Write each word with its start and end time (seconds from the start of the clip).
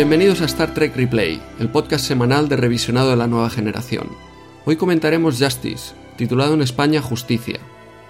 Bienvenidos 0.00 0.40
a 0.40 0.46
Star 0.46 0.72
Trek 0.72 0.96
Replay, 0.96 1.42
el 1.58 1.68
podcast 1.68 2.06
semanal 2.06 2.48
de 2.48 2.56
revisionado 2.56 3.10
de 3.10 3.16
la 3.16 3.26
nueva 3.26 3.50
generación. 3.50 4.08
Hoy 4.64 4.76
comentaremos 4.76 5.38
Justice, 5.38 5.92
titulado 6.16 6.54
en 6.54 6.62
España 6.62 7.02
Justicia. 7.02 7.60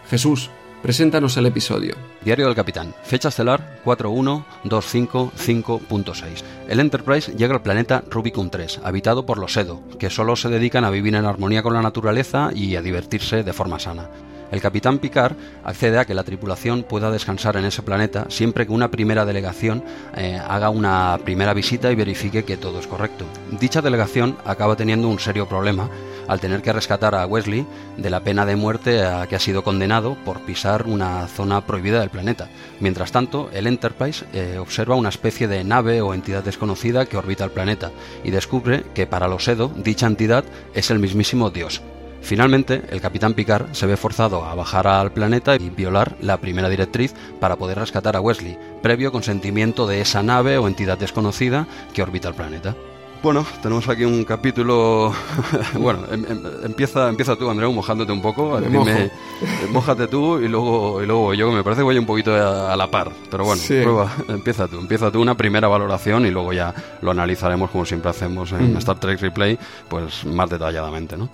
Jesús, 0.08 0.50
preséntanos 0.82 1.36
el 1.36 1.46
episodio. 1.46 1.96
Diario 2.24 2.46
del 2.46 2.54
Capitán, 2.54 2.94
fecha 3.02 3.30
estelar 3.30 3.80
41255.6. 3.84 6.44
El 6.68 6.78
Enterprise 6.78 7.34
llega 7.34 7.54
al 7.54 7.62
planeta 7.62 8.04
Rubicon 8.08 8.50
3, 8.50 8.82
habitado 8.84 9.26
por 9.26 9.38
los 9.38 9.56
Edo, 9.56 9.82
que 9.98 10.10
solo 10.10 10.36
se 10.36 10.48
dedican 10.48 10.84
a 10.84 10.90
vivir 10.90 11.16
en 11.16 11.24
armonía 11.24 11.64
con 11.64 11.74
la 11.74 11.82
naturaleza 11.82 12.52
y 12.54 12.76
a 12.76 12.82
divertirse 12.82 13.42
de 13.42 13.52
forma 13.52 13.80
sana. 13.80 14.08
El 14.50 14.60
capitán 14.60 14.98
Picard 14.98 15.36
accede 15.64 15.98
a 15.98 16.04
que 16.04 16.14
la 16.14 16.24
tripulación 16.24 16.82
pueda 16.82 17.10
descansar 17.10 17.56
en 17.56 17.64
ese 17.64 17.82
planeta 17.82 18.26
siempre 18.28 18.66
que 18.66 18.72
una 18.72 18.90
primera 18.90 19.24
delegación 19.24 19.84
eh, 20.16 20.40
haga 20.48 20.70
una 20.70 21.18
primera 21.24 21.54
visita 21.54 21.90
y 21.90 21.94
verifique 21.94 22.44
que 22.44 22.56
todo 22.56 22.80
es 22.80 22.86
correcto. 22.86 23.24
Dicha 23.58 23.80
delegación 23.80 24.36
acaba 24.44 24.76
teniendo 24.76 25.08
un 25.08 25.18
serio 25.18 25.48
problema 25.48 25.88
al 26.26 26.40
tener 26.40 26.62
que 26.62 26.72
rescatar 26.72 27.14
a 27.14 27.26
Wesley 27.26 27.66
de 27.96 28.10
la 28.10 28.20
pena 28.20 28.46
de 28.46 28.56
muerte 28.56 29.04
a 29.04 29.26
que 29.26 29.36
ha 29.36 29.40
sido 29.40 29.62
condenado 29.62 30.16
por 30.24 30.40
pisar 30.40 30.86
una 30.86 31.26
zona 31.26 31.60
prohibida 31.66 32.00
del 32.00 32.10
planeta. 32.10 32.48
Mientras 32.80 33.12
tanto, 33.12 33.50
el 33.52 33.66
Enterprise 33.66 34.24
eh, 34.32 34.58
observa 34.58 34.94
una 34.94 35.08
especie 35.08 35.48
de 35.48 35.64
nave 35.64 36.00
o 36.00 36.14
entidad 36.14 36.44
desconocida 36.44 37.06
que 37.06 37.16
orbita 37.16 37.44
el 37.44 37.50
planeta 37.50 37.90
y 38.24 38.30
descubre 38.30 38.84
que 38.94 39.06
para 39.06 39.28
los 39.28 39.46
Edo 39.48 39.72
dicha 39.76 40.06
entidad 40.06 40.44
es 40.74 40.90
el 40.90 40.98
mismísimo 40.98 41.50
Dios. 41.50 41.82
Finalmente, 42.22 42.82
el 42.90 43.00
capitán 43.00 43.34
Picard 43.34 43.72
se 43.72 43.86
ve 43.86 43.96
forzado 43.96 44.44
a 44.44 44.54
bajar 44.54 44.86
al 44.86 45.12
planeta 45.12 45.56
y 45.56 45.70
violar 45.70 46.16
la 46.20 46.36
primera 46.36 46.68
directriz 46.68 47.14
para 47.40 47.56
poder 47.56 47.78
rescatar 47.78 48.14
a 48.16 48.20
Wesley, 48.20 48.56
previo 48.82 49.10
consentimiento 49.10 49.86
de 49.86 50.00
esa 50.00 50.22
nave 50.22 50.58
o 50.58 50.68
entidad 50.68 50.98
desconocida 50.98 51.66
que 51.94 52.02
orbita 52.02 52.28
el 52.28 52.34
planeta. 52.34 52.74
Bueno, 53.22 53.44
tenemos 53.62 53.86
aquí 53.88 54.04
un 54.04 54.24
capítulo. 54.24 55.12
bueno, 55.78 56.04
em, 56.10 56.24
em, 56.24 56.40
empieza, 56.64 57.06
empieza 57.10 57.36
tú, 57.36 57.50
Andreu, 57.50 57.70
mojándote 57.70 58.12
un 58.12 58.22
poco. 58.22 58.58
Me 58.58 58.68
mojo. 58.70 58.90
mójate 59.72 60.06
tú 60.06 60.38
y 60.38 60.48
luego, 60.48 61.02
y 61.02 61.06
luego 61.06 61.34
yo, 61.34 61.50
que 61.50 61.56
me 61.56 61.62
parece 61.62 61.80
que 61.80 61.84
voy 61.84 61.98
un 61.98 62.06
poquito 62.06 62.34
a, 62.34 62.72
a 62.72 62.76
la 62.78 62.90
par. 62.90 63.10
Pero 63.30 63.44
bueno, 63.44 63.60
Sí. 63.60 63.80
prueba, 63.82 64.10
empieza 64.28 64.68
tú. 64.68 64.78
Empieza 64.78 65.10
tú 65.10 65.20
una 65.20 65.36
primera 65.36 65.68
valoración 65.68 66.24
y 66.24 66.30
luego 66.30 66.54
ya 66.54 66.72
lo 67.02 67.10
analizaremos 67.10 67.70
como 67.70 67.84
siempre 67.84 68.08
hacemos 68.10 68.52
en 68.52 68.72
Mm. 68.72 68.76
Star 68.78 68.98
Trek 68.98 69.20
Replay, 69.20 69.58
pues 69.88 70.24
más 70.24 70.48
detalladamente, 70.48 71.18
¿no? 71.18 71.28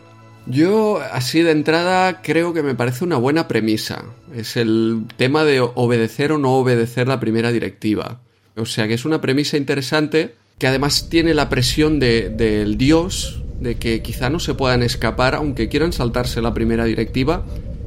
Yo, 0.46 1.00
así 1.12 1.42
de 1.42 1.50
entrada, 1.50 2.22
creo 2.22 2.52
que 2.54 2.62
me 2.62 2.74
parece 2.74 3.04
una 3.04 3.16
buena 3.16 3.48
premisa. 3.48 4.04
Es 4.34 4.56
el 4.56 5.04
tema 5.16 5.44
de 5.44 5.60
obedecer 5.60 6.30
o 6.32 6.38
no 6.38 6.54
obedecer 6.54 7.08
la 7.08 7.18
primera 7.18 7.50
directiva. 7.50 8.20
O 8.56 8.64
sea 8.64 8.86
que 8.86 8.94
es 8.94 9.04
una 9.04 9.20
premisa 9.20 9.56
interesante 9.56 10.34
que 10.58 10.66
además 10.68 11.08
tiene 11.10 11.34
la 11.34 11.48
presión 11.48 11.98
de- 11.98 12.30
del 12.30 12.78
dios, 12.78 13.42
de 13.60 13.74
que 13.76 14.02
quizá 14.02 14.30
no 14.30 14.38
se 14.38 14.54
puedan 14.54 14.82
escapar, 14.82 15.34
aunque 15.34 15.68
quieran 15.68 15.92
saltarse 15.92 16.40
la 16.40 16.54
primera 16.54 16.84
directiva, 16.84 17.44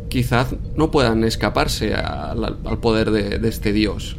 quizás 0.09 0.47
no 0.75 0.91
puedan 0.91 1.23
escaparse 1.23 1.93
al, 1.93 2.57
poder 2.81 3.11
de, 3.11 3.39
de 3.39 3.49
este 3.49 3.71
dios. 3.71 4.17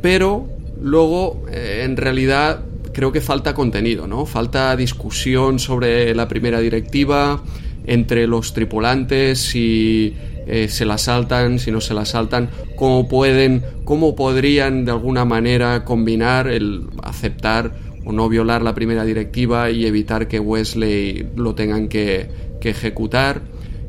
Pero 0.00 0.48
luego, 0.80 1.44
eh, 1.52 1.82
en 1.84 1.96
realidad, 1.96 2.60
creo 2.92 3.12
que 3.12 3.20
falta 3.20 3.54
contenido, 3.54 4.06
¿no? 4.06 4.24
Falta 4.26 4.74
discusión 4.76 5.58
sobre 5.58 6.14
la 6.14 6.26
primera 6.26 6.60
directiva 6.60 7.42
entre 7.86 8.26
los 8.26 8.52
tripulantes, 8.52 9.38
si 9.38 10.14
eh, 10.46 10.68
se 10.68 10.84
la 10.84 10.98
saltan, 10.98 11.58
si 11.58 11.70
no 11.70 11.80
se 11.80 11.94
la 11.94 12.04
saltan, 12.04 12.50
cómo 12.76 13.08
pueden, 13.08 13.62
cómo 13.84 14.14
podrían 14.14 14.84
de 14.84 14.92
alguna 14.92 15.24
manera 15.24 15.84
combinar 15.84 16.48
el 16.48 16.86
aceptar 17.02 17.72
o 18.04 18.12
no 18.12 18.28
violar 18.28 18.62
la 18.62 18.74
primera 18.74 19.04
directiva 19.04 19.70
y 19.70 19.86
evitar 19.86 20.28
que 20.28 20.38
Wesley 20.38 21.28
lo 21.34 21.54
tengan 21.54 21.88
que, 21.88 22.28
que 22.60 22.70
ejecutar. 22.70 23.42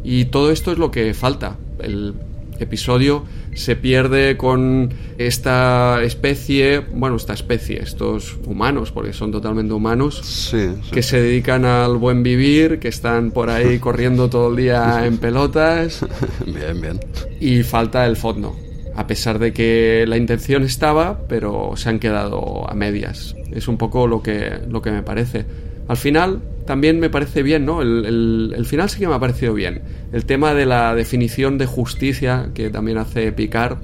Y 0.04 0.26
todo 0.26 0.52
esto 0.52 0.72
es 0.72 0.78
lo 0.78 0.90
que 0.90 1.14
falta. 1.14 1.58
El 1.80 2.16
episodio 2.60 3.24
se 3.58 3.76
pierde 3.76 4.38
con 4.38 4.90
esta 5.18 6.02
especie, 6.04 6.80
bueno, 6.80 7.16
esta 7.16 7.34
especie, 7.34 7.82
estos 7.82 8.38
humanos, 8.46 8.92
porque 8.92 9.14
son 9.14 9.32
totalmente 9.32 9.74
humanos, 9.74 10.22
Sí, 10.24 10.68
sí. 10.84 10.92
que 10.92 11.02
se 11.04 11.22
dedican 11.22 11.66
al 11.66 11.98
buen 11.98 12.24
vivir, 12.24 12.80
que 12.80 12.88
están 12.88 13.32
por 13.32 13.50
ahí 13.50 13.80
corriendo 13.80 14.30
todo 14.30 14.50
el 14.52 14.56
día 14.58 15.06
en 15.06 15.18
pelotas 15.18 16.06
bien, 16.46 16.82
bien. 16.82 17.00
y 17.40 17.64
falta 17.64 18.06
el 18.06 18.16
fondo. 18.16 18.56
A 18.96 19.06
pesar 19.06 19.38
de 19.38 19.54
que 19.54 20.06
la 20.08 20.18
intención 20.18 20.64
estaba, 20.64 21.20
pero 21.30 21.74
se 21.76 21.90
han 21.90 22.00
quedado 22.00 22.68
a 22.68 22.74
medias. 22.74 23.36
Es 23.52 23.68
un 23.68 23.78
poco 23.78 24.08
lo 24.08 24.24
que, 24.24 24.52
lo 24.68 24.82
que 24.82 24.90
me 24.92 25.04
parece. 25.04 25.46
Al 25.88 25.98
final, 25.98 26.42
también 26.68 27.00
me 27.00 27.10
parece 27.10 27.42
bien, 27.42 27.66
¿no? 27.66 27.82
El, 27.82 28.06
el- 28.06 28.54
el 28.56 28.66
final 28.66 28.90
sí 28.90 29.00
que 29.00 29.08
me 29.08 29.16
ha 29.16 29.20
parecido 29.20 29.56
bien. 29.56 29.82
El 30.14 30.26
tema 30.26 30.54
de 30.54 30.68
la 30.68 30.94
definición 30.94 31.58
de 31.58 31.66
justicia, 31.66 32.52
que 32.54 32.70
también 32.70 33.00
hace 33.00 33.32
Picard, 33.32 33.78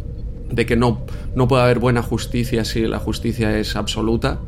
de 0.51 0.65
que 0.67 0.75
no, 0.75 1.03
no 1.35 1.47
puede 1.47 1.63
haber 1.63 1.79
buena 1.79 2.03
justicia 2.03 2.63
si 2.65 2.81
la 2.81 2.99
justicia 2.99 3.57
es 3.57 3.75
absoluta. 3.75 4.39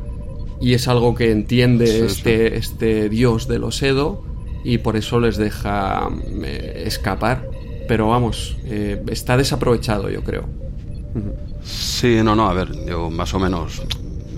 Y 0.60 0.74
es 0.74 0.86
algo 0.88 1.14
que 1.14 1.32
entiende 1.32 1.86
Sí, 1.86 2.04
este, 2.06 2.56
este 2.56 3.08
dios 3.08 3.48
de 3.48 3.58
los 3.58 3.82
Edo 3.82 4.22
y 4.64 4.78
por 4.78 4.96
eso 4.96 5.18
les 5.20 5.36
deja 5.36 6.08
eh, 6.44 6.84
escapar. 6.86 7.48
Pero 7.88 8.08
vamos, 8.08 8.56
eh, 8.64 9.02
está 9.08 9.36
desaprovechado, 9.36 10.08
yo 10.10 10.22
creo. 10.22 10.44
Sí, 11.62 12.18
no, 12.22 12.34
no, 12.36 12.48
a 12.48 12.54
ver, 12.54 12.68
yo 12.86 13.10
más 13.10 13.32
o 13.34 13.38
menos 13.38 13.82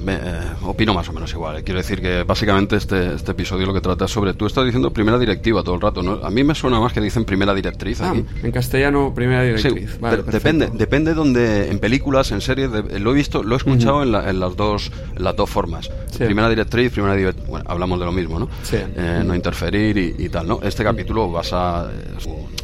me, 0.09 0.15
eh, 0.15 0.21
opino 0.63 0.95
más 0.95 1.09
o 1.09 1.13
menos 1.13 1.31
igual. 1.33 1.63
Quiero 1.63 1.79
decir 1.79 2.01
que 2.01 2.23
básicamente 2.23 2.77
este, 2.77 3.15
este 3.15 3.33
episodio 3.33 3.67
lo 3.67 3.75
que 3.75 3.81
trata 3.81 4.07
es 4.07 4.11
sobre. 4.11 4.33
Tú 4.35 4.47
estás 4.47 4.65
diciendo 4.65 4.91
primera 4.93 5.19
directiva 5.19 5.63
todo 5.63 5.75
el 5.75 5.81
rato, 5.81 6.03
¿no? 6.03 6.21
A 6.25 6.31
mí 6.31 6.43
me 6.45 6.55
suena 6.55 6.81
más 6.81 6.93
que 6.93 7.01
dicen 7.01 7.25
primera 7.25 7.53
directriz 7.55 8.01
Ah, 8.01 8.11
aquí. 8.11 8.25
en 8.43 8.53
castellano, 8.53 9.13
primera 9.15 9.43
Sí, 9.59 9.69
directriz. 9.69 10.01
Vale, 10.01 10.23
depende, 10.23 10.71
depende 10.73 11.15
donde 11.15 11.71
en 11.71 11.79
películas, 11.79 12.33
en 12.33 12.41
series, 12.41 12.71
de- 12.73 12.99
lo 13.01 13.11
he 13.11 13.15
visto, 13.15 13.43
lo 13.43 13.55
he 13.55 13.59
escuchado 13.59 14.03
en, 14.03 14.13
la- 14.13 14.31
en 14.31 14.41
las 14.41 14.57
dos, 14.57 14.91
en 15.17 15.23
las 15.25 15.37
dos 15.37 15.51
formas. 15.51 15.91
Sí. 16.11 16.25
Primera 16.25 16.49
directriz, 16.49 16.91
primera 16.93 17.15
directriz, 17.15 17.47
bueno, 17.47 17.65
hablamos 17.69 17.99
de 18.01 18.05
lo 18.07 18.13
mismo, 18.13 18.39
¿no? 18.39 18.49
Sí. 18.63 18.77
Eh, 18.77 19.23
no 19.25 19.35
interferir 19.35 19.97
y, 19.99 20.15
y 20.25 20.29
tal, 20.29 20.49
¿no? 20.49 20.61
Este 20.63 20.83
capítulo 20.83 21.31
basa, 21.31 21.91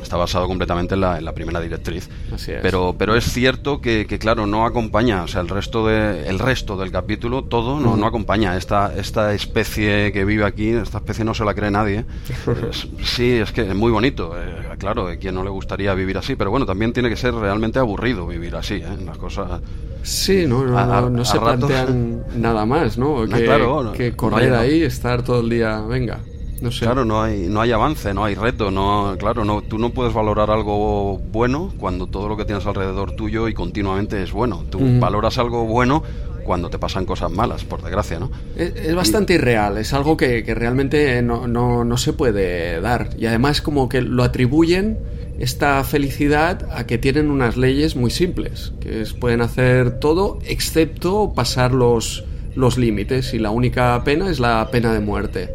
está 0.03 0.17
basado 0.17 0.47
completamente 0.47 0.95
en 0.95 1.01
la, 1.01 1.19
en 1.19 1.25
la 1.25 1.33
primera 1.33 1.61
directriz. 1.61 2.09
Así 2.33 2.53
es. 2.53 2.59
Pero, 2.63 2.95
pero 2.99 3.15
es 3.17 3.25
cierto 3.25 3.81
que, 3.81 4.07
que, 4.07 4.19
claro, 4.19 4.47
no 4.47 4.65
acompaña, 4.67 5.23
o 5.23 5.29
sea, 5.29 5.41
el 5.41 5.49
resto 5.49 5.87
de, 5.87 6.29
el 6.29 6.39
resto 6.39 6.77
del 6.77 6.91
capítulo, 6.91 7.34
todo 7.43 7.81
no, 7.81 7.97
no 7.97 8.07
acompaña 8.07 8.57
esta, 8.57 8.95
esta 8.97 9.35
especie 9.35 10.13
que 10.13 10.25
vive 10.25 10.45
aquí, 10.45 10.69
esta 10.69 10.99
especie 10.99 11.25
no 11.25 11.35
se 11.35 11.45
la 11.45 11.55
cree 11.55 11.73
nadie. 11.73 12.05
Es- 12.71 12.87
sí, 13.03 13.33
es 13.33 13.51
que 13.51 13.63
es 13.63 13.75
muy 13.75 13.91
bonito, 13.91 14.33
eh, 14.39 14.77
claro, 14.79 15.09
a 15.09 15.17
quien 15.17 15.35
no 15.35 15.43
le 15.43 15.51
gustaría 15.51 15.93
vivir 15.95 16.17
así, 16.17 16.37
pero 16.37 16.51
bueno, 16.51 16.65
también 16.67 16.93
tiene 16.93 17.09
que 17.09 17.17
ser 17.17 17.35
realmente 17.35 17.79
aburrido 17.81 18.27
vivir 18.27 18.55
así, 18.55 18.75
¿eh? 18.75 18.97
Las 19.05 19.19
cosas... 19.19 19.61
Sí, 20.03 20.45
no, 20.47 20.65
no, 20.65 20.79
A- 20.79 20.85
no, 20.87 20.93
a- 21.07 21.11
no 21.11 21.23
a 21.23 21.25
se 21.25 21.39
ratos- 21.39 21.67
plantean 21.67 22.25
nada 22.37 22.65
más, 22.67 22.97
¿no? 22.99 23.23
Que, 23.27 23.45
claro, 23.45 23.83
no- 23.83 23.93
que 23.93 24.11
no 24.11 24.17
correr 24.17 24.55
hay- 24.55 24.71
ahí, 24.73 24.83
estar 24.83 25.23
todo 25.23 25.41
el 25.41 25.49
día, 25.51 25.81
venga, 25.81 26.21
no 26.61 26.71
sé. 26.71 26.85
Claro, 26.85 27.05
no 27.05 27.23
hay, 27.23 27.47
no 27.49 27.61
hay 27.61 27.73
avance, 27.73 28.13
no 28.15 28.25
hay 28.25 28.35
reto, 28.35 28.71
no, 28.71 29.17
claro, 29.19 29.45
no, 29.45 29.63
tú 29.63 29.79
no 29.79 29.91
puedes 29.91 30.13
valorar 30.15 30.51
algo 30.51 31.19
bueno 31.19 31.73
cuando 31.79 32.07
todo 32.07 32.29
lo 32.29 32.37
que 32.37 32.45
tienes 32.45 32.65
alrededor 32.67 33.13
tuyo 33.13 33.49
y 33.49 33.55
continuamente 33.55 34.23
es 34.23 34.33
bueno. 34.33 34.63
Tú 34.71 34.79
Ujú. 34.79 35.01
valoras 35.01 35.37
algo 35.39 35.65
bueno 35.67 36.03
cuando 36.45 36.71
te 36.71 36.79
pasan 36.79 37.05
cosas 37.07 37.31
malas, 37.31 37.65
por 37.65 37.83
desgracia, 37.83 38.19
¿no? 38.19 38.31
Es, 38.57 38.75
es 38.77 38.95
bastante 38.95 39.35
irreal, 39.35 39.79
es 39.79 39.93
algo 39.93 40.17
que, 40.17 40.45
que 40.45 40.55
realmente 40.55 41.21
no, 41.23 41.49
no, 41.49 41.85
no 41.85 41.97
se 41.97 42.13
puede 42.13 42.81
dar. 42.81 43.11
Y 43.19 43.27
además 43.27 43.61
como 43.61 43.89
que 43.89 44.01
lo 44.03 44.23
atribuyen 44.23 44.99
esta 45.39 45.83
felicidad 45.83 46.69
a 46.73 46.87
que 46.87 46.99
tienen 46.99 47.31
unas 47.31 47.57
leyes 47.57 47.97
muy 47.97 48.11
simples, 48.11 48.73
que 48.81 49.03
es, 49.03 49.13
pueden 49.13 49.41
hacer 49.41 49.99
todo 49.99 50.39
excepto 50.47 51.33
pasar 51.35 51.73
los, 51.73 52.25
los 52.55 52.79
límites 52.79 53.35
y 53.35 53.39
la 53.39 53.51
única 53.51 54.01
pena 54.05 54.31
es 54.31 54.39
la 54.39 54.69
pena 54.71 54.93
de 54.93 55.01
muerte. 55.01 55.51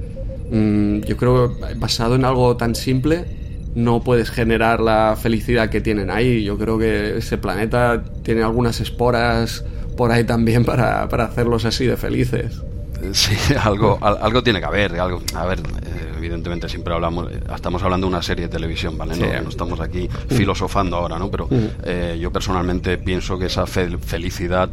mm, 0.51 1.01
yo 1.01 1.15
creo 1.17 1.55
que 1.55 1.73
basado 1.75 2.15
en 2.15 2.25
algo 2.25 2.57
tan 2.57 2.75
simple 2.75 3.25
no 3.75 4.03
puedes 4.03 4.31
generar 4.31 4.79
la 4.79 5.15
felicidad 5.15 5.69
que 5.69 5.79
tienen 5.79 6.09
ahí. 6.09 6.43
Yo 6.43 6.57
creo 6.57 6.77
que 6.77 7.17
ese 7.17 7.37
planeta 7.37 8.03
tiene 8.23 8.41
algunas 8.43 8.79
esporas 8.81 9.63
por 9.99 10.13
ahí 10.13 10.23
también 10.23 10.63
para, 10.63 11.09
para 11.09 11.25
hacerlos 11.25 11.65
así 11.65 11.85
de 11.85 11.97
felices. 11.97 12.61
Sí, 13.11 13.35
algo, 13.61 13.99
algo 14.01 14.41
tiene 14.41 14.61
que 14.61 14.65
haber. 14.65 14.97
Algo, 14.97 15.21
a 15.35 15.45
ver, 15.45 15.59
eh, 15.59 16.13
evidentemente 16.15 16.69
siempre 16.69 16.93
hablamos, 16.93 17.29
estamos 17.53 17.83
hablando 17.83 18.07
de 18.07 18.13
una 18.13 18.21
serie 18.21 18.45
de 18.45 18.49
televisión, 18.49 18.97
¿vale? 18.97 19.17
No, 19.17 19.49
estamos 19.49 19.81
aquí 19.81 20.09
filosofando 20.29 20.95
ahora, 20.95 21.19
¿no? 21.19 21.29
Pero 21.29 21.49
eh, 21.83 22.17
yo 22.17 22.31
personalmente 22.31 22.97
pienso 22.97 23.37
que 23.37 23.47
esa 23.47 23.67
felicidad 23.67 24.69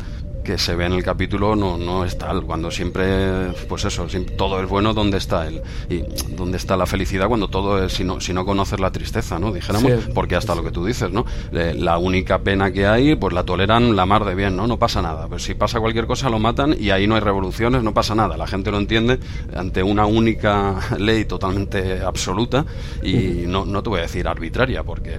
que 0.47 0.59
se 0.59 0.77
ve 0.77 0.87
en 0.87 0.93
el 0.93 1.03
capítulo 1.03 1.57
no, 1.57 1.77
no 1.77 2.05
es 2.05 2.17
tal. 2.17 2.43
Cuando 2.45 2.71
siempre, 2.71 3.51
pues 3.69 3.85
eso, 3.85 4.07
todo 4.37 4.63
es 4.63 4.69
bueno, 4.69 4.95
¿dónde 4.95 5.19
está 5.19 5.49
él? 5.49 5.61
Y 5.91 6.05
dónde 6.37 6.57
está 6.57 6.77
la 6.77 6.87
felicidad 6.87 7.27
cuando 7.27 7.49
todo 7.49 7.85
es, 7.85 7.95
si 7.95 8.05
no, 8.05 8.21
si 8.21 8.33
no 8.33 8.45
conoces 8.45 8.79
la 8.79 8.93
tristeza, 8.93 9.41
¿no? 9.41 9.53
Dijéramos, 9.53 9.93
porque 10.15 10.37
hasta 10.37 10.55
lo 10.55 10.63
que 10.63 10.71
tú 10.71 10.87
dices, 10.87 11.11
¿no? 11.11 11.27
la 11.51 11.99
única 11.99 12.39
pena 12.39 12.71
que 12.71 12.87
hay, 12.87 13.17
pues 13.17 13.35
la 13.35 13.43
toleran 13.43 13.97
la 13.97 14.07
mar 14.07 14.25
de 14.25 14.37
bien, 14.37 14.57
¿no? 14.57 14.69
No 14.69 14.79
pasa 14.79 15.03
nada. 15.03 15.27
Pues 15.27 15.43
si 15.43 15.55
pasa 15.55 15.81
cualquier 15.81 16.07
cosa, 16.07 16.31
lo 16.31 16.39
matan 16.39 16.77
y 16.79 16.91
ahí 16.91 17.09
no 17.09 17.17
hay 17.17 17.21
revoluciones, 17.21 17.83
no 17.83 17.93
pasa 17.93 18.15
nada. 18.15 18.37
La 18.37 18.47
gente 18.47 18.71
lo 18.71 18.79
entiende 18.79 19.19
ante 19.55 19.83
una 19.83 20.07
única 20.07 20.77
ley 20.99 21.25
totalmente 21.25 22.03
absoluta 22.03 22.65
y 23.03 23.45
no, 23.49 23.65
no 23.65 23.83
te 23.83 23.91
voy 23.91 23.99
a 23.99 24.03
decir 24.03 24.29
arbitraria, 24.29 24.85
porque 24.85 25.19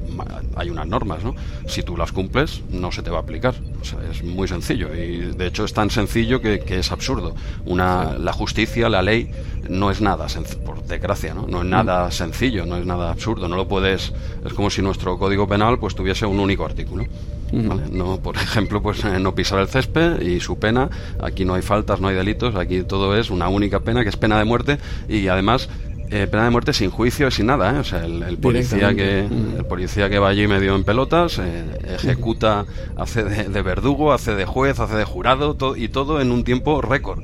hay 0.56 0.69
unas 0.69 0.88
normas, 0.88 1.21
¿no? 1.21 1.35
Si 1.68 1.83
tú 1.83 1.97
las 1.97 2.13
cumples, 2.13 2.62
no 2.69 2.94
se 2.94 3.01
te 3.01 3.09
va 3.09 3.18
a 3.18 3.21
aplicar. 3.21 3.56
O 3.81 3.83
sea, 3.83 4.00
es 4.09 4.23
muy 4.23 4.47
sencillo 4.47 4.95
y 4.95 5.17
de 5.19 5.48
hecho 5.48 5.66
es 5.66 5.74
tan 5.74 5.90
sencillo 5.90 6.42
que, 6.42 6.64
es 6.68 6.92
absurdo. 6.92 7.36
Una, 7.66 8.18
la 8.18 8.34
justicia, 8.34 8.90
la 8.90 9.02
ley, 9.02 9.31
no 9.69 9.92
es 9.92 10.02
nada, 10.02 10.28
por 10.66 10.84
desgracia, 10.84 11.34
¿no? 11.34 11.48
no 11.48 11.62
es 11.62 11.68
nada 11.68 12.10
sencillo, 12.12 12.66
no 12.66 12.78
es 12.78 12.86
nada 12.86 13.10
absurdo. 13.12 13.48
No 13.48 13.56
lo 13.56 13.68
puedes. 13.68 14.14
Es 14.46 14.54
como 14.54 14.69
si 14.69 14.81
nuestro 14.81 15.18
código 15.18 15.48
penal 15.48 15.80
pues 15.80 15.96
tuviese 15.96 16.25
un 16.25 16.40
único 16.40 16.66
artículo. 16.66 17.06
No, 17.52 18.19
por 18.19 18.36
ejemplo, 18.36 18.81
pues 18.81 19.04
eh, 19.06 19.19
no 19.19 19.34
pisar 19.34 19.60
el 19.60 19.68
césped 19.68 20.22
y 20.22 20.40
su 20.40 20.60
pena. 20.60 20.90
Aquí 21.22 21.46
no 21.46 21.54
hay 21.54 21.62
faltas, 21.62 22.02
no 22.02 22.08
hay 22.08 22.16
delitos. 22.16 22.56
Aquí 22.56 22.84
todo 22.84 23.16
es 23.16 23.30
una 23.30 23.48
única 23.48 23.80
pena 23.80 24.04
que 24.04 24.10
es 24.10 24.18
pena 24.18 24.38
de 24.38 24.46
muerte 24.46 24.78
y 25.08 25.28
además 25.28 25.69
eh, 26.09 26.27
pena 26.27 26.45
de 26.45 26.50
muerte 26.51 26.71
sin 26.71 26.89
juicio, 26.89 27.30
sin 27.31 27.48
nada, 27.48 27.75
¿eh? 27.75 27.80
O 27.80 27.83
sea, 27.83 28.06
el, 28.06 28.38
policía 28.38 28.95
que 28.95 29.19
el 29.25 29.65
policía 29.65 30.09
que 30.09 30.19
va 30.19 30.30
allí 30.30 30.48
medio 30.48 30.75
en 30.75 30.83
pelotas 30.83 31.39
eh, 31.39 31.65
ejecuta, 31.95 32.65
hace 32.95 33.24
de, 33.24 33.62
verdugo, 33.62 34.13
hace 34.13 34.33
de 34.33 34.45
juez, 34.45 34.80
hace 34.80 34.95
de 34.95 35.04
jurado 35.04 35.57
y 35.75 35.89
todo 35.89 36.21
en 36.21 36.31
un 36.31 36.44
tiempo 36.44 36.81
récord. 36.81 37.24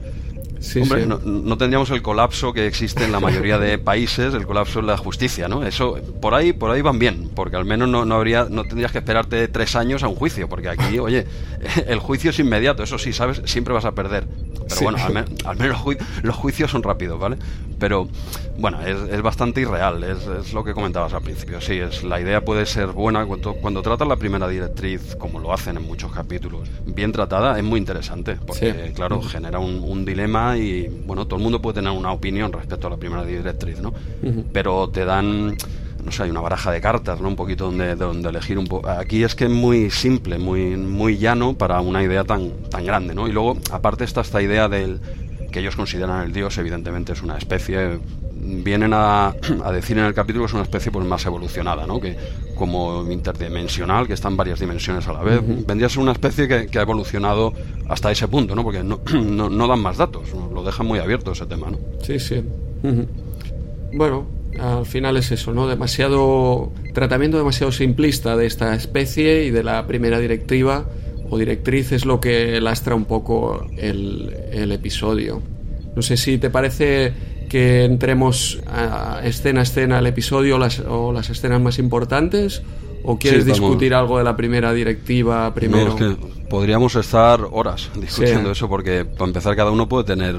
Hombre, 0.81 1.05
No, 1.05 1.57
tendríamos 1.57 1.89
el 1.91 2.01
colapso 2.01 2.53
que 2.53 2.67
existe 2.67 3.03
en 3.03 3.11
la 3.11 3.19
mayoría 3.19 3.59
de 3.59 3.77
países, 3.77 4.33
el 4.33 4.45
colapso 4.45 4.79
en 4.79 4.87
la 4.87 4.97
justicia, 4.97 5.47
¿no? 5.49 5.65
Eso, 5.65 5.97
por 6.21 6.33
ahí, 6.33 6.53
por 6.53 6.71
ahí 6.71 6.81
van 6.81 6.99
bien, 6.99 7.29
porque 7.35 7.57
al 7.57 7.65
menos 7.65 7.89
no, 7.89 8.05
no 8.05 8.15
habría, 8.15 8.47
no 8.49 8.63
tendrías 8.63 8.91
que 8.91 8.99
esperarte 8.99 9.47
tres 9.49 9.75
años 9.75 10.03
a 10.03 10.07
un 10.07 10.15
juicio, 10.15 10.47
porque 10.47 10.69
aquí, 10.69 10.99
oye, 10.99 11.25
el 11.87 11.99
juicio 11.99 12.29
es 12.29 12.39
inmediato, 12.39 12.81
eso 12.81 12.97
sí, 12.97 13.11
sabes, 13.11 13.41
siempre 13.45 13.73
vas 13.73 13.85
a 13.85 13.91
perder. 13.91 14.25
Pero 14.69 14.81
bueno, 14.81 14.97
al, 15.45 15.57
menos 15.57 15.81
los, 16.23 16.35
juicios 16.35 16.71
son 16.71 16.83
rápidos, 16.83 17.19
¿vale? 17.19 17.37
Pero 17.79 18.07
bueno, 18.57 18.79
es, 18.81 19.21
bastante 19.21 19.61
irreal, 19.61 20.03
es, 20.03 20.53
lo 20.53 20.63
que 20.63 20.73
comentabas 20.73 21.13
al 21.13 21.21
principio. 21.21 21.59
Sí, 21.61 21.73
es, 21.73 22.03
la 22.03 22.19
idea 22.19 22.41
puede 22.41 22.65
ser 22.65 22.87
buena 22.87 23.25
cuando, 23.25 23.53
cuando 23.55 23.81
tratan 23.81 24.09
la 24.09 24.15
primera 24.15 24.47
directriz, 24.47 25.15
como 25.17 25.39
lo 25.39 25.53
hacen 25.53 25.77
en 25.77 25.83
muchos 25.83 26.11
capítulos, 26.11 26.69
bien 26.85 27.11
tratada, 27.11 27.57
es 27.57 27.63
muy 27.63 27.79
interesante, 27.79 28.37
porque 28.45 28.93
claro, 28.95 29.21
genera 29.21 29.59
un, 29.59 30.03
dilema 30.05 30.57
y 30.57 30.87
bueno, 31.05 31.25
todo 31.25 31.37
el 31.37 31.43
mundo 31.43 31.61
puede 31.61 31.75
tener 31.75 31.91
una 31.91 32.11
opinión 32.11 32.51
respecto 32.51 32.87
a 32.87 32.89
la 32.89 32.97
primera 32.97 33.23
directriz, 33.23 33.79
¿no? 33.79 33.93
Pero 34.51 34.89
te 34.89 35.05
dan 35.05 35.55
no 36.03 36.11
sé, 36.11 36.23
hay 36.23 36.29
una 36.29 36.41
baraja 36.41 36.71
de 36.71 36.81
cartas, 36.81 37.21
¿no? 37.21 37.27
Un 37.27 37.35
poquito 37.35 37.65
donde, 37.65 37.95
donde 37.95 38.29
elegir 38.29 38.57
un 38.57 38.67
poco. 38.67 38.89
Aquí 38.89 39.23
es 39.23 39.35
que 39.35 39.45
es 39.45 39.49
muy 39.49 39.89
simple, 39.89 40.37
muy, 40.37 40.75
muy 40.75 41.17
llano 41.17 41.53
para 41.53 41.79
una 41.81 42.03
idea 42.03 42.23
tan, 42.23 42.51
tan 42.69 42.85
grande, 42.85 43.15
¿no? 43.15 43.27
Y 43.27 43.31
luego, 43.31 43.57
aparte 43.71 44.03
está 44.03 44.21
esta 44.21 44.41
idea 44.41 44.67
del 44.67 44.99
que 45.51 45.59
ellos 45.59 45.75
consideran 45.75 46.25
el 46.25 46.33
dios, 46.33 46.57
evidentemente 46.57 47.13
es 47.13 47.21
una 47.21 47.37
especie, 47.37 47.99
vienen 48.33 48.91
a, 48.93 49.35
a 49.63 49.71
decir 49.71 49.97
en 49.97 50.05
el 50.05 50.13
capítulo 50.13 50.45
que 50.45 50.47
es 50.47 50.53
una 50.53 50.63
especie 50.63 50.91
pues 50.91 51.05
más 51.05 51.25
evolucionada, 51.25 51.85
¿no? 51.85 52.01
Que 52.01 52.17
como 52.55 53.09
interdimensional, 53.11 54.07
que 54.07 54.13
está 54.13 54.27
en 54.27 54.37
varias 54.37 54.59
dimensiones 54.59 55.07
a 55.07 55.13
la 55.13 55.21
vez. 55.21 55.41
Vendría 55.45 55.87
a 55.87 55.89
ser 55.89 55.99
una 55.99 56.11
especie 56.11 56.47
que, 56.47 56.79
ha 56.79 56.81
evolucionado 56.81 57.53
hasta 57.87 58.11
ese 58.11 58.27
punto, 58.27 58.55
¿no? 58.55 58.63
Porque 58.63 58.83
no, 58.83 58.99
no, 59.13 59.67
dan 59.67 59.79
más 59.79 59.97
datos, 59.97 60.29
lo 60.33 60.63
dejan 60.63 60.85
muy 60.85 60.99
abierto 60.99 61.31
ese 61.31 61.45
tema, 61.45 61.69
¿no? 61.69 61.77
Sí, 62.01 62.19
sí. 62.19 62.43
Bueno, 63.93 64.25
al 64.59 64.85
final 64.85 65.17
es 65.17 65.31
eso, 65.31 65.53
¿no? 65.53 65.67
Demasiado 65.67 66.71
tratamiento 66.93 67.37
demasiado 67.37 67.71
simplista 67.71 68.37
de 68.37 68.45
esta 68.45 68.75
especie 68.75 69.45
y 69.45 69.51
de 69.51 69.63
la 69.63 69.85
primera 69.87 70.19
directiva 70.19 70.85
o 71.29 71.37
directriz 71.37 71.91
es 71.91 72.05
lo 72.05 72.19
que 72.19 72.59
lastra 72.61 72.95
un 72.95 73.05
poco 73.05 73.65
el, 73.77 74.35
el 74.51 74.71
episodio. 74.71 75.41
No 75.95 76.01
sé 76.01 76.17
si 76.17 76.37
te 76.37 76.49
parece 76.49 77.13
que 77.49 77.83
entremos 77.83 78.59
a 78.67 79.21
escena 79.23 79.61
a 79.61 79.63
escena 79.63 79.99
el 79.99 80.07
episodio 80.07 80.57
las, 80.57 80.79
o 80.79 81.11
las 81.11 81.29
escenas 81.29 81.61
más 81.61 81.77
importantes 81.77 82.63
¿O 83.03 83.17
quieres 83.17 83.45
discutir 83.45 83.93
algo 83.93 84.17
de 84.17 84.23
la 84.23 84.35
primera 84.35 84.73
directiva 84.73 85.53
primero? 85.53 85.95
Podríamos 86.53 86.95
estar 86.95 87.47
horas 87.51 87.89
discutiendo 87.95 88.51
eso 88.51 88.69
porque 88.69 89.05
para 89.05 89.25
empezar 89.25 89.55
cada 89.55 89.71
uno 89.71 89.89
puede 89.89 90.03
tener 90.03 90.35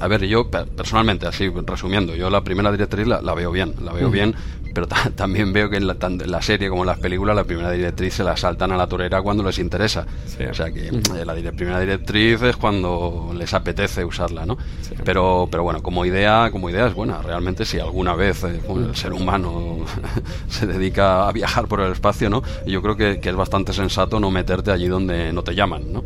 a 0.00 0.08
ver 0.08 0.24
yo 0.24 0.48
personalmente 0.50 1.26
así 1.26 1.50
resumiendo 1.66 2.16
yo 2.16 2.30
la 2.30 2.42
primera 2.42 2.72
directriz 2.72 3.06
la, 3.06 3.34
veo 3.34 3.52
bien 3.52 3.74
la 3.82 3.92
veo 3.92 4.08
bien 4.10 4.34
pero 4.74 4.88
también 5.14 5.52
veo 5.52 5.70
que 5.70 5.76
en 5.76 5.86
la, 5.86 5.96
la, 6.26 6.42
serie 6.42 6.68
como 6.68 6.82
en 6.82 6.88
las 6.88 6.98
películas 6.98 7.36
la 7.36 7.44
primera 7.44 7.70
directriz 7.70 8.14
se 8.14 8.24
la 8.24 8.36
saltan 8.36 8.72
a 8.72 8.76
la 8.76 8.86
torera 8.88 9.22
cuando 9.22 9.44
les 9.44 9.58
interesa. 9.58 10.04
O 10.50 10.54
sea 10.54 10.72
que 10.72 10.88
eh, 10.88 11.24
la 11.24 11.34
primera 11.52 11.78
directriz 11.78 12.42
es 12.42 12.56
cuando 12.56 13.32
les 13.34 13.54
apetece 13.54 14.04
usarla 14.04 14.44
no 14.44 14.58
pero 15.04 15.48
pero 15.50 15.62
bueno 15.62 15.82
como 15.82 16.04
idea 16.04 16.48
como 16.50 16.68
idea 16.70 16.88
es 16.88 16.94
buena 16.94 17.22
realmente 17.22 17.64
si 17.64 17.78
alguna 17.78 18.14
vez 18.14 18.42
eh, 18.44 18.60
el 18.68 18.96
ser 18.96 19.12
humano 19.12 19.78
se 20.48 20.66
dedica 20.66 21.28
a 21.28 21.32
viajar 21.32 21.68
por 21.68 21.80
el 21.80 21.92
espacio 21.92 22.28
no 22.28 22.42
yo 22.66 22.82
creo 22.82 22.96
que, 22.96 23.20
que 23.20 23.28
es 23.28 23.36
bastante 23.36 23.72
sensato 23.72 24.18
no 24.18 24.30
meterte 24.30 24.72
allí 24.72 24.88
donde 24.88 25.32
no 25.34 25.42
te 25.42 25.54
llaman, 25.54 25.92
¿no? 25.92 26.04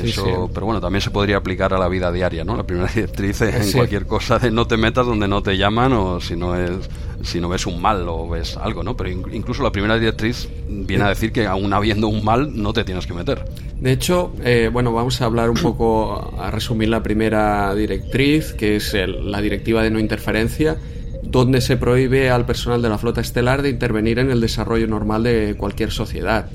Eso, 0.00 0.50
pero 0.52 0.66
bueno, 0.66 0.80
también 0.80 1.02
se 1.02 1.10
podría 1.10 1.36
aplicar 1.36 1.74
a 1.74 1.78
la 1.78 1.88
vida 1.88 2.10
diaria, 2.10 2.44
¿no? 2.44 2.56
La 2.56 2.64
primera 2.64 2.88
directriz 2.94 3.42
en 3.42 3.72
cualquier 3.72 4.06
cosa 4.06 4.38
de 4.38 4.50
no 4.50 4.66
te 4.66 4.76
metas 4.76 5.06
donde 5.06 5.28
no 5.28 5.42
te 5.42 5.56
llaman 5.56 5.92
o 5.92 6.20
si 6.20 6.36
no 6.36 6.56
es 6.56 6.88
si 7.22 7.40
no 7.40 7.48
ves 7.48 7.66
un 7.66 7.80
mal 7.80 8.08
o 8.08 8.28
ves 8.28 8.56
algo, 8.56 8.82
¿no? 8.82 8.96
Pero 8.96 9.10
incluso 9.10 9.62
la 9.62 9.70
primera 9.70 9.98
directriz 9.98 10.48
viene 10.68 11.04
a 11.04 11.08
decir 11.08 11.32
que 11.32 11.46
aún 11.46 11.72
habiendo 11.72 12.08
un 12.08 12.24
mal 12.24 12.50
no 12.60 12.72
te 12.72 12.84
tienes 12.84 13.06
que 13.06 13.14
meter. 13.14 13.44
De 13.78 13.92
hecho, 13.92 14.32
eh, 14.42 14.70
bueno, 14.72 14.92
vamos 14.92 15.20
a 15.20 15.26
hablar 15.26 15.50
un 15.50 15.56
poco, 15.56 16.34
a 16.40 16.50
resumir 16.50 16.88
la 16.88 17.02
primera 17.02 17.74
directriz, 17.74 18.54
que 18.54 18.76
es 18.76 18.94
la 18.94 19.40
directiva 19.40 19.82
de 19.82 19.90
no 19.90 20.00
interferencia, 20.00 20.78
donde 21.22 21.60
se 21.60 21.76
prohíbe 21.76 22.30
al 22.30 22.44
personal 22.44 22.82
de 22.82 22.88
la 22.88 22.98
flota 22.98 23.20
estelar 23.20 23.62
de 23.62 23.70
intervenir 23.70 24.18
en 24.18 24.30
el 24.30 24.40
desarrollo 24.40 24.86
normal 24.86 25.22
de 25.22 25.54
cualquier 25.56 25.92
sociedad. 25.92 26.48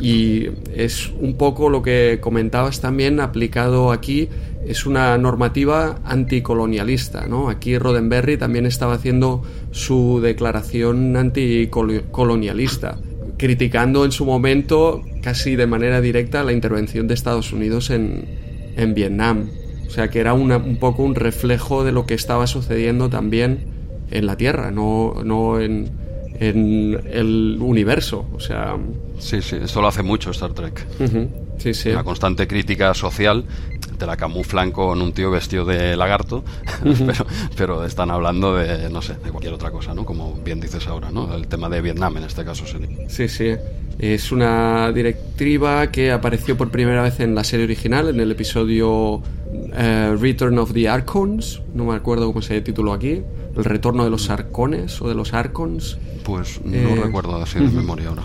Y 0.00 0.48
es 0.74 1.10
un 1.18 1.36
poco 1.36 1.68
lo 1.68 1.82
que 1.82 2.18
comentabas 2.20 2.80
también 2.80 3.20
aplicado 3.20 3.92
aquí, 3.92 4.28
es 4.66 4.86
una 4.86 5.16
normativa 5.18 6.00
anticolonialista. 6.04 7.26
¿no? 7.26 7.48
Aquí 7.48 7.78
Roddenberry 7.78 8.36
también 8.36 8.66
estaba 8.66 8.94
haciendo 8.94 9.42
su 9.70 10.20
declaración 10.22 11.16
anticolonialista, 11.16 12.98
criticando 13.38 14.04
en 14.04 14.12
su 14.12 14.24
momento 14.24 15.02
casi 15.22 15.56
de 15.56 15.66
manera 15.66 16.00
directa 16.00 16.44
la 16.44 16.52
intervención 16.52 17.08
de 17.08 17.14
Estados 17.14 17.52
Unidos 17.52 17.90
en, 17.90 18.26
en 18.76 18.94
Vietnam. 18.94 19.50
O 19.86 19.90
sea 19.90 20.08
que 20.08 20.20
era 20.20 20.34
un 20.34 20.76
poco 20.78 21.02
un 21.02 21.16
reflejo 21.16 21.82
de 21.82 21.90
lo 21.90 22.06
que 22.06 22.14
estaba 22.14 22.46
sucediendo 22.46 23.10
también 23.10 23.64
en 24.12 24.26
la 24.26 24.36
Tierra, 24.36 24.70
no, 24.70 25.22
no 25.24 25.60
en, 25.60 25.90
en 26.38 27.00
el 27.10 27.58
universo. 27.60 28.26
O 28.32 28.40
sea. 28.40 28.76
Sí, 29.20 29.42
sí, 29.42 29.56
esto 29.62 29.80
lo 29.80 29.88
hace 29.88 30.02
mucho 30.02 30.30
Star 30.30 30.52
Trek. 30.52 30.86
Sí, 31.58 31.74
sí. 31.74 31.90
Una 31.90 32.02
constante 32.04 32.48
crítica 32.48 32.94
social 32.94 33.44
te 33.98 34.06
la 34.06 34.16
camuflan 34.16 34.72
con 34.72 35.02
un 35.02 35.12
tío 35.12 35.30
vestido 35.30 35.66
de 35.66 35.94
lagarto, 35.94 36.42
pero, 36.82 37.26
pero, 37.54 37.84
están 37.84 38.10
hablando 38.10 38.56
de, 38.56 38.88
no 38.88 39.02
sé, 39.02 39.14
de 39.22 39.30
cualquier 39.30 39.52
otra 39.52 39.70
cosa, 39.70 39.94
¿no? 39.94 40.06
Como 40.06 40.34
bien 40.42 40.58
dices 40.58 40.86
ahora, 40.86 41.10
¿no? 41.10 41.34
El 41.34 41.46
tema 41.48 41.68
de 41.68 41.82
Vietnam 41.82 42.16
en 42.16 42.24
este 42.24 42.42
caso 42.42 42.66
sería. 42.66 42.88
Sí, 43.08 43.28
sí. 43.28 43.54
Es 43.98 44.32
una 44.32 44.90
directiva 44.92 45.90
que 45.90 46.10
apareció 46.10 46.56
por 46.56 46.70
primera 46.70 47.02
vez 47.02 47.20
en 47.20 47.34
la 47.34 47.44
serie 47.44 47.66
original, 47.66 48.08
en 48.08 48.18
el 48.20 48.30
episodio 48.30 49.22
eh, 49.74 50.16
Return 50.18 50.58
of 50.58 50.72
the 50.72 50.88
Archons, 50.88 51.60
no 51.74 51.84
me 51.84 51.94
acuerdo 51.94 52.26
cómo 52.28 52.40
se 52.40 52.62
tituló 52.62 52.94
aquí, 52.94 53.22
el 53.54 53.64
retorno 53.64 54.02
de 54.02 54.08
los 54.08 54.30
Arcones 54.30 55.02
o 55.02 55.08
de 55.08 55.14
los 55.14 55.34
Archons. 55.34 55.98
Pues 56.24 56.60
no 56.64 56.74
eh, 56.74 57.00
recuerdo 57.04 57.36
así 57.36 57.58
de 57.58 57.68
memoria 57.68 58.08
ahora. 58.08 58.22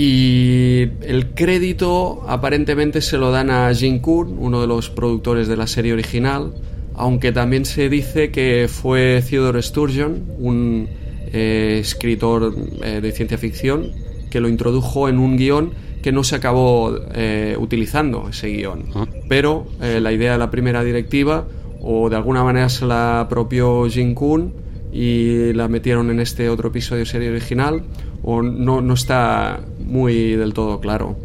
Y 0.00 0.90
el 1.02 1.30
crédito 1.34 2.22
aparentemente 2.28 3.00
se 3.00 3.18
lo 3.18 3.32
dan 3.32 3.50
a 3.50 3.74
Jim 3.74 3.98
Kuhn, 3.98 4.36
uno 4.38 4.60
de 4.60 4.68
los 4.68 4.90
productores 4.90 5.48
de 5.48 5.56
la 5.56 5.66
serie 5.66 5.92
original, 5.92 6.52
aunque 6.94 7.32
también 7.32 7.64
se 7.64 7.88
dice 7.88 8.30
que 8.30 8.68
fue 8.68 9.20
Theodore 9.28 9.60
Sturgeon, 9.60 10.22
un 10.38 10.88
eh, 11.32 11.78
escritor 11.80 12.54
eh, 12.80 13.00
de 13.02 13.10
ciencia 13.10 13.38
ficción, 13.38 13.90
que 14.30 14.38
lo 14.38 14.48
introdujo 14.48 15.08
en 15.08 15.18
un 15.18 15.36
guion 15.36 15.72
que 16.00 16.12
no 16.12 16.22
se 16.22 16.36
acabó 16.36 16.96
eh, 17.12 17.56
utilizando 17.58 18.28
ese 18.30 18.50
guion. 18.50 18.84
Ah. 18.94 19.04
Pero 19.28 19.66
la 19.80 20.12
idea 20.12 20.30
de 20.30 20.38
la 20.38 20.48
primera 20.48 20.84
directiva, 20.84 21.48
o 21.80 22.08
de 22.08 22.14
alguna 22.14 22.44
manera 22.44 22.68
se 22.68 22.86
la 22.86 23.22
apropió 23.22 23.90
Jin 23.90 24.14
Kun 24.14 24.52
y 24.92 25.52
la 25.54 25.66
metieron 25.66 26.08
en 26.10 26.20
este 26.20 26.48
otro 26.48 26.68
episodio 26.68 27.00
de 27.00 27.06
serie 27.06 27.30
original, 27.30 27.82
o 28.22 28.42
no, 28.42 28.80
no 28.80 28.94
está 28.94 29.60
muy 29.88 30.36
del 30.36 30.54
todo 30.54 30.80
claro. 30.80 31.16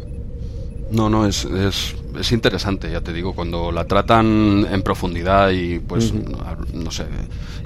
No, 0.90 1.08
no, 1.08 1.26
es, 1.26 1.44
es, 1.44 1.94
es, 2.18 2.32
interesante, 2.32 2.90
ya 2.90 3.00
te 3.00 3.12
digo, 3.12 3.34
cuando 3.34 3.72
la 3.72 3.84
tratan 3.84 4.66
en 4.70 4.82
profundidad 4.82 5.50
y 5.50 5.80
pues, 5.80 6.12
no 6.12 6.90
sé, 6.90 7.06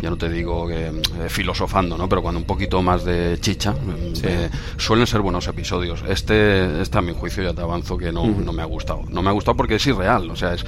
ya 0.01 0.09
no 0.09 0.17
te 0.17 0.31
digo 0.31 0.67
que 0.67 0.87
eh, 0.87 0.93
filosofando, 1.29 1.99
¿no? 1.99 2.09
Pero 2.09 2.23
cuando 2.23 2.41
un 2.41 2.47
poquito 2.47 2.81
más 2.81 3.05
de 3.05 3.39
chicha, 3.41 3.75
eh, 4.23 4.49
suelen 4.77 5.07
ser 5.07 5.21
buenos 5.21 5.47
episodios. 5.49 6.05
Este, 6.09 6.81
este 6.81 6.99
a 6.99 7.03
mi 7.03 7.13
juicio 7.13 7.43
ya 7.43 7.53
te 7.53 7.61
avanzo 7.61 7.99
que 7.99 8.13
no, 8.13 8.25
no 8.27 8.53
me 8.53 8.63
ha 8.63 8.67
gustado. 8.67 9.03
No 9.11 9.21
me 9.21 9.29
ha 9.29 9.33
gustado 9.33 9.57
porque 9.57 9.75
es 9.75 9.87
irreal, 9.87 10.31
o 10.31 10.37
sea, 10.37 10.55
es, 10.55 10.65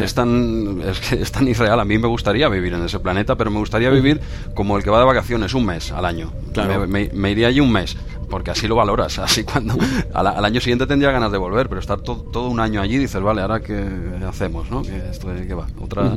es, 0.00 0.14
tan, 0.14 0.82
es, 0.82 1.00
que 1.00 1.22
es 1.22 1.32
tan 1.32 1.46
irreal. 1.48 1.78
A 1.80 1.84
mí 1.84 1.96
me 1.98 2.08
gustaría 2.08 2.48
vivir 2.48 2.74
en 2.74 2.84
ese 2.84 2.98
planeta, 2.98 3.36
pero 3.36 3.50
me 3.50 3.58
gustaría 3.58 3.90
vivir 3.90 4.20
como 4.54 4.76
el 4.76 4.82
que 4.82 4.90
va 4.90 4.98
de 4.98 5.06
vacaciones 5.06 5.54
un 5.54 5.66
mes 5.66 5.92
al 5.92 6.04
año. 6.04 6.32
Claro. 6.52 6.80
Me, 6.80 6.86
me, 6.86 7.10
me 7.14 7.30
iría 7.30 7.48
allí 7.48 7.60
un 7.60 7.72
mes 7.72 7.96
porque 8.32 8.50
así 8.50 8.66
lo 8.66 8.76
valoras. 8.76 9.18
Así 9.18 9.44
cuando 9.44 9.76
al, 10.14 10.26
al, 10.26 10.44
año 10.44 10.58
siguiente 10.58 10.86
tendría 10.86 11.12
ganas 11.12 11.30
de 11.30 11.36
volver, 11.36 11.68
pero 11.68 11.80
estar 11.80 12.00
to, 12.00 12.16
todo 12.32 12.48
un 12.48 12.60
año 12.60 12.80
allí 12.80 12.96
dices, 12.96 13.20
vale, 13.20 13.42
ahora 13.42 13.60
qué 13.60 13.86
hacemos, 14.26 14.70
¿no? 14.70 14.82
Que 14.82 14.96
esto 15.10 15.28
qué 15.46 15.52
va. 15.52 15.66
Otra. 15.80 16.16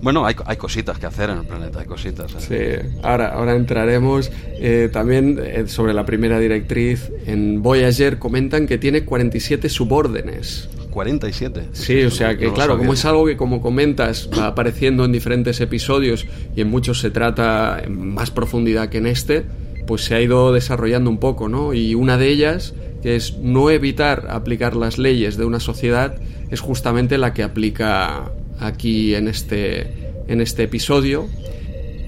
Bueno, 0.00 0.24
hay, 0.24 0.36
hay, 0.46 0.56
cositas 0.56 1.00
que 1.00 1.06
hacer 1.06 1.30
en 1.30 1.38
el 1.38 1.44
planeta, 1.46 1.80
hay 1.80 1.86
cositas. 1.86 2.32
¿eh? 2.48 2.84
Sí, 2.86 2.98
ahora, 3.02 3.30
ahora 3.30 3.56
entraremos 3.56 4.30
eh, 4.60 4.88
también 4.92 5.40
eh, 5.42 5.64
sobre 5.66 5.92
la 5.92 6.06
primera 6.06 6.38
directriz. 6.38 7.10
En 7.26 7.60
Voyager 7.60 8.20
comentan 8.20 8.68
que 8.68 8.78
tiene 8.78 9.04
47 9.04 9.68
subórdenes. 9.68 10.68
47. 10.90 11.70
Sí, 11.72 12.02
o 12.02 12.10
sea 12.12 12.36
que 12.36 12.46
no 12.46 12.54
claro, 12.54 12.78
como 12.78 12.92
es 12.92 13.04
algo 13.04 13.26
que 13.26 13.36
como 13.36 13.60
comentas 13.60 14.30
va 14.36 14.46
apareciendo 14.46 15.04
en 15.04 15.10
diferentes 15.10 15.60
episodios 15.60 16.24
y 16.54 16.60
en 16.60 16.70
muchos 16.70 17.00
se 17.00 17.10
trata 17.10 17.80
en 17.84 18.14
más 18.14 18.30
profundidad 18.30 18.88
que 18.88 18.98
en 18.98 19.06
este, 19.06 19.44
pues 19.88 20.04
se 20.04 20.14
ha 20.14 20.20
ido 20.20 20.52
desarrollando 20.52 21.08
un 21.08 21.18
poco, 21.18 21.48
¿no? 21.48 21.72
Y 21.72 21.94
una 21.94 22.18
de 22.18 22.28
ellas, 22.28 22.74
que 23.02 23.16
es 23.16 23.38
no 23.38 23.70
evitar 23.70 24.28
aplicar 24.30 24.76
las 24.76 24.98
leyes 24.98 25.38
de 25.38 25.46
una 25.46 25.60
sociedad, 25.60 26.16
es 26.50 26.60
justamente 26.60 27.16
la 27.16 27.32
que 27.32 27.42
aplica 27.42 28.30
aquí 28.60 29.14
en 29.14 29.28
este, 29.28 30.12
en 30.28 30.42
este 30.42 30.64
episodio. 30.64 31.26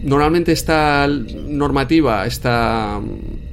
Normalmente 0.02 0.52
esta 0.52 1.08
normativa, 1.08 2.26
esta 2.26 3.00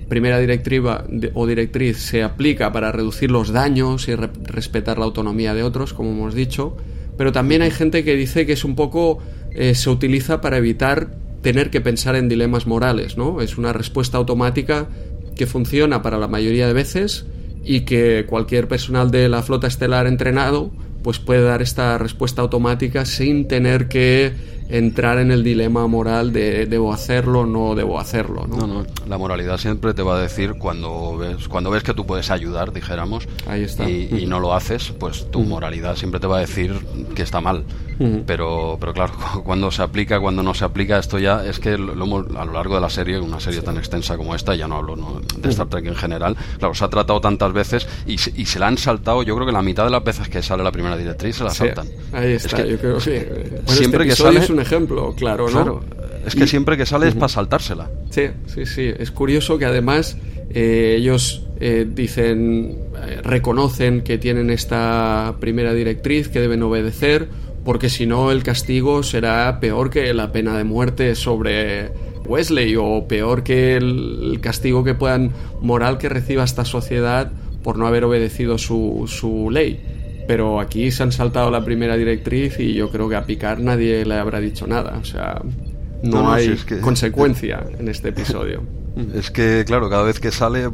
primera 0.10 0.39
directiva 0.39 1.05
o 1.34 1.48
directriz 1.48 1.98
se 1.98 2.22
aplica 2.22 2.74
para 2.74 2.91
reducir 2.91 3.31
los 3.31 3.51
daños 3.51 4.10
y 4.10 4.15
re 4.15 4.29
respetar 4.43 5.00
la 5.00 5.05
autonomía 5.05 5.53
de 5.53 5.63
otros, 5.63 5.93
como 5.93 6.12
hemos 6.12 6.34
dicho, 6.34 6.75
pero 7.17 7.31
también 7.31 7.62
hay 7.62 7.72
gente 7.72 8.03
que 8.03 8.15
dice 8.15 8.46
que 8.46 8.53
es 8.53 8.65
un 8.65 8.75
poco 8.75 9.19
eh, 9.51 9.74
se 9.74 9.89
utiliza 9.89 10.41
para 10.41 10.57
evitar 10.57 11.12
tener 11.48 11.70
que 11.70 11.80
pensar 11.80 12.18
en 12.18 12.27
dilemas 12.27 12.68
morales, 12.68 13.16
¿no? 13.16 13.39
Es 13.39 13.58
una 13.58 13.72
respuesta 13.72 14.18
automática 14.18 14.89
que 15.34 15.48
funciona 15.48 16.01
para 16.01 16.18
la 16.18 16.27
mayoría 16.27 16.68
de 16.68 16.74
veces 16.74 17.25
y 17.63 17.86
que 17.86 18.25
cualquier 18.27 18.68
personal 18.68 19.12
de 19.12 19.30
la 19.30 19.42
flota 19.44 19.66
estelar 19.66 20.08
entrenado 20.08 20.72
pues 21.04 21.20
puede 21.20 21.44
dar 21.44 21.62
esta 21.62 21.98
respuesta 21.98 22.42
automática 22.42 23.06
sin 23.06 23.48
tener 23.48 23.88
que 23.88 24.34
entrar 24.69 25.19
en 25.19 25.31
el 25.31 25.43
dilema 25.43 25.88
moral 25.88 26.33
de 26.33 26.65
debo 26.65 26.93
hacerlo 26.93 27.41
o 27.41 27.45
no 27.45 27.75
debo 27.75 28.00
hacerlo. 28.00 28.45
¿no? 28.47 28.57
No, 28.57 28.67
no, 28.67 28.86
la 29.07 29.17
moralidad 29.17 29.57
siempre 29.57 29.93
te 29.93 30.01
va 30.01 30.17
a 30.17 30.21
decir 30.21 30.55
cuando 30.55 31.17
ves, 31.17 31.47
cuando 31.47 31.69
ves 31.69 31.83
que 31.83 31.93
tú 31.93 32.05
puedes 32.05 32.31
ayudar, 32.31 32.74
dijéramos, 32.74 33.27
Ahí 33.47 33.63
está. 33.63 33.89
Y, 33.89 34.09
y, 34.19 34.25
no 34.25 34.39
lo 34.39 34.53
haces, 34.53 34.93
pues 35.00 35.29
tu 35.31 35.41
moralidad 35.41 35.95
siempre 35.95 36.19
te 36.19 36.27
va 36.27 36.38
a 36.38 36.41
decir 36.41 36.74
que 37.15 37.24
está 37.24 37.41
mal. 37.41 37.63
Pero, 38.27 38.77
pero 38.79 38.93
claro, 38.93 39.13
cuando 39.43 39.71
se 39.71 39.81
aplica, 39.81 40.19
cuando 40.19 40.43
no 40.43 40.53
se 40.53 40.65
aplica, 40.65 41.00
esto 41.00 41.17
ya 41.17 41.43
es 41.43 41.59
que 41.59 41.77
lo 41.77 41.93
hemos, 41.93 42.27
a 42.36 42.45
lo 42.45 42.53
largo 42.53 42.75
de 42.75 42.81
la 42.81 42.89
serie, 42.89 43.19
una 43.19 43.39
serie 43.39 43.62
tan 43.62 43.77
extensa 43.77 44.17
como 44.17 44.36
esta, 44.36 44.55
ya 44.55 44.67
no 44.67 44.77
hablo 44.77 44.95
¿no? 44.95 45.21
de 45.38 45.50
Star 45.50 45.67
Trek 45.67 45.86
en 45.88 45.95
general, 45.95 46.36
claro, 46.59 46.75
se 46.75 46.86
ha 46.86 46.89
tratado 46.89 47.19
tantas 47.19 47.53
veces 47.53 47.88
y 48.05 48.17
se, 48.17 48.31
y 48.36 48.45
se 48.45 48.59
la 48.59 48.67
han 48.67 48.77
saltado, 48.77 49.24
yo 49.24 49.36
creo 49.36 49.47
que 49.47 49.51
la 49.51 49.62
mitad 49.62 49.83
de 49.83 49.89
las 49.89 50.03
veces 50.03 50.29
que 50.29 50.43
sale 50.43 50.63
la 50.63 50.71
primera 50.71 50.95
directriz 50.95 51.38
se 51.38 51.43
la 51.43 51.50
saltan. 51.50 51.88
Ahí 52.13 52.33
está, 52.33 52.57
es 52.57 52.63
que 52.63 52.71
yo 52.71 52.77
creo 52.77 52.97
que 52.97 53.01
sí. 53.01 53.25
Bueno, 53.65 53.71
siempre 53.71 54.03
este 54.07 54.09
que 54.09 54.15
sale 54.15 54.39
es 54.41 54.50
un 54.50 54.56
ejemplo, 54.59 55.13
claro, 55.15 55.49
¿no? 55.49 55.51
Claro, 55.51 55.81
es 56.25 56.35
que 56.35 56.47
siempre 56.47 56.77
que 56.77 56.85
sale 56.85 57.07
es 57.07 57.15
para 57.15 57.29
saltársela. 57.29 57.89
Sí, 58.09 58.23
sí, 58.47 58.65
sí. 58.65 58.91
Es 58.97 59.11
curioso 59.11 59.57
que 59.57 59.65
además 59.65 60.17
eh, 60.49 60.95
ellos 60.97 61.43
eh, 61.59 61.87
dicen, 61.89 62.77
eh, 62.95 63.21
reconocen 63.23 64.01
que 64.01 64.17
tienen 64.17 64.49
esta 64.49 65.35
primera 65.39 65.73
directriz 65.73 66.27
que 66.27 66.39
deben 66.39 66.63
obedecer, 66.63 67.29
porque 67.63 67.89
si 67.89 68.05
no 68.05 68.31
el 68.31 68.43
castigo 68.43 69.03
será 69.03 69.59
peor 69.59 69.89
que 69.89 70.13
la 70.13 70.31
pena 70.31 70.57
de 70.57 70.63
muerte 70.63 71.15
sobre 71.15 71.91
Wesley 72.25 72.75
o 72.75 73.07
peor 73.07 73.43
que 73.43 73.75
el, 73.75 74.31
el 74.31 74.39
castigo 74.41 74.83
que 74.83 74.93
puedan 74.93 75.31
moral 75.61 75.97
que 75.97 76.09
reciba 76.09 76.43
esta 76.43 76.65
sociedad 76.65 77.31
por 77.63 77.77
no 77.77 77.87
haber 77.87 78.05
obedecido 78.05 78.57
su, 78.57 79.05
su 79.07 79.49
ley 79.49 79.97
pero 80.27 80.60
aquí 80.60 80.91
se 80.91 81.03
han 81.03 81.12
saltado 81.12 81.50
la 81.50 81.63
primera 81.63 81.96
directriz 81.96 82.60
y 82.60 82.74
yo 82.74 82.89
creo 82.91 83.07
que 83.07 83.15
a 83.15 83.25
Picard 83.25 83.60
nadie 83.60 84.05
le 84.05 84.15
habrá 84.15 84.39
dicho 84.39 84.67
nada. 84.67 84.98
O 85.01 85.05
sea, 85.05 85.41
no, 86.03 86.17
no, 86.17 86.24
no 86.24 86.34
hay 86.34 86.48
si 86.48 86.51
es 86.51 86.65
que... 86.65 86.79
consecuencia 86.79 87.65
en 87.79 87.88
este 87.88 88.10
episodio. 88.10 88.63
Es 89.13 89.29
que, 89.29 89.63
claro, 89.67 89.91
cada 89.91 90.01
vez 90.01 90.19
que 90.19 90.31
sale, 90.31 90.72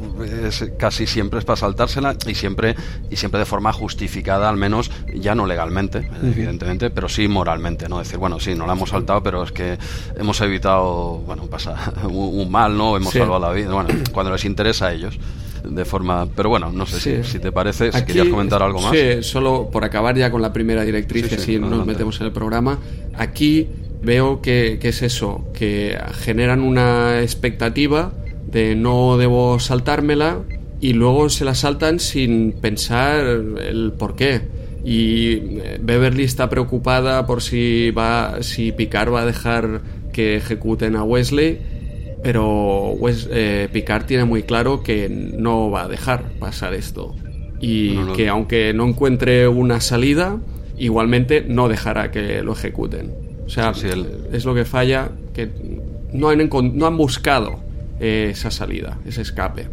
es, 0.48 0.72
casi 0.77 1.07
siempre 1.07 1.39
es 1.39 1.45
para 1.45 1.57
saltársela 1.57 2.15
y 2.25 2.36
siempre, 2.36 2.74
y 3.10 3.17
siempre 3.17 3.39
de 3.39 3.45
forma 3.45 3.74
justificada, 3.74 4.48
al 4.48 4.55
menos, 4.55 4.89
ya 5.13 5.36
no 5.36 5.45
legalmente, 5.45 5.98
uh 6.00 6.01
-huh. 6.03 6.31
evidentemente, 6.31 6.89
pero 6.89 7.10
sí 7.10 7.27
moralmente, 7.27 7.89
¿no? 7.89 8.00
Decir, 8.00 8.19
bueno, 8.19 8.39
sí, 8.39 8.55
no 8.55 8.65
la 8.65 8.74
hemos 8.74 8.91
saltado, 8.91 9.22
pero 9.22 9.43
es 9.43 9.51
que 9.51 9.77
hemos 10.15 10.39
evitado, 10.39 11.17
bueno, 11.25 11.48
pasa 11.48 11.75
un, 12.05 12.39
un 12.39 12.50
mal, 12.50 12.77
¿no? 12.77 12.95
Hemos 12.95 13.12
sí. 13.12 13.19
salvado 13.19 13.41
la 13.41 13.51
vida, 13.51 13.74
bueno, 13.74 13.89
cuando 14.13 14.31
les 14.31 14.45
interesa 14.45 14.88
a 14.88 14.93
ellos 14.93 15.19
de 15.63 15.86
forma. 15.86 16.27
Pero 16.36 16.50
bueno, 16.50 16.72
no 16.72 16.86
sé 16.86 17.00
sí. 17.00 17.24
si, 17.24 17.34
si, 17.34 17.39
te 17.39 17.51
parece, 17.51 17.91
si 17.91 18.03
querías 18.03 18.27
comentar 18.27 18.62
algo 18.62 18.82
más. 18.82 18.91
Sí, 18.91 19.22
solo 19.22 19.70
por 19.72 19.84
acabar 19.84 20.15
ya 20.17 20.32
con 20.32 20.41
la 20.41 20.53
primera 20.53 20.84
directriz, 20.84 21.27
sí, 21.27 21.36
así 21.36 21.60
nos 21.60 21.86
metemos 21.86 22.20
en 22.20 22.27
el 22.27 22.32
programa. 22.32 22.79
Aquí 23.15 23.67
veo 24.01 24.41
que, 24.41 24.77
que, 24.82 24.89
es 24.89 25.01
eso, 25.01 25.46
que 25.53 25.98
generan 26.20 26.62
una 26.62 27.22
expectativa 27.22 28.12
de 28.46 28.75
no 28.75 29.17
debo 29.17 29.60
saltármela 29.60 30.39
y 30.79 30.93
luego 30.93 31.29
se 31.29 31.46
la 31.46 31.55
saltan 31.55 32.00
sin 32.00 32.53
pensar 32.53 33.25
el 33.25 33.93
por 33.98 34.15
qué. 34.15 34.41
Y 34.84 35.36
Beverly 35.79 36.24
está 36.24 36.50
preocupada 36.50 37.25
por 37.25 37.41
si 37.41 37.91
va, 37.91 38.43
si 38.43 38.74
Picard 38.74 39.13
va 39.13 39.22
a 39.22 39.25
dejar 39.25 39.82
que 40.12 40.36
ejecuten 40.36 40.98
a 40.98 41.03
Wesley 41.03 41.73
pero 42.24 42.92
Wes, 42.92 43.27
eh, 43.32 43.68
Picard 43.72 44.06
tiene 44.06 44.25
muy 44.25 44.44
claro 44.44 44.82
que 44.82 45.10
no 45.10 45.70
va 45.70 45.84
a 45.84 45.88
dejar 45.88 46.24
pasar 46.39 46.74
esto. 46.74 47.15
Y 47.60 47.94
no, 47.96 48.06
no, 48.06 48.13
que 48.13 48.30
aunque 48.30 48.74
no 48.74 48.88
encuentre 48.88 49.48
una 49.48 49.80
salida 49.82 50.39
igualmente 50.77 51.46
no 51.48 51.68
dejará 51.68 52.12
que 52.12 52.42
lo 52.42 52.53
ejecuten. 52.53 53.13
O 53.46 53.50
sea 53.50 53.74
sí, 53.74 53.88
es 54.32 54.46
lo 54.46 54.56
que 54.56 54.65
falla 54.65 55.12
que 55.34 55.50
no 56.13 56.30
han, 56.30 56.50
no 56.74 56.86
han 56.88 56.98
buscado 56.98 57.60
eh, 58.00 58.30
esa 58.32 58.51
salida 58.51 58.98
ese 59.06 59.22
escape. 59.22 59.70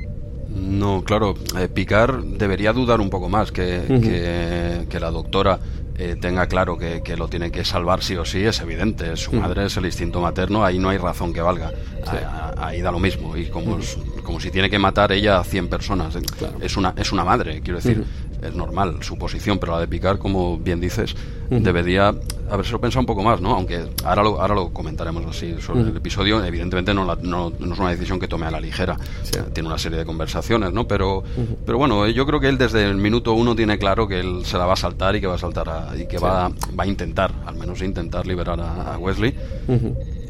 No, 0.54 1.04
claro, 1.04 1.34
eh, 1.58 1.68
Picard 1.68 2.24
debería 2.24 2.72
dudar 2.72 3.00
un 3.00 3.08
poco 3.08 3.28
más 3.28 3.52
que, 3.52 3.82
uh 3.88 3.92
-huh. 3.92 4.00
que, 4.00 4.88
que 4.88 5.00
la 5.00 5.10
doctora 5.10 5.60
eh, 6.02 6.16
tenga 6.16 6.46
claro 6.46 6.78
que, 6.78 7.02
que, 7.02 7.14
lo 7.14 7.28
tiene 7.28 7.50
que 7.50 7.62
salvar 7.62 8.02
sí 8.02 8.16
o 8.16 8.24
sí, 8.24 8.42
es 8.42 8.58
evidente. 8.60 9.14
Su 9.18 9.34
madre 9.34 9.66
es 9.66 9.76
el 9.76 9.84
instinto 9.84 10.22
materno, 10.22 10.64
ahí 10.64 10.78
no 10.78 10.88
hay 10.88 10.96
razón 10.96 11.34
que 11.34 11.42
valga. 11.42 11.68
Sí. 11.70 12.16
Ahí 12.56 12.80
da 12.80 12.90
lo 12.90 12.98
mismo. 12.98 13.36
Y 13.36 13.50
como, 13.50 13.78
como 14.22 14.40
si 14.40 14.50
tiene 14.50 14.70
que 14.70 14.78
matar 14.78 15.12
ella 15.12 15.38
a 15.38 15.44
100 15.44 15.68
personas. 15.68 16.16
Claro. 16.38 16.56
Es, 16.62 16.78
una, 16.78 16.94
es 16.96 17.12
una 17.12 17.22
madre, 17.22 17.60
quiero 17.60 17.80
decir. 17.80 18.02
Es 18.42 18.54
normal 18.54 19.02
su 19.02 19.18
posición, 19.18 19.58
pero 19.58 19.72
la 19.72 19.80
de 19.80 19.88
Picard, 19.88 20.18
como 20.18 20.58
bien 20.58 20.80
dices, 20.80 21.14
debería 21.50 22.14
habérselo 22.50 22.80
pensado 22.80 23.00
un 23.00 23.06
poco 23.06 23.22
más, 23.22 23.40
¿no? 23.40 23.54
Aunque 23.54 23.84
ahora 24.04 24.22
lo, 24.22 24.40
ahora 24.40 24.54
lo 24.54 24.70
comentaremos 24.72 25.24
así 25.26 25.54
sobre 25.60 25.82
el 25.82 25.96
episodio. 25.96 26.44
Evidentemente 26.44 26.92
no, 26.94 27.04
la, 27.04 27.16
no, 27.16 27.52
no, 27.58 27.72
es 27.74 27.78
una 27.78 27.90
decisión 27.90 28.18
que 28.18 28.28
tome 28.28 28.46
a 28.46 28.50
la 28.50 28.60
ligera. 28.60 28.96
Sí. 29.22 29.38
Tiene 29.52 29.68
una 29.68 29.78
serie 29.78 29.98
de 29.98 30.04
conversaciones, 30.04 30.72
¿no? 30.72 30.88
Pero, 30.88 31.22
pero 31.64 31.78
bueno, 31.78 32.06
yo 32.08 32.26
creo 32.26 32.40
que 32.40 32.48
él 32.48 32.58
desde 32.58 32.84
el 32.84 32.96
minuto 32.96 33.32
uno 33.34 33.54
tiene 33.54 33.78
claro 33.78 34.08
que 34.08 34.20
él 34.20 34.44
se 34.44 34.58
la 34.58 34.66
va 34.66 34.72
a 34.74 34.76
saltar 34.76 35.16
y 35.16 35.20
que 35.20 35.26
va 35.26 35.34
a 35.34 35.38
saltar 35.38 35.68
a, 35.68 35.96
y 35.96 36.06
que 36.06 36.18
sí. 36.18 36.24
va, 36.24 36.48
va 36.48 36.84
a 36.84 36.86
intentar, 36.86 37.32
al 37.46 37.56
menos 37.56 37.82
intentar 37.82 38.26
liberar 38.26 38.60
a, 38.60 38.94
a 38.94 38.98
Wesley. 38.98 39.34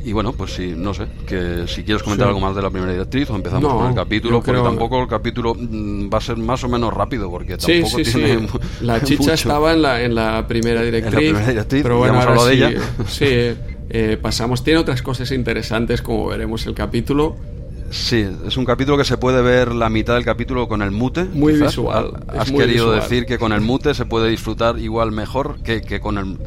Y 0.05 0.13
bueno, 0.13 0.33
pues 0.33 0.55
sí, 0.55 0.73
no 0.77 0.95
sé, 0.95 1.07
que 1.27 1.65
si 1.67 1.83
quieres 1.85 2.03
comentar 2.03 2.29
algo 2.29 2.41
más 2.41 2.57
de 2.57 2.63
la 2.63 2.71
primera 2.71 2.93
directriz 2.93 3.29
o 3.31 3.37
empezamos 3.37 3.73
con 3.73 3.89
el 3.89 3.95
capítulo, 3.95 4.43
porque 4.43 4.61
tampoco 4.61 5.03
el 5.03 5.09
capítulo 5.09 5.55
mm, 5.55 6.09
va 6.13 6.19
a 6.19 6.21
ser 6.21 6.37
más 6.37 6.65
o 6.65 6.69
menos 6.69 6.93
rápido, 6.93 7.31
porque 7.31 7.57
tampoco 7.57 7.99
sí, 7.99 8.05
tiene 8.05 8.49
La 8.81 9.01
chicha 9.05 9.35
estaba 9.35 9.73
en 9.73 9.83
la, 9.83 10.03
en 10.03 10.15
la 10.15 10.47
primera 10.47 10.83
directriz. 10.83 11.15
En 11.15 11.25
la 11.25 11.31
primera 11.31 11.49
directriz, 11.49 11.83
pero 11.83 11.99
bueno, 11.99 12.21
ahora 12.21 12.45
de 12.45 12.55
ella. 12.55 12.73
sí, 13.07 13.27
eh, 13.91 14.19
pasamos. 14.21 14.63
Tiene 14.65 14.81
otras 14.81 15.03
cosas 15.03 15.31
interesantes, 15.33 16.01
como 16.01 16.29
veremos 16.29 16.67
el 16.67 16.75
capítulo. 16.75 17.37
Sí, 17.91 18.27
es 18.47 18.57
un 18.57 18.65
capítulo 18.65 18.97
que 18.97 19.05
se 19.05 19.19
puede 19.19 19.43
ver 19.43 19.75
la 19.75 19.91
mitad 19.91 20.15
del 20.15 20.25
capítulo 20.25 20.69
con 20.69 20.81
el 20.81 20.93
mute. 20.93 21.25
Muy 21.25 21.55
visual. 21.55 22.13
Has 22.29 22.51
querido 22.51 22.93
decir 22.93 23.27
que 23.27 23.37
con 23.39 23.53
el 23.53 23.61
mute 23.61 23.95
se 23.95 24.07
puede 24.07 24.31
disfrutar 24.31 24.79
igual 24.79 25.11
mejor 25.11 25.61
que, 25.63 25.83
que 25.83 26.01
con 26.01 26.17
el 26.17 26.39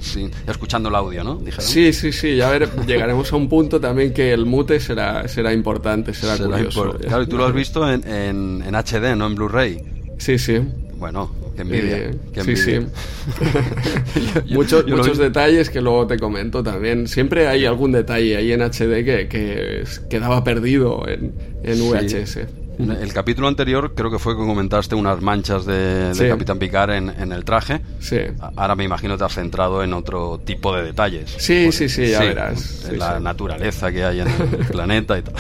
escuchando 0.48 0.90
el 0.90 0.96
audio, 0.96 1.24
¿no? 1.24 1.42
Sí, 1.60 1.92
sí, 1.92 2.12
sí. 2.14 2.38
Ya 2.38 2.50
ver, 2.50 2.70
llegaremos 2.86 3.32
a 3.34 3.36
un 3.36 3.50
punto 3.50 3.80
también 3.80 4.14
que 4.14 4.32
el 4.32 4.46
mute 4.46 4.80
será, 4.80 5.28
será 5.28 5.54
importante, 5.54 6.14
será, 6.14 6.38
curioso. 6.38 6.98
Claro, 7.00 7.24
y 7.24 7.28
tú 7.28 7.38
lo 7.38 7.46
has 7.46 7.54
visto 7.54 7.92
en, 7.92 8.08
en, 8.08 8.64
en 8.66 8.76
HD, 8.76 9.16
no 9.16 9.28
en 9.28 9.36
Blu-ray. 9.36 9.82
Sí, 10.18 10.40
sí. 10.40 10.62
Bueno, 10.96 11.30
Qué 11.56 11.62
envidia. 11.62 11.98
Eh, 11.98 12.16
sí, 12.44 12.56
sí. 12.56 12.80
muchos 14.54 14.88
muchos 14.88 15.18
detalles 15.18 15.70
que 15.70 15.82
luego 15.82 16.08
te 16.08 16.18
comento 16.18 16.64
también. 16.64 17.08
Siempre 17.08 17.48
hay 17.48 17.66
algún 17.66 17.92
detalle 17.92 18.38
ahí 18.38 18.52
en 18.52 18.62
HD 18.62 19.04
que, 19.06 19.28
que 19.30 19.84
quedaba 20.10 20.44
perdido 20.44 21.08
en, 21.08 21.34
en 21.64 21.80
VHS. 21.80 22.40
El 22.80 23.14
capítulo 23.14 23.48
anterior 23.48 23.94
creo 23.96 24.10
que 24.10 24.20
fue 24.20 24.36
que 24.36 24.44
comentaste 24.46 24.96
unas 24.96 25.22
manchas 25.22 25.66
de, 25.66 26.12
Capitán 26.30 26.60
Picard 26.60 26.92
en, 26.92 27.32
el 27.32 27.46
traje. 27.46 27.82
Sí. 28.00 28.18
Ahora 28.56 28.76
me 28.76 28.84
imagino 28.84 29.14
que 29.14 29.20
te 29.20 29.26
has 29.26 29.34
centrado 29.34 29.84
en 29.84 29.94
otro 29.94 30.40
tipo 30.44 30.76
de 30.76 30.84
detalles. 30.84 31.36
Sí, 31.38 31.72
sí, 31.72 31.90
sí, 31.90 32.08
ya 32.08 32.20
verás. 32.20 32.88
En 32.90 33.00
la 33.00 33.20
naturaleza 33.20 33.92
que 33.92 34.04
hay 34.04 34.22
en 34.22 34.28
el 34.28 34.66
planeta 34.72 35.18
y 35.18 35.22
tal. 35.22 35.34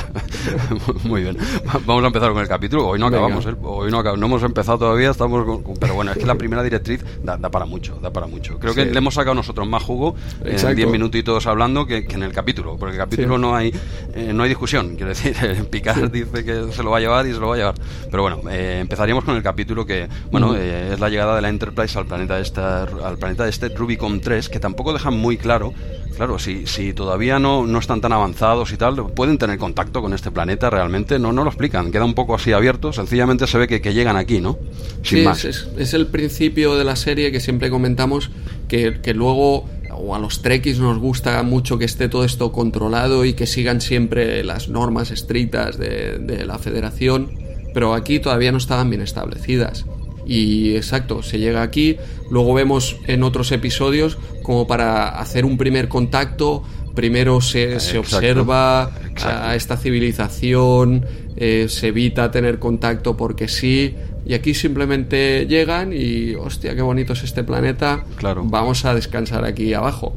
Muy 1.04 1.22
bien. 1.22 1.38
Vamos 1.86 2.04
a 2.04 2.08
empezar 2.08 2.32
con 2.32 2.42
el 2.42 2.48
capítulo. 2.48 2.88
Hoy 2.88 3.00
no 3.00 3.08
acabamos, 3.08 3.46
¿eh? 3.46 3.56
Hoy 3.62 3.92
no, 3.92 4.04
no, 4.04 4.26
hemos 4.26 4.44
empezado 4.44 4.78
todavía, 4.80 5.12
estamos 5.12 5.34
pero 5.80 5.96
bueno, 5.96 6.12
es 6.12 6.18
que 6.18 6.26
la 6.26 6.36
primera 6.36 6.64
directriz 6.64 7.04
da, 7.24 7.38
para 7.38 7.66
mucho, 7.66 7.98
da 8.02 8.12
para 8.12 8.28
mucho. 8.28 8.60
Creo 8.60 8.74
que 8.74 8.86
le 8.86 8.98
hemos 8.98 9.14
sacado 9.14 9.36
nosotros 9.36 9.68
más 9.68 9.84
jugo 9.84 10.16
en 10.44 10.76
10 10.76 10.88
minutitos 10.90 11.46
hablando 11.48 11.86
que, 11.86 12.06
en 12.10 12.24
el 12.24 12.32
capítulo, 12.32 12.78
porque 12.78 12.96
en 12.96 13.02
el 13.02 13.08
capítulo 13.08 13.38
no 13.38 13.56
hay 13.56 13.74
eh, 14.14 14.32
no 14.34 14.44
hay 14.44 14.50
discusión. 14.50 14.96
Quiero 14.96 15.10
decir, 15.10 15.36
Picard 15.70 16.12
dice 16.12 16.44
que 16.44 16.72
se 16.72 16.84
lo 16.84 16.92
va 16.92 16.98
a 16.98 17.02
llevar 17.02 17.23
y 17.28 17.34
se 17.34 17.40
lo 17.40 17.48
va 17.48 17.56
a 17.56 17.58
llevar. 17.58 17.76
Pero 18.10 18.24
bueno, 18.24 18.42
eh, 18.50 18.80
empezaríamos 18.82 19.24
con 19.24 19.36
el 19.36 19.44
capítulo 19.44 19.86
que, 19.86 20.08
bueno, 20.32 20.56
eh, 20.56 20.92
es 20.94 21.00
la 21.00 21.10
llegada 21.10 21.36
de 21.36 21.42
la 21.42 21.50
Enterprise 21.50 21.98
al 21.98 22.06
planeta, 22.06 22.40
esta, 22.40 22.84
al 22.84 23.18
planeta 23.18 23.48
este 23.48 23.70
Rubicon 23.70 24.20
3, 24.20 24.50
que 24.50 24.60
tampoco 24.60 24.94
dejan 24.94 25.18
muy 25.18 25.38
claro, 25.38 25.74
claro, 26.16 26.40
si, 26.40 26.68
si 26.68 26.94
todavía 26.94 27.40
no, 27.40 27.66
no 27.66 27.80
están 27.80 28.02
tan 28.02 28.14
avanzados 28.14 28.72
y 28.72 28.78
tal, 28.78 29.12
pueden 29.14 29.38
tener 29.38 29.58
contacto 29.58 30.02
con 30.02 30.14
este 30.14 30.32
planeta 30.32 30.70
realmente, 30.70 31.20
no, 31.20 31.32
no 31.32 31.44
lo 31.44 31.50
explican, 31.50 31.92
queda 31.92 32.06
un 32.06 32.14
poco 32.14 32.36
así 32.36 32.54
abierto, 32.54 32.94
sencillamente 32.94 33.48
se 33.48 33.58
ve 33.58 33.68
que, 33.68 33.82
que 33.82 33.94
llegan 33.94 34.18
aquí, 34.18 34.42
¿no? 34.42 34.58
Sin 35.04 35.20
sí, 35.20 35.26
más. 35.26 35.46
Es, 35.46 35.68
es, 35.78 35.94
el 35.94 36.08
principio 36.08 36.76
de 36.76 36.84
la 36.84 36.96
serie 36.96 37.32
que 37.32 37.40
siempre 37.40 37.70
comentamos 37.70 38.32
que, 38.68 39.02
que 39.02 39.14
luego 39.14 39.66
o 39.96 40.16
a 40.16 40.20
los 40.20 40.42
trekkies 40.42 40.80
nos 40.80 41.00
gusta 41.00 41.42
mucho 41.44 41.78
que 41.78 41.86
esté 41.86 42.10
todo 42.10 42.24
esto 42.24 42.52
controlado 42.52 43.26
y 43.26 43.34
que 43.34 43.48
sigan 43.48 43.82
siempre 43.82 44.44
las 44.44 44.70
normas 44.70 45.12
estrictas 45.12 45.78
de, 45.78 46.44
la 46.46 46.58
federación, 46.60 47.32
pero 47.74 47.94
aquí 47.94 48.20
todavía 48.20 48.52
no 48.52 48.58
estaban 48.58 48.90
bien 48.90 49.02
establecidas. 49.02 49.86
Y 50.26 50.76
exacto, 50.76 51.22
se 51.22 51.40
llega 51.40 51.62
aquí, 51.62 51.98
luego 52.30 52.54
vemos 52.54 52.98
en 53.08 53.24
otros 53.24 53.52
episodios 53.52 54.18
como 54.42 54.68
para 54.68 55.10
hacer 55.10 55.46
un 55.46 55.58
primer 55.58 55.90
contacto, 55.90 56.64
primero 56.96 57.42
se, 57.42 57.80
se 57.80 57.98
observa 57.98 58.92
a 59.24 59.56
esta 59.56 59.78
civilización, 59.78 61.06
eh, 61.36 61.68
se 61.68 61.88
evita 61.88 62.32
tener 62.32 62.60
contacto 62.60 63.18
porque 63.18 63.48
sí, 63.48 63.96
y 64.26 64.34
aquí 64.34 64.54
simplemente 64.54 65.46
llegan 65.48 65.92
y, 65.94 66.36
hostia, 66.36 66.76
qué 66.76 66.82
bonito 66.82 67.14
es 67.14 67.24
este 67.24 67.44
planeta. 67.44 68.06
Claro. 68.16 68.44
Vamos 68.46 68.86
a 68.86 68.94
descansar 68.94 69.46
aquí 69.46 69.74
abajo. 69.74 70.16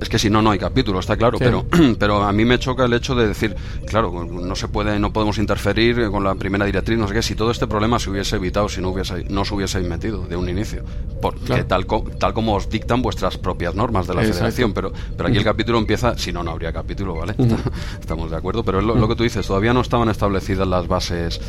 Es, 0.00 0.08
que 0.08 0.18
si 0.18 0.30
no, 0.30 0.42
no 0.42 0.50
hay 0.50 0.58
capítulo, 0.58 1.00
está 1.00 1.16
claro. 1.16 1.38
Pero, 1.38 1.64
pero 1.98 2.22
a 2.22 2.32
mí 2.32 2.44
me 2.44 2.58
choca 2.58 2.84
el 2.84 2.92
hecho 2.92 3.14
de 3.14 3.28
decir, 3.28 3.54
claro, 3.86 4.24
no 4.24 4.56
se 4.56 4.68
puede, 4.68 4.98
no 4.98 5.12
podemos 5.12 5.38
interferir 5.38 6.10
con 6.10 6.24
la 6.24 6.34
primera 6.34 6.64
directriz, 6.64 6.98
no 6.98 7.08
sé 7.08 7.14
qué. 7.14 7.22
Si 7.22 7.34
todo 7.34 7.50
este 7.50 7.66
problema 7.66 7.98
se 7.98 8.10
hubiese 8.10 8.36
evitado, 8.36 8.68
si 8.68 8.80
no, 8.80 8.90
hubiese, 8.90 9.24
no 9.24 9.44
se 9.44 9.54
hubiese 9.54 9.80
metido 9.80 10.26
de 10.26 10.36
un 10.36 10.48
inicio. 10.48 10.82
Porque 11.20 11.64
tal, 11.64 11.86
tal 12.18 12.32
como 12.32 12.54
os 12.54 12.68
dictan 12.68 13.02
vuestras 13.02 13.38
propias 13.38 13.74
normas 13.74 14.06
de 14.06 14.14
la 14.14 14.22
federación. 14.22 14.72
Pero, 14.72 14.92
pero 15.16 15.28
aquí 15.28 15.38
el 15.38 15.44
capítulo 15.56 15.78
empieza, 15.78 16.16
si 16.18 16.32
no, 16.32 16.42
no 16.42 16.50
habría 16.50 16.72
capítulo, 16.72 17.14
¿vale? 17.14 17.34
Estamos 18.00 18.30
de 18.30 18.36
acuerdo. 18.36 18.64
Pero 18.64 18.80
es 18.80 18.84
lo, 18.84 19.08
que 19.08 19.16
tú 19.16 19.22
dices, 19.22 19.46
todavía 19.46 19.72
no 19.72 19.80
estaban 19.80 20.08
establecidas 20.08 20.66
las 20.66 20.86
bases 20.86 21.40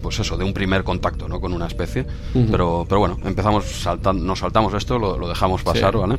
pues 0.00 0.18
eso, 0.18 0.36
de 0.36 0.44
un 0.44 0.52
primer 0.52 0.84
contacto 0.84 1.28
¿no? 1.28 1.40
con 1.40 1.52
una 1.52 1.66
especie. 1.66 2.06
pero, 2.50 2.84
pero 2.88 3.00
bueno, 3.00 3.18
empezamos 3.24 3.64
saltando, 3.64 4.24
nos 4.24 4.38
saltamos 4.38 4.74
esto, 4.74 4.98
lo, 4.98 5.28
dejamos 5.28 5.62
pasar, 5.62 5.96
¿vale? 5.96 6.16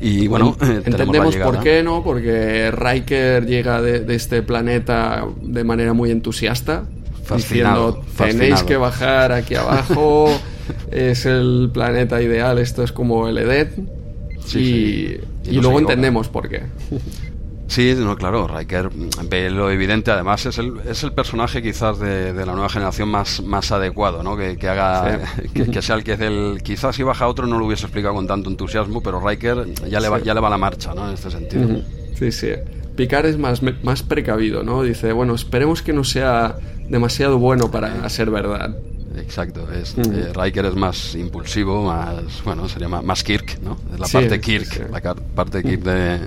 Y 0.00 0.26
bueno, 0.28 0.56
eh, 0.60 0.82
entendemos 0.84 1.36
por 1.36 1.60
qué, 1.60 1.82
¿no? 1.82 2.02
Porque 2.02 2.70
Riker 2.70 3.46
llega 3.46 3.80
de, 3.82 4.14
este 4.14 4.42
planeta 4.42 5.24
de 5.40 5.64
manera 5.64 5.92
muy 5.92 6.10
entusiasta, 6.10 6.84
fascinado, 7.24 8.02
diciendo 8.02 8.38
tenéis 8.38 8.62
que 8.62 8.76
bajar 8.76 9.32
aquí 9.32 9.54
abajo, 9.54 10.28
es 10.90 11.26
el 11.26 11.70
planeta 11.72 12.20
ideal, 12.22 12.58
esto 12.58 12.82
es 12.82 12.92
como 12.92 13.28
el 13.28 13.38
Eden. 13.38 13.90
y, 14.54 15.18
y 15.44 15.60
luego 15.60 15.78
entendemos 15.78 16.28
por 16.28 16.48
qué. 16.48 16.62
Sí, 17.68 17.94
no, 17.98 18.16
claro, 18.16 18.48
Riker 18.48 18.88
ve 19.28 19.50
lo 19.50 19.70
evidente, 19.70 20.10
además 20.10 20.46
es 20.46 20.56
el, 20.56 20.72
es 20.88 21.04
el 21.04 21.12
personaje 21.12 21.62
quizás 21.62 21.98
de, 21.98 22.32
la 22.32 22.52
nueva 22.52 22.70
generación 22.70 23.10
más, 23.10 23.42
más 23.42 23.70
adecuado, 23.70 24.22
¿no? 24.22 24.38
Que, 24.38 24.56
haga, 24.66 25.20
que, 25.54 25.82
sea 25.82 25.96
el 25.96 26.02
que 26.02 26.14
es 26.14 26.20
el, 26.20 26.62
quizás 26.64 26.96
si 26.96 27.02
baja 27.02 27.28
otro 27.28 27.46
no 27.46 27.58
lo 27.58 27.66
hubiese 27.66 27.84
explicado 27.84 28.14
con 28.14 28.26
tanto 28.26 28.48
entusiasmo, 28.48 29.02
pero 29.02 29.20
Riker 29.20 29.66
ya 29.88 30.00
le 30.00 30.08
va, 30.08 30.18
ya 30.20 30.32
le 30.32 30.40
va 30.40 30.48
la 30.48 30.56
marcha, 30.56 30.94
¿no? 30.94 31.08
En 31.08 31.14
este 31.14 31.30
sentido. 31.30 31.82
Sí, 32.18 32.32
sí. 32.32 32.48
Picard 32.96 33.26
es 33.26 33.38
más, 33.38 33.60
más 33.82 34.02
precavido, 34.02 34.62
¿no? 34.62 34.82
Dice, 34.82 35.12
bueno, 35.12 35.34
esperemos 35.34 35.82
que 35.82 35.92
no 35.92 36.04
sea 36.04 36.56
demasiado 36.88 37.38
bueno 37.38 37.70
para 37.70 38.08
ser 38.08 38.30
verdad. 38.30 38.74
Exacto, 39.20 39.68
es, 39.72 39.96
eh, 39.98 40.32
Riker 40.34 40.66
es 40.66 40.74
más 40.74 41.14
impulsivo, 41.14 41.84
más, 41.84 42.42
bueno, 42.44 42.68
sería 42.68 42.88
más, 42.88 43.22
Kirk, 43.22 43.60
¿no? 43.62 43.78
Es 43.92 44.00
la 44.00 44.06
parte 44.06 44.40
Kirk, 44.40 44.90
la 44.90 45.14
parte 45.14 45.62
Kirk 45.62 45.82
de, 45.82 46.20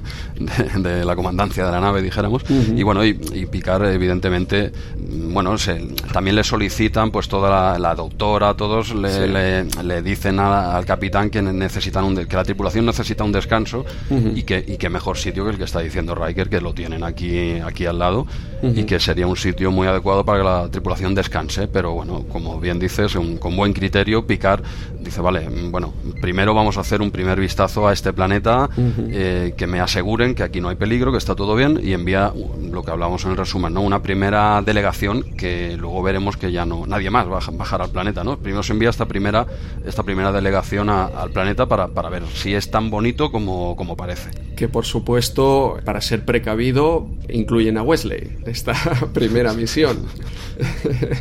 de, 0.80 1.06
la 1.06 1.16
comandancia 1.16 1.66
de 1.66 1.72
la 1.72 1.80
nave, 1.80 2.02
dijéramos. 2.02 2.44
Y 2.50 2.84
bueno, 2.84 3.04
y, 3.06 3.20
y, 3.34 3.46
Picard, 3.46 3.86
evidentemente, 3.86 4.72
bueno, 4.98 5.58
se, 5.58 5.76
también 6.14 6.36
le 6.36 6.44
solicitan, 6.44 7.12
pues 7.12 7.28
toda 7.28 7.78
la, 7.80 7.96
doctora, 7.96 8.54
todos 8.56 8.94
le, 8.94 9.64
le, 9.64 10.02
dicen 10.02 10.40
al 10.40 10.86
capitán 10.86 11.30
que 11.30 11.42
necesitan 11.42 12.04
un 12.04 12.16
que 12.26 12.36
la 12.36 12.44
tripulación 12.44 12.86
necesita 12.86 13.24
un 13.24 13.32
descanso 13.32 13.86
y, 14.10 14.44
que, 14.44 14.64
y 14.66 14.78
que 14.78 14.90
mejor 14.90 15.18
sitio 15.18 15.44
que 15.46 15.52
el 15.52 15.58
que 15.58 15.64
está 15.64 15.80
diciendo 15.80 16.16
Riker, 16.16 16.50
que 16.50 16.62
lo 16.62 16.74
tienen 16.74 17.04
aquí, 17.04 17.60
aquí 17.60 17.86
al 17.86 18.00
lado, 18.00 18.28
y 18.62 18.84
que 18.84 19.00
sería 19.00 19.28
un 19.28 19.38
sitio 19.38 19.72
muy 19.72 19.88
adecuado 19.88 20.24
para 20.24 20.40
que 20.40 20.44
la 20.44 20.70
tripulación 20.70 21.16
descanse, 21.16 21.68
pero 21.68 21.94
bueno, 21.94 22.26
como 22.30 22.60
bien 22.60 22.80
dices, 22.82 23.18
con 23.40 23.56
buen 23.56 23.74
criterio, 23.74 24.26
Picard 24.26 24.64
dice, 25.00 25.22
vale, 25.22 25.48
bueno, 25.70 25.94
primero 26.22 26.54
vamos 26.54 26.78
a 26.78 26.82
hacer 26.82 27.02
un 27.02 27.12
primer 27.12 27.40
vistazo 27.40 27.88
a 27.88 27.94
este 27.94 28.14
planeta, 28.14 28.70
eh, 28.78 29.54
que 29.58 29.68
me 29.68 29.80
aseguren 29.80 30.36
que 30.36 30.44
aquí 30.44 30.62
no 30.62 30.70
hay 30.70 30.76
peligro, 30.76 31.12
que 31.12 31.18
está 31.18 31.36
todo 31.36 31.56
bien, 31.56 31.80
y 31.84 31.94
envía 31.94 32.32
lo 32.72 32.84
que 32.84 32.92
hablamos 32.92 33.26
en 33.26 33.32
el 33.32 33.38
resumen, 33.38 33.74
¿no? 33.74 33.82
Una 33.82 34.02
primera 34.02 34.62
delegación 34.62 35.24
que 35.36 35.76
luego 35.78 36.02
veremos 36.04 36.38
que 36.38 36.52
ya 36.52 36.66
no, 36.66 36.86
nadie 36.86 37.10
más 37.10 37.30
va 37.30 37.40
a 37.40 37.52
bajar 37.52 37.82
al 37.82 37.90
planeta, 37.90 38.24
¿no? 38.24 38.38
Primero 38.38 38.64
se 38.64 38.74
envía 38.74 38.90
esta 38.90 39.06
primera, 39.06 39.46
esta 39.86 40.04
primera 40.04 40.32
delegación 40.32 40.90
al 40.90 41.32
planeta 41.32 41.66
para, 41.66 41.88
para, 41.88 42.10
ver 42.10 42.24
si 42.34 42.54
es 42.54 42.70
tan 42.70 42.90
bonito 42.90 43.32
como, 43.32 43.76
como 43.76 43.96
parece. 43.96 44.32
Que 44.56 44.68
por 44.68 44.86
supuesto, 44.86 45.80
para 45.86 46.02
ser 46.02 46.26
precavido, 46.26 47.08
incluyen 47.30 47.78
a 47.78 47.84
Wesley, 47.84 48.38
esta 48.46 48.74
primera 49.14 49.54
misión. 49.54 50.06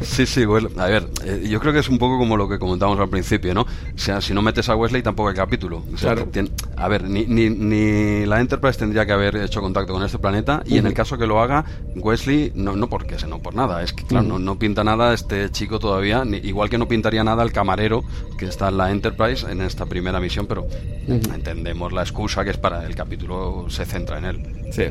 Sí, 0.03 0.27
sí, 0.27 0.45
bueno, 0.45 0.69
a 0.77 0.87
ver, 0.87 1.09
eh, 1.41 1.49
yo 1.49 1.61
creo 1.61 1.73
que 1.73 1.79
es 1.79 1.89
un 1.89 1.99
poco 1.99 2.19
como 2.19 2.37
lo 2.37 2.49
que 2.49 2.59
comentamos 2.59 2.99
al 2.99 3.09
principio, 3.09 3.55
¿no? 3.55 3.63
O 3.63 3.67
sea, 3.99 4.21
si 4.21 4.35
no 4.35 4.43
metes 4.43 4.69
a 4.69 4.77
Wesley 4.77 5.03
tampoco 5.03 5.29
hay 5.29 5.35
capítulo. 5.35 5.83
claro. 5.99 6.29
a 6.77 6.89
ver, 6.89 7.05
ni, 7.05 7.25
ni, 7.27 7.51
ni, 7.51 8.27
la 8.27 8.41
Enterprise 8.41 8.79
tendría 8.79 9.07
que 9.07 9.13
haber 9.13 9.37
hecho 9.37 9.61
contacto 9.61 9.93
con 9.93 10.03
este 10.03 10.19
planeta 10.19 10.63
y 10.67 10.79
en 10.79 10.87
el 10.87 10.95
caso 10.95 11.19
que 11.19 11.27
lo 11.27 11.41
haga, 11.41 11.65
Wesley, 11.97 12.53
no, 12.55 12.77
no 12.77 12.89
porque 12.89 13.17
no 13.29 13.41
por 13.41 13.55
nada, 13.55 13.83
es 13.83 13.93
que 13.93 14.05
claro, 14.05 14.27
no, 14.27 14.39
no, 14.39 14.59
pinta 14.59 14.85
nada 14.85 15.13
este 15.13 15.51
chico 15.51 15.79
todavía, 15.79 16.25
ni, 16.25 16.39
igual 16.39 16.71
que 16.71 16.79
no 16.79 16.89
pintaría 16.89 17.25
nada 17.25 17.43
el 17.43 17.53
camarero 17.53 18.05
que 18.39 18.47
está 18.47 18.69
en 18.69 18.79
la 18.79 18.91
Enterprise 18.91 19.51
en 19.51 19.61
esta 19.61 19.87
primera 19.87 20.21
misión, 20.21 20.47
pero 20.47 20.67
entendemos 21.07 21.93
la 21.93 22.03
excusa 22.03 22.45
que 22.45 22.51
es 22.51 22.59
para 22.59 22.87
el 22.87 22.95
capítulo 22.95 23.67
se 23.69 23.85
centra 23.85 24.19
en 24.19 24.25
él. 24.25 24.61
Sí. 24.73 24.85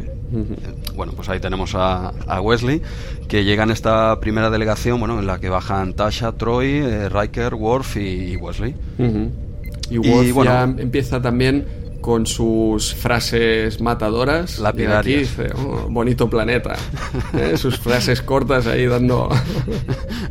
Bueno, 0.96 1.14
pues 1.14 1.30
ahí 1.30 1.40
tenemos 1.40 1.74
a, 1.74 2.10
a, 2.10 2.42
Wesley, 2.42 2.82
que 3.28 3.44
llega 3.44 3.64
en 3.64 3.72
esta 3.72 4.20
primera 4.20 4.50
delegación, 4.50 5.00
bueno, 5.00 5.20
en 5.20 5.26
la 5.26 5.40
que 5.40 5.50
bajan 5.50 5.94
Tasha, 5.94 6.34
Troy, 6.40 6.80
eh, 6.80 7.10
Riker, 7.10 7.54
Worf 7.54 7.98
y, 7.98 8.36
Wesley. 8.38 8.74
Y 9.92 9.98
Worf 9.98 10.46
ya 10.46 10.64
empieza 10.64 11.22
también 11.22 11.66
con 12.02 12.26
sus 12.26 12.94
frases 12.94 13.82
matadoras. 13.82 14.60
Lapidarias. 14.60 15.06
Y 15.06 15.10
aquí 15.10 15.20
dice, 15.46 15.50
"Oh, 15.58 15.88
bonito 15.90 16.30
planeta. 16.30 16.76
¿eh? 17.34 17.58
Sus 17.58 17.78
frases 17.80 18.22
cortas 18.22 18.68
ahí 18.68 18.86
dando... 18.86 19.30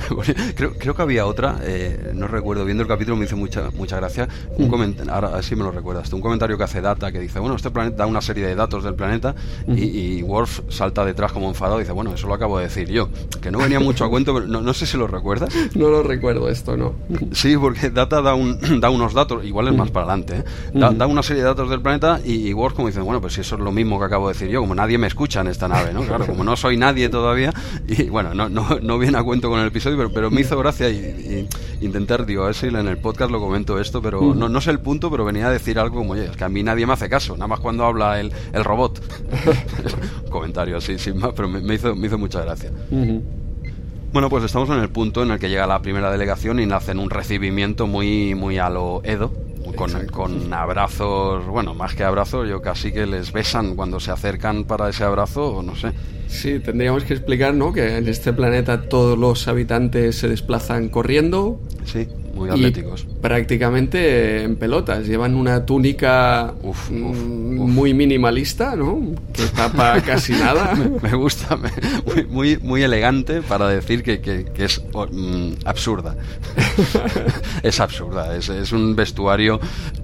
creo, 0.54 0.72
creo 0.78 0.94
que 0.94 1.02
había 1.02 1.26
otra, 1.26 1.58
eh, 1.62 2.12
no 2.14 2.28
recuerdo, 2.28 2.64
viendo 2.64 2.82
el 2.82 2.88
capítulo 2.88 3.16
me 3.16 3.24
hizo 3.26 3.36
mucha, 3.36 3.70
mucha 3.72 3.96
gracia. 3.96 4.28
Un 4.56 4.70
coment- 4.70 5.08
ahora 5.08 5.42
sí 5.42 5.54
me 5.56 5.64
lo 5.64 5.70
recuerdas. 5.70 6.12
Un 6.12 6.20
comentario 6.20 6.56
que 6.56 6.64
hace 6.64 6.80
Data 6.80 7.12
que 7.12 7.20
dice, 7.20 7.38
bueno, 7.38 7.56
este 7.56 7.70
planeta 7.70 7.96
da 7.98 8.06
una 8.06 8.20
serie 8.20 8.46
de 8.46 8.54
datos 8.54 8.84
del 8.84 8.94
planeta 8.94 9.34
y, 9.66 10.18
y 10.18 10.22
Worf 10.22 10.60
salta 10.68 11.04
detrás 11.04 11.32
como 11.32 11.48
enfadado 11.48 11.78
y 11.78 11.82
dice, 11.82 11.92
bueno, 11.92 12.12
eso 12.14 12.26
lo 12.26 12.34
acabo 12.34 12.58
de 12.58 12.64
decir 12.64 12.88
yo. 12.88 13.08
Que 13.40 13.50
no 13.50 13.58
venía 13.58 13.80
mucho 13.80 14.04
a 14.04 14.08
cuento, 14.10 14.34
pero 14.34 14.46
no, 14.46 14.60
no 14.60 14.74
sé 14.74 14.86
si 14.86 14.96
lo 14.96 15.06
recuerdas. 15.06 15.52
No 15.74 15.88
lo 15.90 16.02
recuerdo 16.02 16.48
esto, 16.48 16.76
¿no? 16.76 16.94
Sí, 17.32 17.56
porque 17.56 17.90
Data 17.90 18.22
da, 18.22 18.34
un, 18.34 18.58
da 18.80 18.90
unos 18.90 19.14
datos, 19.14 19.44
igual 19.44 19.68
es 19.68 19.74
más 19.74 19.90
para 19.90 20.06
adelante, 20.06 20.36
¿eh? 20.38 20.44
da, 20.74 20.90
da 20.90 21.06
una 21.06 21.22
serie 21.22 21.42
de 21.42 21.48
datos 21.48 21.57
del 21.66 21.80
planeta 21.80 22.20
y, 22.24 22.48
y 22.48 22.52
Worf 22.52 22.74
como 22.74 22.88
dice, 22.88 23.00
bueno, 23.00 23.20
pues 23.20 23.32
si 23.32 23.40
eso 23.40 23.56
es 23.56 23.60
lo 23.60 23.72
mismo 23.72 23.98
que 23.98 24.04
acabo 24.04 24.28
de 24.28 24.34
decir 24.34 24.48
yo, 24.48 24.60
como 24.60 24.74
nadie 24.74 24.98
me 24.98 25.06
escucha 25.06 25.40
en 25.40 25.48
esta 25.48 25.66
nave, 25.66 25.92
¿no? 25.92 26.02
Claro, 26.02 26.26
como 26.26 26.44
no 26.44 26.56
soy 26.56 26.76
nadie 26.76 27.08
todavía, 27.08 27.52
y 27.86 28.04
bueno, 28.04 28.34
no, 28.34 28.48
no, 28.48 28.78
no 28.82 28.98
viene 28.98 29.18
a 29.18 29.22
cuento 29.22 29.48
con 29.50 29.60
el 29.60 29.68
episodio, 29.68 29.96
pero, 29.96 30.12
pero 30.12 30.30
me 30.30 30.42
hizo 30.42 30.58
gracia 30.58 30.90
y, 30.90 31.48
y 31.80 31.84
intentar, 31.84 32.26
digo, 32.26 32.42
a 32.42 32.46
ver 32.46 32.54
si 32.54 32.66
en 32.66 32.76
el 32.76 32.98
podcast 32.98 33.30
lo 33.30 33.40
comento 33.40 33.80
esto, 33.80 34.02
pero 34.02 34.34
no, 34.34 34.48
no 34.48 34.60
sé 34.60 34.70
el 34.70 34.80
punto, 34.80 35.10
pero 35.10 35.24
venía 35.24 35.48
a 35.48 35.50
decir 35.50 35.78
algo 35.78 35.96
como, 35.98 36.12
oye, 36.12 36.26
es 36.26 36.36
que 36.36 36.44
a 36.44 36.48
mí 36.48 36.62
nadie 36.62 36.86
me 36.86 36.92
hace 36.92 37.08
caso, 37.08 37.34
nada 37.34 37.46
más 37.48 37.60
cuando 37.60 37.84
habla 37.84 38.20
el, 38.20 38.32
el 38.52 38.64
robot. 38.64 39.00
Comentario 40.30 40.76
así, 40.76 40.98
sin 40.98 41.18
más, 41.18 41.32
pero 41.34 41.48
me, 41.48 41.60
me 41.60 41.74
hizo, 41.74 41.94
me 41.96 42.06
hizo 42.06 42.18
mucha 42.18 42.42
gracia. 42.42 42.70
Bueno, 44.12 44.30
pues 44.30 44.44
estamos 44.44 44.70
en 44.70 44.78
el 44.78 44.88
punto 44.88 45.22
en 45.22 45.30
el 45.32 45.38
que 45.38 45.50
llega 45.50 45.66
la 45.66 45.82
primera 45.82 46.10
delegación 46.10 46.60
y 46.60 46.72
hacen 46.72 46.98
un 46.98 47.10
recibimiento 47.10 47.86
muy, 47.86 48.34
muy 48.34 48.58
a 48.58 48.70
lo 48.70 49.02
Edo, 49.04 49.32
con, 49.78 50.06
con 50.08 50.52
abrazos, 50.52 51.46
bueno, 51.46 51.72
más 51.72 51.94
que 51.94 52.02
abrazos, 52.02 52.48
yo 52.48 52.60
casi 52.60 52.90
que 52.92 53.06
les 53.06 53.32
besan 53.32 53.76
cuando 53.76 54.00
se 54.00 54.10
acercan 54.10 54.64
para 54.64 54.88
ese 54.88 55.04
abrazo, 55.04 55.54
o 55.56 55.62
no 55.62 55.76
sé. 55.76 55.92
Sí, 56.26 56.58
tendríamos 56.58 57.04
que 57.04 57.14
explicar, 57.14 57.54
¿no? 57.54 57.72
Que 57.72 57.96
en 57.96 58.08
este 58.08 58.32
planeta 58.32 58.82
todos 58.82 59.16
los 59.16 59.46
habitantes 59.48 60.16
se 60.16 60.28
desplazan 60.28 60.88
corriendo 60.88 61.60
Sí, 61.84 62.06
muy 62.34 62.50
y 62.50 62.52
atléticos. 62.52 63.06
Prácticamente 63.20 64.42
en 64.44 64.56
pelotas. 64.56 65.06
Llevan 65.06 65.34
una 65.34 65.64
túnica 65.66 66.54
Uf, 66.62 66.90
mm, 66.90 67.60
uf, 67.60 67.68
muy 67.68 67.94
minimalista, 67.94 68.74
¿no? 68.76 69.00
Que 69.32 69.44
tapa 69.46 70.00
casi 70.06 70.32
nada. 70.32 70.74
Me 71.02 71.14
gusta, 71.14 71.56
me- 71.56 71.70
muy, 72.06 72.24
muy, 72.26 72.56
muy 72.58 72.82
elegante 72.82 73.42
para 73.42 73.68
decir 73.68 74.02
que, 74.02 74.20
que- 74.20 74.44
que 74.46 74.64
es 74.64 74.80
mm, 75.10 75.52
absurda. 75.64 76.16
es 77.62 77.80
absurda, 77.80 78.36
es, 78.36 78.48
es 78.48 78.72
un 78.72 78.94
vestuario. 78.96 79.60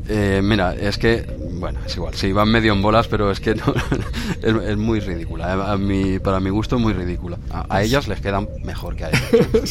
eh, 0.09 0.41
mira, 0.43 0.75
es 0.75 0.99
que, 0.99 1.25
bueno, 1.59 1.79
es 1.87 1.97
igual, 1.97 2.15
sí, 2.15 2.33
van 2.33 2.51
medio 2.51 2.73
en 2.73 2.83
bolas, 2.83 3.09
pero 3.09 3.31
es 3.31 3.41
que 3.41 3.55
no, 3.55 3.65
es, 4.43 4.69
es 4.71 4.77
muy 4.77 5.01
ridícula. 5.01 5.55
eh, 5.55 5.73
A 5.73 5.77
mi, 5.77 6.19
para 6.19 6.41
mi 6.41 6.51
gusto, 6.51 6.79
muy 6.79 6.93
ridícula. 6.93 7.39
A, 7.51 7.67
a 7.69 7.83
ellas 7.83 8.09
les 8.09 8.21
quedan 8.21 8.49
mejor 8.65 8.97
que 8.97 9.05
a 9.05 9.09
ellos. 9.11 9.21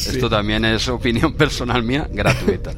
Sí. 0.00 0.10
Esto 0.10 0.28
también 0.28 0.64
es 0.64 0.88
opinión 0.88 1.34
personal 1.34 1.82
mía, 1.82 2.08
gratuita. 2.12 2.72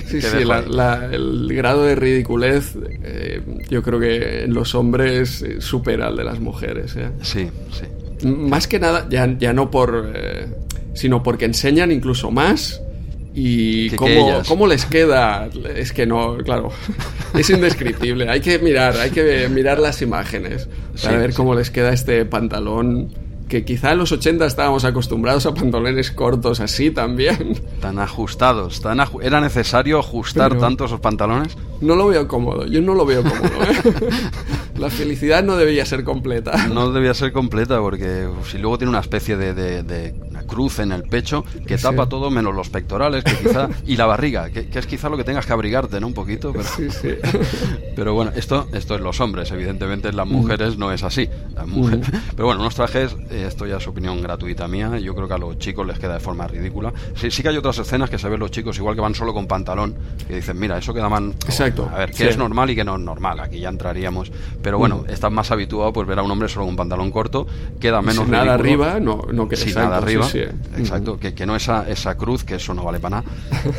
Sí, 0.08 0.20
sí, 0.22 0.44
la- 0.44 0.62
la- 0.62 1.08
el 1.12 1.48
grado 1.54 1.84
de 1.84 1.94
ridiculez 1.94 2.74
eh, 3.02 3.40
yo 3.70 3.82
creo 3.82 3.98
que 4.00 4.44
en 4.44 4.54
los 4.54 4.74
hombres 4.74 5.42
eh, 5.42 5.60
supera 5.60 6.06
al 6.08 6.16
de 6.16 6.24
las 6.24 6.40
mujeres. 6.40 6.94
¿eh? 6.96 7.10
Sí, 7.22 7.48
sí. 7.72 8.26
Más 8.26 8.66
que 8.68 8.78
nada, 8.78 9.06
ya, 9.10 9.26
ya 9.38 9.52
no 9.52 9.70
por... 9.70 10.12
eh, 10.14 10.46
sino 10.94 11.22
porque 11.22 11.44
enseñan 11.44 11.90
incluso 11.90 12.30
más 12.30 12.80
y 13.34 13.90
Que- 13.90 13.96
cómo, 13.96 14.42
cómo 14.46 14.66
les 14.68 14.86
queda. 14.86 15.48
Es 15.76 15.92
que 15.92 16.06
no, 16.06 16.36
claro, 16.38 16.70
es 17.34 17.50
indescriptible. 17.50 18.28
Hay 18.30 18.40
que 18.40 18.60
mirar, 18.60 18.96
hay 18.96 19.10
que 19.10 19.48
mirar 19.48 19.80
las 19.80 20.00
imágenes 20.02 20.68
para 21.02 21.14
Sí, 21.16 21.20
ver 21.20 21.34
cómo 21.34 21.54
les 21.56 21.70
queda 21.70 21.92
este 21.92 22.24
pantalón. 22.24 23.08
Que 23.48 23.64
quizá 23.64 23.92
en 23.92 23.98
los 23.98 24.10
80 24.10 24.46
estábamos 24.46 24.84
acostumbrados 24.84 25.44
a 25.46 25.52
pantalones 25.54 26.10
cortos 26.10 26.60
así 26.60 26.90
también. 26.90 27.60
Tan 27.80 27.98
ajustados, 27.98 28.80
tan 28.80 28.98
aju- 28.98 29.22
¿era 29.22 29.40
necesario 29.40 29.98
ajustar 29.98 30.48
Pero- 30.50 30.60
tanto 30.62 30.86
esos 30.86 31.00
pantalones? 31.00 31.56
No 31.80 31.94
lo 31.94 32.08
veo 32.08 32.26
cómodo, 32.26 32.64
yo 32.66 32.80
no 32.80 32.94
lo 32.94 33.04
veo 33.04 33.22
cómodo. 33.22 33.62
¿eh? 33.68 34.00
La 34.78 34.90
felicidad 34.90 35.44
no 35.44 35.56
debía 35.56 35.84
ser 35.86 36.02
completa. 36.04 36.66
No 36.68 36.90
debía 36.90 37.12
ser 37.14 37.32
completa 37.32 37.78
porque 37.80 38.26
si 38.50 38.58
luego 38.58 38.78
tiene 38.78 38.90
una 38.90 39.00
especie 39.00 39.36
de, 39.36 39.52
de- 39.54 39.82
de 39.82 40.14
una 40.34 40.42
cruz 40.46 40.80
en 40.80 40.92
el 40.92 41.04
pecho 41.04 41.44
que 41.66 41.78
Sí. 41.78 41.82
tapa 41.84 42.08
todo 42.08 42.30
menos 42.30 42.54
los 42.54 42.68
pectorales 42.68 43.22
que 43.24 43.34
quizá 43.36 43.68
y 43.86 43.96
la 43.96 44.06
barriga, 44.06 44.50
que, 44.50 44.66
que 44.68 44.78
es 44.78 44.86
quizá 44.86 45.08
lo 45.08 45.16
que 45.16 45.24
tengas 45.24 45.46
que 45.46 45.52
abrigarte, 45.52 46.00
¿no? 46.00 46.06
Un 46.08 46.14
poquito, 46.14 46.52
pero, 46.52 46.64
Sí, 46.64 46.90
sí. 46.90 47.10
pero 47.96 48.14
bueno, 48.14 48.32
esto, 48.34 48.66
esto 48.72 48.94
es 48.94 49.00
los 49.00 49.20
hombres, 49.20 49.50
evidentemente 49.52 50.08
en 50.08 50.16
las 50.16 50.26
mujeres 50.26 50.76
no 50.76 50.92
es 50.92 51.02
así. 51.02 51.28
Las 51.54 51.66
mujeres- 51.66 52.06
Pero 52.36 52.46
bueno, 52.46 52.60
unos 52.62 52.74
trajes, 52.74 53.14
eh, 53.30 53.44
esto 53.46 53.66
ya 53.66 53.76
es 53.76 53.86
opinión 53.86 54.20
gratuita 54.20 54.66
mía, 54.66 54.98
yo 54.98 55.14
creo 55.14 55.28
que 55.28 55.34
a 55.34 55.38
los 55.38 55.58
chicos 55.58 55.86
les 55.86 55.98
queda 55.98 56.14
de 56.14 56.20
forma 56.20 56.46
ridícula. 56.48 56.92
Sí, 57.16 57.30
sí 57.30 57.42
que 57.42 57.50
hay 57.50 57.56
otras 57.56 57.78
escenas 57.78 58.10
que 58.10 58.18
se 58.18 58.28
ven 58.28 58.40
los 58.40 58.50
chicos 58.50 58.76
igual 58.78 58.94
que 58.96 59.00
van 59.00 59.14
solo 59.14 59.32
con 59.32 59.46
pantalón, 59.46 59.94
que 60.26 60.34
dicen, 60.36 60.58
mira, 60.58 60.78
eso 60.78 60.92
queda 60.92 61.08
man... 61.08 61.34
Exacto, 61.46 61.88
A 61.92 61.98
ver, 61.98 62.10
qué 62.12 62.28
es 62.28 62.36
normal 62.36 62.70
y 62.70 62.74
qué 62.74 62.84
no 62.84 62.96
es 62.96 63.00
normal, 63.02 63.38
aquí 63.40 63.60
ya 63.60 63.68
entraríamos. 63.68 64.32
Pero 64.62 64.78
bueno, 64.78 65.04
estás 65.08 65.30
más 65.30 65.50
habituado 65.50 65.92
pues 65.92 66.06
ver 66.08 66.18
a 66.18 66.22
un 66.22 66.30
hombre 66.30 66.48
solo 66.48 66.66
con 66.66 66.76
pantalón 66.76 67.10
corto, 67.10 67.46
queda 67.80 68.02
menos 68.02 68.26
nada 68.28 68.54
arriba, 68.54 68.98
no, 69.00 69.22
no 69.32 69.48
que 69.48 69.56
Sin 69.56 69.68
exacto, 69.68 69.90
nada 69.90 70.00
sí, 70.00 70.04
arriba, 70.24 70.52
sí. 70.76 70.80
exacto, 70.80 71.18
que, 71.18 71.34
que 71.34 71.46
no 71.46 71.54
esa, 71.56 71.88
esa 71.88 72.16
cruz, 72.16 72.44
que 72.44 72.56
eso 72.56 72.74
no 72.74 72.84
vale 72.84 73.00
para 73.00 73.16
nada. 73.22 73.30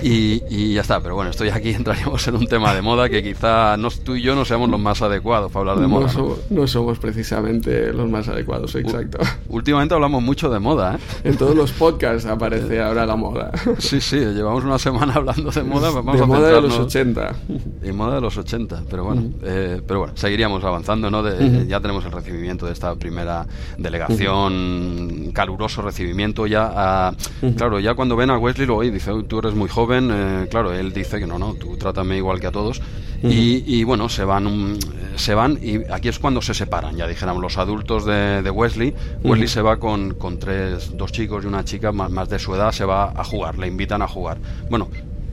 Y, 0.01 0.41
y 0.49 0.73
ya 0.73 0.81
está, 0.81 0.99
pero 1.01 1.15
bueno, 1.15 1.31
estoy 1.31 1.49
aquí, 1.49 1.69
entraríamos 1.73 2.27
en 2.27 2.35
un 2.35 2.47
tema 2.47 2.73
de 2.73 2.81
moda 2.81 3.09
que 3.09 3.21
quizá 3.23 3.77
no, 3.77 3.89
tú 3.89 4.15
y 4.15 4.21
yo 4.21 4.35
no 4.35 4.45
seamos 4.45 4.69
los 4.69 4.79
más 4.79 5.01
adecuados 5.01 5.51
para 5.51 5.61
hablar 5.71 5.79
de 5.79 5.87
moda. 5.87 6.05
¿no? 6.07 6.11
somos, 6.11 6.37
no 6.49 6.67
somos 6.67 6.99
precisamente 6.99 7.91
los 7.93 8.09
más 8.09 8.27
adecuados, 8.27 8.73
exacto. 8.75 9.19
Últimamente 9.49 9.93
hablamos 9.95 10.21
mucho 10.23 10.49
de 10.49 10.59
moda, 10.59 10.95
¿eh? 10.95 10.99
En 11.29 11.37
todos 11.37 11.55
los 11.55 11.71
podcasts 11.71 12.25
aparece 12.25 12.81
ahora 12.81 13.05
la 13.05 13.15
moda. 13.15 13.51
Sí, 13.79 13.99
sí, 14.01 14.17
llevamos 14.17 14.63
una 14.63 14.79
semana 14.79 15.13
hablando 15.15 15.51
de 15.51 15.63
moda, 15.63 15.91
pues 15.91 16.03
vamos 16.05 16.17
de 16.17 16.23
a 16.23 16.25
moda 16.25 16.47
de 16.49 16.61
los 16.61 16.73
centrarnos- 16.79 16.85
80. 16.85 17.35
Y 17.83 17.91
moda 17.91 18.15
de 18.15 18.21
los 18.21 18.37
80, 18.37 18.83
pero 18.89 19.03
bueno, 19.03 19.23
eh, 19.43 19.81
pero 19.85 19.99
bueno, 19.99 20.13
seguiríamos 20.15 20.63
avanzando, 20.63 21.09
¿no? 21.11 21.21
De- 21.23 21.65
Ya 21.67 21.79
tenemos 21.79 22.03
el 22.05 22.11
recibimiento 22.11 22.65
de 22.65 22.73
esta 22.73 22.95
primera 22.95 23.45
delegación, 23.77 25.31
caluroso 25.33 25.81
recibimiento 25.81 26.34
ya. 26.47 26.71
a- 26.73 27.13
Claro, 27.57 27.79
ya 27.79 27.93
cuando 27.93 28.15
ven 28.15 28.29
a 28.29 28.37
Wesley 28.37 28.67
lo 28.67 28.77
oye, 28.77 28.91
dice, 28.91 29.11
"Uy, 29.13 29.23
tú 29.23 29.39
eres 29.39 29.53
muy 29.53 29.69
joven, 29.69 30.09
eh, 30.11 30.47
claro, 30.49 30.73
él 30.73 30.91
dice 30.93 31.19
que 31.19 31.27
no, 31.27 31.37
no, 31.39 31.53
tú 31.53 31.77
trátame 31.77 32.17
igual 32.17 32.39
que 32.39 32.47
a 32.47 32.51
todos. 32.51 32.81
y, 33.23 33.63
y, 33.65 33.83
bueno, 33.85 34.07
se 34.09 34.23
van, 34.23 34.43
mm, 34.73 34.77
se 35.15 35.33
van 35.33 35.57
y 35.61 35.77
aquí 35.91 36.09
es 36.09 36.19
cuando 36.19 36.41
se 36.43 36.53
separan, 36.53 36.95
ya 36.95 37.07
dijéramos, 37.07 37.41
los 37.41 37.57
adultos 37.57 38.05
de, 38.05 38.41
de 38.43 38.49
Wesley. 38.51 38.93
Wesley 39.23 39.47
se 39.47 39.61
va 39.61 39.77
con, 39.77 40.13
con 40.15 40.37
tres, 40.37 40.95
dos 40.95 41.11
chicos 41.11 41.43
y 41.43 41.47
una 41.47 41.63
chica 41.63 41.91
más, 41.91 42.11
más 42.11 42.29
de 42.29 42.37
su 42.37 42.53
edad, 42.53 42.71
se 42.71 42.85
va 42.85 43.13
a 43.15 43.23
jugar, 43.23 43.57
le 43.57 43.67
invitan 43.67 44.01
a 44.01 44.07
jugar. 44.07 44.37
Bueno, 44.69 44.89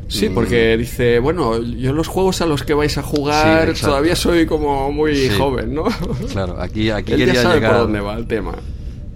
Sí, 0.08 0.28
mm, 0.28 0.34
porque 0.34 0.76
dice, 0.76 1.18
bueno, 1.20 1.58
yo 1.62 1.92
los 1.94 2.06
juegos 2.08 2.40
a 2.42 2.46
los 2.46 2.62
que 2.64 2.74
vais 2.74 2.96
a 2.98 3.02
jugar 3.02 3.74
Sí, 3.74 3.82
todavía 3.84 4.14
soy 4.16 4.44
como 4.46 4.92
muy 4.92 5.14
Sí. 5.16 5.30
joven, 5.38 5.74
¿no? 5.74 5.84
Claro, 6.32 6.60
aquí, 6.60 6.90
aquí 6.90 7.12
Él 7.12 7.18
quería 7.20 7.34
ya 7.34 7.42
sabe 7.42 7.54
llegar. 7.56 7.72
por 7.72 7.80
dónde 7.82 8.00
va 8.00 8.14
el 8.14 8.26
tema. 8.26 8.52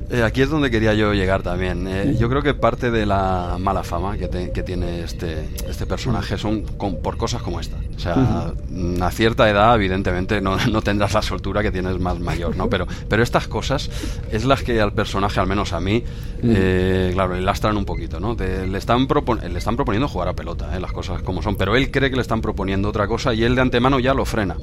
Eh, 0.09 0.23
aquí 0.23 0.41
es 0.43 0.49
donde 0.51 0.71
quería 0.71 0.95
yo 0.95 1.13
llegar 1.15 1.43
también. 1.43 1.87
Eh, 1.89 2.17
yo 2.19 2.29
creo 2.29 2.41
que 2.43 2.55
parte 2.55 2.91
de 2.93 3.07
la 3.07 3.57
mala 3.59 3.83
fama 3.83 4.17
que, 4.17 4.29
te- 4.29 4.53
que 4.53 4.63
tiene 4.63 5.01
este, 5.03 5.49
este 5.69 5.85
personaje 5.85 6.39
son 6.39 6.63
con- 6.63 6.97
por 7.03 7.17
cosas 7.17 7.43
como 7.43 7.59
esta. 7.59 7.77
O 7.97 7.99
sea, 7.99 8.53
mm, 8.69 9.03
a 9.03 9.11
cierta 9.11 9.51
edad, 9.51 9.75
evidentemente, 9.75 10.41
no, 10.41 10.57
no 10.69 10.83
tendrás 10.83 11.13
la 11.15 11.23
soltura 11.23 11.61
que 11.63 11.73
tienes 11.73 11.99
más 11.99 12.21
mayor, 12.21 12.57
¿no? 12.57 12.69
Pero, 12.77 12.87
pero 13.09 13.23
estas 13.23 13.49
cosas 13.49 13.91
es 14.31 14.45
las 14.45 14.63
que 14.63 14.81
al 14.81 14.93
personaje, 14.93 15.41
al 15.41 15.47
menos 15.49 15.73
a 15.73 15.81
mí, 15.81 16.05
eh, 16.43 17.11
claro, 17.15 17.35
le 17.35 17.41
lastran 17.41 17.77
un 17.77 17.85
poquito, 17.85 18.21
¿no? 18.21 18.37
Te- 18.37 18.67
le, 18.67 18.79
están 18.79 19.09
le 19.09 19.59
están 19.59 19.75
proponiendo 19.77 20.07
jugar 20.09 20.29
a 20.29 20.35
pelota, 20.35 20.77
¿eh? 20.77 20.81
las 20.81 20.93
cosas 20.93 21.23
como 21.23 21.43
son. 21.43 21.57
Pero 21.57 21.75
él 21.75 21.91
cree 21.91 22.11
que 22.11 22.17
le 22.17 22.23
están 22.23 22.41
proponiendo 22.43 22.89
otra 22.91 23.09
cosa 23.09 23.35
y 23.35 23.43
él 23.43 23.55
de 23.57 23.63
antemano 23.63 23.99
ya 23.99 24.15
lo 24.15 24.25
frena. 24.25 24.57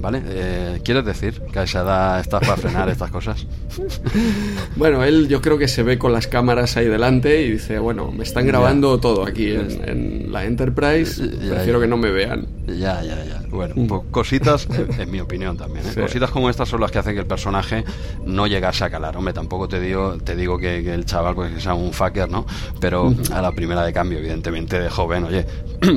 ¿Vale? 0.00 0.22
Eh, 0.26 0.80
¿Quieres 0.84 1.04
decir 1.06 1.40
que 1.52 1.58
a 1.60 1.62
esa 1.62 1.80
edad 1.80 2.20
estás 2.20 2.40
para 2.40 2.56
frenar 2.56 2.88
estas 2.90 3.10
cosas? 3.10 3.46
Bueno, 4.76 5.02
él 5.04 5.28
yo 5.28 5.40
creo 5.40 5.58
que 5.58 5.68
se 5.68 5.82
ve 5.82 5.98
con 5.98 6.12
las 6.12 6.26
cámaras 6.26 6.76
ahí 6.76 6.86
delante 6.86 7.42
y 7.42 7.52
dice, 7.52 7.78
bueno, 7.78 8.10
me 8.12 8.24
están 8.24 8.46
grabando 8.46 8.98
todo 8.98 9.26
aquí 9.26 9.52
en, 9.52 9.82
en 9.88 10.32
la 10.32 10.44
Enterprise, 10.44 11.20
Ya, 11.22 11.54
prefiero 11.54 11.78
ya. 11.78 11.84
que 11.84 11.88
no 11.88 11.96
me 11.96 12.10
vean. 12.10 12.46
Ya, 12.66 13.02
ya, 13.02 13.24
ya. 13.24 13.42
Bueno, 13.50 13.74
pues 13.88 14.02
cositas, 14.10 14.68
en, 14.70 15.00
en 15.00 15.10
mi 15.10 15.20
opinión 15.20 15.56
también, 15.56 15.86
¿eh? 15.86 15.90
Sí. 15.94 16.00
cositas 16.00 16.30
como 16.30 16.50
estas 16.50 16.68
son 16.68 16.80
las 16.82 16.90
que 16.90 16.98
hacen 16.98 17.14
que 17.14 17.20
el 17.20 17.26
personaje 17.26 17.82
no 18.26 18.46
llegase 18.46 18.84
a 18.84 18.90
calar. 18.90 19.16
Hombre, 19.16 19.32
tampoco 19.32 19.68
te 19.68 19.80
digo, 19.80 20.18
te 20.22 20.36
digo 20.36 20.58
que, 20.58 20.82
que 20.84 20.92
el 20.92 21.06
chaval 21.06 21.34
pues 21.34 21.54
que 21.54 21.60
sea 21.60 21.72
un 21.74 21.92
fucker, 21.92 22.30
¿no? 22.30 22.44
Pero 22.78 23.14
a 23.32 23.40
la 23.40 23.52
primera 23.52 23.84
de 23.84 23.92
cambio, 23.92 24.18
evidentemente, 24.18 24.78
de 24.78 24.90
joven, 24.90 25.24
oye. 25.24 25.46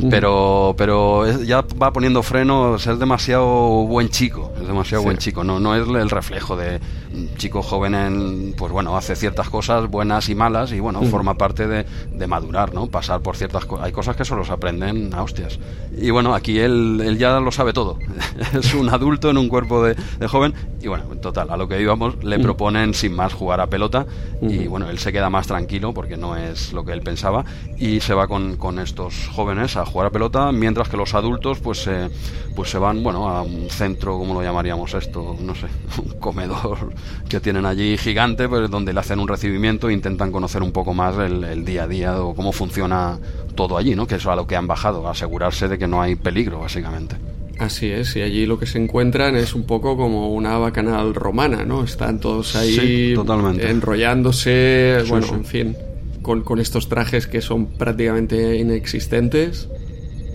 Pero, 0.09 0.73
pero 0.77 1.25
es- 1.25 1.45
ya 1.45 1.65
va 1.81 1.91
poniendo 1.91 2.23
frenos, 2.23 2.85
es 2.87 2.99
demasiado 2.99 3.45
buen 3.85 4.09
chico, 4.09 4.53
es 4.61 4.67
demasiado 4.67 5.03
buen 5.03 5.17
chico. 5.17 5.43
No, 5.43 5.59
no 5.59 5.75
es 5.75 5.87
el 5.87 6.09
reflejo 6.09 6.55
de 6.55 6.79
un 7.13 7.35
chico 7.35 7.61
joven 7.61 7.95
en, 7.95 8.40
pues 8.57 8.71
bueno, 8.71 8.95
hace 8.97 9.15
ciertas 9.15 9.49
cosas 9.49 9.89
buenas 9.89 10.29
y 10.29 10.35
malas 10.35 10.71
y 10.71 10.79
bueno, 10.79 11.01
forma 11.03 11.35
parte 11.35 11.67
de, 11.67 11.85
de, 12.11 12.27
madurar, 12.27 12.73
¿no? 12.73 12.87
Pasar 12.87 13.21
por 13.21 13.35
ciertas 13.35 13.65
cosas. 13.65 13.85
Hay 13.85 13.91
cosas 13.91 14.15
que 14.15 14.25
solo 14.25 14.45
se 14.45 14.53
aprenden 14.53 15.13
a 15.13 15.23
hostias. 15.23 15.59
Y 15.97 16.09
bueno, 16.09 16.33
aquí 16.33 16.59
él, 16.59 17.01
él 17.03 17.17
ya 17.17 17.39
lo 17.39 17.51
sabe 17.51 17.73
todo. 17.73 17.97
es 18.53 18.73
un 18.73 18.89
adulto 18.89 19.29
en 19.29 19.37
un 19.37 19.49
cuerpo 19.49 19.83
de, 19.83 19.95
de, 20.19 20.27
joven 20.27 20.53
y 20.81 20.87
bueno, 20.87 21.05
en 21.11 21.21
total, 21.21 21.49
a 21.49 21.57
lo 21.57 21.67
que 21.67 21.81
íbamos, 21.81 22.23
le 22.23 22.39
proponen 22.39 22.93
sin 22.93 23.13
más 23.13 23.33
jugar 23.33 23.61
a 23.61 23.67
pelota 23.67 24.05
y 24.41 24.67
bueno, 24.67 24.89
él 24.89 24.97
se 24.97 25.11
queda 25.11 25.29
más 25.29 25.47
tranquilo 25.47 25.93
porque 25.93 26.17
no 26.17 26.35
es 26.35 26.73
lo 26.73 26.83
que 26.83 26.93
él 26.93 27.01
pensaba 27.01 27.45
y 27.77 27.99
se 27.99 28.13
va 28.13 28.27
con, 28.27 28.57
con 28.57 28.79
estos 28.79 29.27
jóvenes 29.27 29.77
a 29.77 29.85
jugar 29.85 30.07
a 30.07 30.09
pelota 30.09 30.51
mientras 30.51 30.89
que 30.89 30.97
los 30.97 31.13
adultos 31.13 31.59
pues, 31.59 31.85
eh, 31.87 32.09
pues 32.55 32.69
se 32.69 32.77
van 32.77 33.03
bueno, 33.03 33.29
a 33.29 33.41
un 33.43 33.69
centro, 33.69 34.17
¿cómo 34.17 34.33
lo 34.33 34.41
llamaríamos 34.41 34.93
esto? 34.93 35.35
No 35.39 35.53
sé, 35.53 35.67
un 36.03 36.19
comedor 36.19 36.93
que 37.29 37.39
tienen 37.39 37.65
allí 37.65 37.97
gigante, 37.97 38.30
pues, 38.35 38.69
donde 38.69 38.93
le 38.93 38.99
hacen 38.99 39.19
un 39.19 39.27
recibimiento 39.27 39.89
e 39.89 39.93
intentan 39.93 40.31
conocer 40.31 40.63
un 40.63 40.71
poco 40.71 40.93
más 40.93 41.17
el, 41.17 41.65
día 41.65 41.83
a 41.83 41.87
día 41.87 42.21
o 42.21 42.33
cómo 42.35 42.51
funciona 42.51 43.19
todo 43.55 43.77
allí, 43.77 43.95
¿no? 43.95 44.07
que 44.07 44.15
es 44.15 44.25
a 44.25 44.35
lo 44.35 44.47
que 44.47 44.55
han 44.55 44.67
bajado, 44.67 45.07
asegurarse 45.07 45.67
de 45.67 45.77
que 45.77 45.87
no 45.87 46.01
hay 46.01 46.15
peligro, 46.15 46.59
básicamente. 46.59 47.15
Así 47.59 47.91
es, 47.91 48.15
y 48.15 48.21
allí 48.21 48.47
lo 48.47 48.57
que 48.57 48.65
se 48.65 48.79
encuentran 48.79 49.35
es 49.35 49.53
un 49.53 49.63
poco 49.63 49.95
como 49.95 50.33
una 50.33 50.57
bacanal 50.57 51.13
romana, 51.13 51.63
¿no? 51.63 51.83
Están 51.83 52.19
todos 52.19 52.55
ahí 52.55 53.13
enrollándose, 53.59 55.03
bueno, 55.07 55.27
en 55.31 55.45
fin, 55.45 55.77
con, 56.23 56.41
con, 56.41 56.59
estos 56.59 56.89
trajes 56.89 57.27
que 57.27 57.39
son 57.39 57.67
prácticamente 57.67 58.57
inexistentes. 58.57 59.69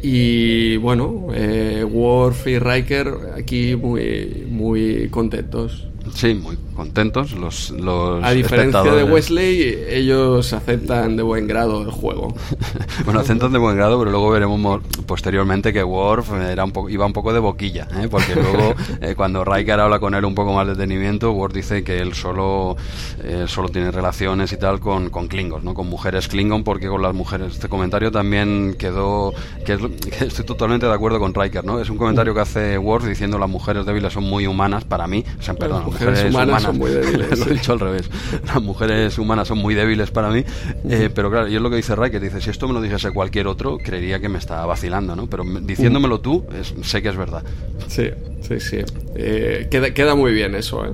Y 0.05 0.77
bueno, 0.77 1.27
eh, 1.35 1.83
Worf 1.83 2.47
y 2.47 2.61
Riker 2.61 3.13
aquí 3.37 3.75
muy, 3.75 4.47
muy 4.49 5.09
contentos. 5.11 5.89
Sí, 6.15 6.33
muy 6.33 6.57
contentos 6.77 7.33
los, 7.33 7.71
los 7.71 8.23
A 8.23 8.31
diferencia 8.33 8.83
de 8.83 9.05
Wesley, 9.05 9.85
ellos 9.89 10.53
aceptan 10.53 11.17
de 11.17 11.23
buen 11.23 11.47
grado 11.47 11.83
el 11.83 11.91
juego. 11.91 12.35
bueno, 13.05 13.21
aceptan 13.21 13.53
de 13.53 13.59
buen 13.59 13.77
grado, 13.77 13.99
pero 13.99 14.11
luego 14.11 14.31
veremos 14.31 14.83
posteriormente 15.07 15.73
que 15.73 15.83
Worf 15.83 16.33
era 16.35 16.65
un 16.65 16.73
poco, 16.73 16.89
iba 16.89 17.07
un 17.07 17.13
poco 17.13 17.33
de 17.33 17.41
boquilla, 17.41 17.89
¿eh? 18.01 18.09
porque 18.11 18.35
luego 18.37 18.75
eh, 19.01 19.15
cuando 19.17 19.45
Riker 19.45 19.81
habla 19.81 19.99
con 19.99 20.15
él 20.15 20.25
un 20.25 20.35
poco 20.35 20.53
más 20.53 20.67
de 20.67 20.75
detenimiento, 20.75 21.33
Worf 21.33 21.55
dice 21.55 21.83
que 21.83 21.99
él 21.99 22.15
solo, 22.15 22.77
eh, 23.23 23.45
solo 23.47 23.69
tiene 23.69 23.91
relaciones 23.91 24.53
y 24.53 24.57
tal 24.57 24.81
con, 24.81 25.11
con 25.11 25.29
Klingons, 25.29 25.65
¿no? 25.65 25.75
con 25.75 25.89
mujeres 25.89 26.29
Klingon, 26.29 26.65
porque 26.65 26.89
con 26.89 27.03
las 27.03 27.15
mujeres. 27.15 27.55
Este 27.55 27.69
comentario 27.69 28.11
también 28.11 28.77
quedó, 28.79 29.33
que, 29.65 29.75
estoy 30.21 30.45
totalmente 30.45 30.87
de 30.87 30.93
acuerdo 30.93 31.19
con 31.19 31.35
Riker, 31.35 31.65
¿no? 31.65 31.81
Es 31.81 31.91
un 31.91 31.97
comentario 31.97 32.35
que 32.35 32.41
hace 32.41 32.79
Worf 32.79 33.07
diciendo 33.07 33.39
las 33.39 33.49
mujeres 33.49 33.87
débiles 33.87 34.13
son 34.13 34.25
muy 34.25 34.47
humanas 34.47 34.85
para 34.85 35.07
mí, 35.07 35.25
o 35.39 35.43
sea, 35.43 35.55
perdón, 35.55 35.79
las 35.79 35.87
mujeres, 35.87 36.25
humanas 36.31 36.66
son 36.67 36.79
muy 36.79 36.91
débiles. 36.91 37.39
Lo 37.47 37.47
he 37.47 37.55
dicho 37.55 37.73
al 37.73 37.81
revés. 37.81 38.11
Las 38.47 38.63
mujeres 38.63 39.19
humanas 39.19 39.49
son 39.49 39.59
muy 39.59 39.75
débiles 39.75 40.11
para 40.11 40.31
mí. 40.31 40.45
Eh, 40.89 41.11
pero 41.15 41.31
claro, 41.31 41.49
y 41.49 41.57
es 41.57 41.63
lo 41.63 41.71
que 41.71 41.77
dice 41.77 41.95
que 42.11 42.21
dice, 42.21 42.41
si 42.41 42.51
esto 42.51 42.69
me 42.69 42.75
lo 42.75 42.81
dijese 42.81 43.11
cualquier 43.11 43.47
otro, 43.47 43.79
creería 43.79 44.21
que 44.21 44.29
me 44.29 44.39
está 44.39 44.65
vacilando, 44.67 45.17
¿no? 45.17 45.27
Pero 45.29 45.45
diciéndomelo 45.45 46.21
tú, 46.21 46.45
sé 46.83 47.03
que 47.03 47.09
es 47.09 47.17
verdad. 47.17 47.43
Sí, 47.89 48.11
sí, 48.43 48.61
sí. 48.61 48.79
Eh, 49.15 49.69
queda, 49.71 49.93
queda 49.95 50.15
muy 50.15 50.33
bien 50.33 50.55
eso, 50.55 50.85
¿eh? 50.85 50.93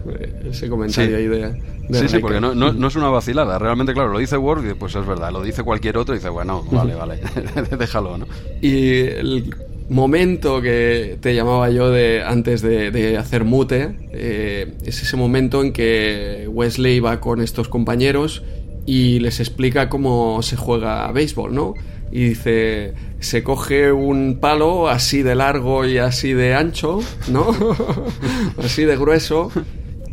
ese 0.51 0.69
comentario 0.69 1.17
ahí 1.17 1.27
de... 1.27 1.63
sí, 1.93 2.09
sí, 2.09 2.19
porque 2.19 2.41
no, 2.41 2.55
no, 2.55 2.89
es 2.89 2.97
una 2.97 3.09
vacilada. 3.09 3.59
Realmente, 3.59 3.93
claro, 3.93 4.13
lo 4.13 4.19
dice 4.19 4.37
Word 4.37 4.71
y 4.71 4.75
pues 4.75 4.95
es 4.95 5.07
verdad. 5.07 5.33
Lo 5.33 5.43
dice 5.43 5.63
cualquier 5.63 5.99
otro 5.99 6.15
y 6.15 6.19
dice, 6.19 6.29
bueno, 6.29 6.65
vale, 6.71 6.95
vale, 6.95 7.21
déjalo, 7.79 8.19
¿no? 8.19 8.27
Y 8.61 9.01
el 9.01 9.55
momento 9.93 10.61
que 10.61 11.19
te 11.21 11.35
llamaba 11.35 11.71
yo 11.71 11.91
de 11.91 12.23
antes 12.23 12.63
de, 12.63 13.17
hacer 13.17 13.45
mute 13.45 13.95
eh, 14.13 14.75
es 14.85 15.03
ese 15.03 15.17
momento 15.17 15.63
en 15.63 15.73
que 15.73 16.49
Wesley 16.49 17.01
va 17.01 17.21
con 17.21 17.41
estos 17.41 17.69
compañeros 17.69 18.43
y 18.87 19.21
les 19.21 19.41
explica 19.41 19.89
cómo 19.89 20.43
se 20.43 20.57
juega 20.57 21.07
a 21.07 21.13
béisbol, 21.13 21.55
¿no? 21.55 21.75
Y 22.11 22.31
dice, 22.31 22.95
se 23.21 23.43
coge 23.43 23.93
un 23.93 24.39
palo 24.41 24.89
así 24.89 25.23
de 25.23 25.35
largo 25.35 25.87
y 25.87 25.99
así 25.99 26.33
de 26.33 26.55
ancho, 26.55 27.01
¿no? 27.29 27.57
así 28.59 28.85
de 28.85 28.97
grueso 28.97 29.51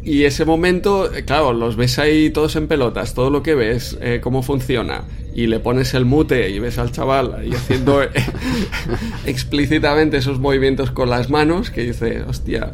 y 0.03 0.23
ese 0.23 0.45
momento, 0.45 1.13
eh, 1.13 1.25
claro, 1.25 1.53
los 1.53 1.75
ves 1.75 1.99
ahí 1.99 2.29
todos 2.29 2.55
en 2.55 2.67
pelotas, 2.67 3.13
todo 3.13 3.29
lo 3.29 3.43
que 3.43 3.55
ves, 3.55 3.97
eh, 4.01 4.19
cómo 4.23 4.43
funciona, 4.43 5.03
y 5.39 5.47
le 5.47 5.61
pones 5.61 5.93
el 5.93 6.03
mute 6.03 6.49
y 6.49 6.59
ves 6.59 6.77
al 6.79 6.91
chaval 6.91 7.33
ahí 7.33 7.53
haciendo 7.53 8.01
explícitamente 9.25 10.17
esos 10.17 10.37
movimientos 10.37 10.91
con 10.91 11.09
las 11.09 11.29
manos, 11.29 11.71
que 11.71 11.83
dice, 11.83 12.23
hostia, 12.23 12.73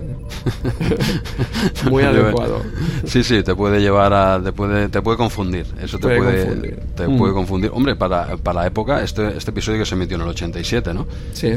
muy 1.91 2.01
adecuado. 2.03 2.63
Sí, 3.05 3.23
sí, 3.23 3.43
te 3.43 3.53
puede 3.53 3.81
llevar 3.81 4.13
a. 4.13 4.41
te 4.41 4.51
puede, 4.51 4.89
te 4.89 5.03
puede 5.03 5.15
confundir. 5.15 5.67
Eso 5.79 5.99
te 5.99 6.17
puede, 6.17 6.45
confundir. 6.45 6.79
Te 6.95 7.05
puede 7.05 7.31
mm. 7.31 7.35
confundir. 7.35 7.71
Hombre, 7.71 7.95
para, 7.95 8.35
para 8.37 8.61
la 8.61 8.67
época, 8.67 9.03
este, 9.03 9.37
este 9.37 9.51
episodio 9.51 9.77
que 9.79 9.85
se 9.85 9.93
emitió 9.93 10.15
en 10.15 10.23
el 10.23 10.29
87, 10.29 10.91
¿no? 10.91 11.05
Sí. 11.33 11.51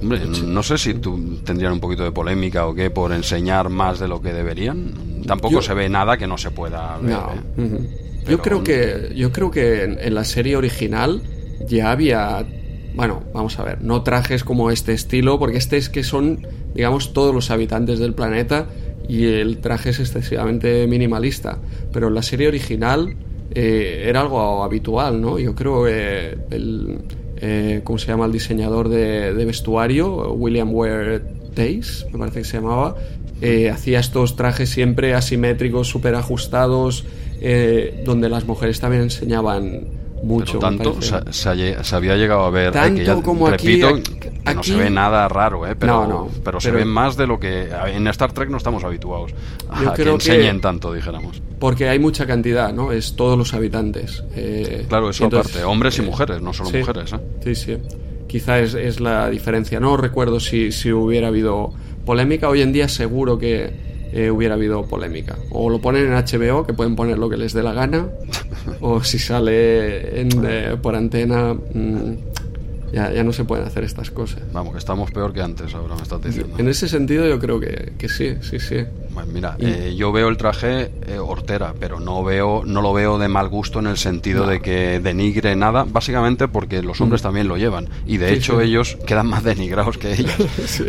Hombre, 0.00 0.20
no 0.24 0.62
sé 0.62 0.78
si 0.78 0.94
tú 0.94 1.40
tendrían 1.44 1.74
un 1.74 1.80
poquito 1.80 2.04
de 2.04 2.12
polémica 2.12 2.66
o 2.66 2.74
qué 2.74 2.88
por 2.88 3.12
enseñar 3.12 3.68
más 3.68 3.98
de 3.98 4.08
lo 4.08 4.22
que 4.22 4.32
deberían 4.32 4.94
tampoco 5.26 5.62
se 5.62 5.74
ve 5.74 5.88
nada 5.88 6.16
que 6.16 6.26
no 6.26 6.38
se 6.38 6.50
pueda 6.50 6.98
ver. 6.98 7.18
¿eh? 7.58 8.03
Yo 8.28 8.38
creo 8.40 8.64
que 8.64 9.12
yo 9.14 9.32
creo 9.32 9.50
que 9.50 9.84
en, 9.84 10.14
la 10.14 10.24
serie 10.24 10.56
original 10.56 11.22
ya 11.68 11.90
había 11.90 12.46
bueno, 12.94 13.24
vamos 13.32 13.58
a 13.58 13.64
ver, 13.64 13.82
no 13.82 14.02
trajes 14.02 14.44
como 14.44 14.70
este 14.70 14.92
estilo, 14.92 15.38
porque 15.38 15.58
este 15.58 15.76
es 15.76 15.88
que 15.88 16.04
son, 16.04 16.46
digamos, 16.74 17.12
todos 17.12 17.34
los 17.34 17.50
habitantes 17.50 17.98
del 17.98 18.14
planeta 18.14 18.66
y 19.08 19.26
el 19.26 19.58
traje 19.58 19.90
es 19.90 19.98
excesivamente 19.98 20.86
minimalista. 20.86 21.58
Pero 21.92 22.06
en 22.08 22.14
la 22.14 22.22
serie 22.22 22.46
original 22.46 23.16
eh, 23.52 24.04
era 24.06 24.20
algo 24.20 24.62
habitual, 24.62 25.20
¿no? 25.20 25.40
Yo 25.40 25.56
creo 25.56 25.84
que 25.84 26.38
el, 26.50 26.98
eh, 27.36 27.80
¿cómo 27.82 27.98
se 27.98 28.06
llama 28.06 28.26
el 28.26 28.32
diseñador 28.32 28.88
de, 28.88 29.34
de 29.34 29.44
vestuario? 29.44 30.32
William 30.32 30.72
Ware 30.72 31.20
Days, 31.54 32.06
me 32.12 32.18
parece 32.18 32.40
que 32.40 32.44
se 32.44 32.56
llamaba, 32.58 32.96
eh, 33.40 33.70
hacía 33.70 34.00
estos 34.00 34.36
trajes 34.36 34.70
siempre 34.70 35.14
asimétricos, 35.14 35.88
súper 35.88 36.14
ajustados, 36.14 37.04
eh, 37.46 38.02
donde 38.06 38.30
las 38.30 38.46
mujeres 38.46 38.80
también 38.80 39.02
enseñaban 39.02 39.82
mucho. 40.22 40.58
tanto 40.58 40.96
se, 41.02 41.48
había 41.94 42.16
llegado 42.16 42.44
a 42.44 42.50
ver. 42.50 42.68
Eh, 42.68 42.72
tanto 42.72 43.22
como 43.22 43.50
repito, 43.50 43.88
aquí, 43.88 44.54
no 44.54 44.62
se 44.62 44.76
ve 44.76 44.88
nada 44.88 45.28
raro, 45.28 45.66
¿eh? 45.66 45.76
pero, 45.78 46.30
pero, 46.42 46.58
se 46.58 46.70
ve 46.70 46.86
más 46.86 47.18
de 47.18 47.26
lo 47.26 47.38
que 47.38 47.68
en 47.88 48.06
Star 48.06 48.32
Trek 48.32 48.48
no 48.48 48.56
estamos 48.56 48.82
habituados 48.82 49.32
a 49.68 49.92
que 49.92 50.08
enseñen 50.08 50.62
tanto, 50.62 50.90
dijéramos. 50.90 51.42
Porque 51.58 51.86
hay 51.86 51.98
mucha 51.98 52.26
cantidad, 52.26 52.72
¿no? 52.72 52.92
Es 52.92 53.14
todos 53.14 53.36
los 53.36 53.52
habitantes. 53.52 54.24
claro, 54.88 55.10
eso 55.10 55.26
aparte, 55.26 55.64
hombres 55.64 55.98
y 55.98 56.02
mujeres, 56.02 56.40
no 56.40 56.54
solo 56.54 56.70
mujeres. 56.70 57.14
Sí, 57.44 57.54
sí. 57.54 57.76
Quizá 58.26 58.58
es, 58.58 58.72
es, 58.72 59.00
la 59.00 59.28
diferencia. 59.28 59.78
No 59.80 59.98
recuerdo 59.98 60.40
si, 60.40 60.72
si 60.72 60.90
hubiera 60.90 61.28
habido 61.28 61.74
polémica. 62.06 62.48
Hoy 62.48 62.62
en 62.62 62.72
día 62.72 62.88
seguro 62.88 63.38
que 63.38 63.93
eh, 64.16 64.30
hubiera 64.30 64.54
habido 64.54 64.84
polémica. 64.84 65.36
O 65.50 65.68
lo 65.68 65.80
ponen 65.80 66.06
en 66.06 66.12
HBO, 66.12 66.64
que 66.64 66.72
pueden 66.72 66.94
poner 66.94 67.18
lo 67.18 67.28
que 67.28 67.36
les 67.36 67.52
dé 67.52 67.64
la 67.64 67.72
gana, 67.72 68.06
o 68.80 69.02
si 69.02 69.18
sale 69.18 70.20
en, 70.20 70.28
eh, 70.46 70.76
por 70.80 70.94
antena, 70.94 71.52
mm, 71.52 72.12
ya, 72.94 73.12
ya, 73.12 73.24
no 73.24 73.32
se 73.32 73.44
pueden 73.44 73.66
hacer 73.66 73.84
estas 73.84 74.10
cosas. 74.10 74.40
Vamos, 74.52 74.72
que 74.72 74.78
estamos 74.78 75.10
peor 75.10 75.32
que 75.32 75.42
antes, 75.42 75.74
ahora 75.74 75.94
me 75.96 76.02
estás 76.02 76.22
diciendo. 76.22 76.56
En 76.58 76.68
ese 76.68 76.88
sentido 76.88 77.28
yo 77.28 77.38
creo 77.38 77.60
que, 77.60 77.92
que 77.98 78.08
sí, 78.08 78.36
sí, 78.40 78.58
sí. 78.58 78.76
Bueno, 79.10 79.30
mira, 79.32 79.56
eh, 79.58 79.94
yo 79.96 80.10
veo 80.12 80.28
el 80.28 80.36
traje 80.36 80.90
hortera, 81.20 81.74
pero 81.78 82.00
no 82.00 82.24
veo, 82.24 82.62
no 82.64 82.82
lo 82.82 82.92
veo 82.92 83.18
de 83.18 83.28
mal 83.28 83.48
gusto 83.48 83.78
en 83.78 83.86
el 83.86 83.96
sentido 83.96 84.46
de 84.46 84.60
que 84.60 85.00
denigre 85.00 85.54
nada, 85.56 85.84
básicamente 85.84 86.48
porque 86.48 86.82
los 86.82 87.00
hombres 87.00 87.22
mm. 87.22 87.24
también 87.24 87.48
lo 87.48 87.56
llevan 87.56 87.88
y 88.06 88.16
de 88.16 88.32
hecho 88.32 88.60
ellos 88.60 88.96
quedan 89.06 89.26
más 89.26 89.44
denigrados 89.44 89.98
que 89.98 90.12
ellos, 90.12 90.34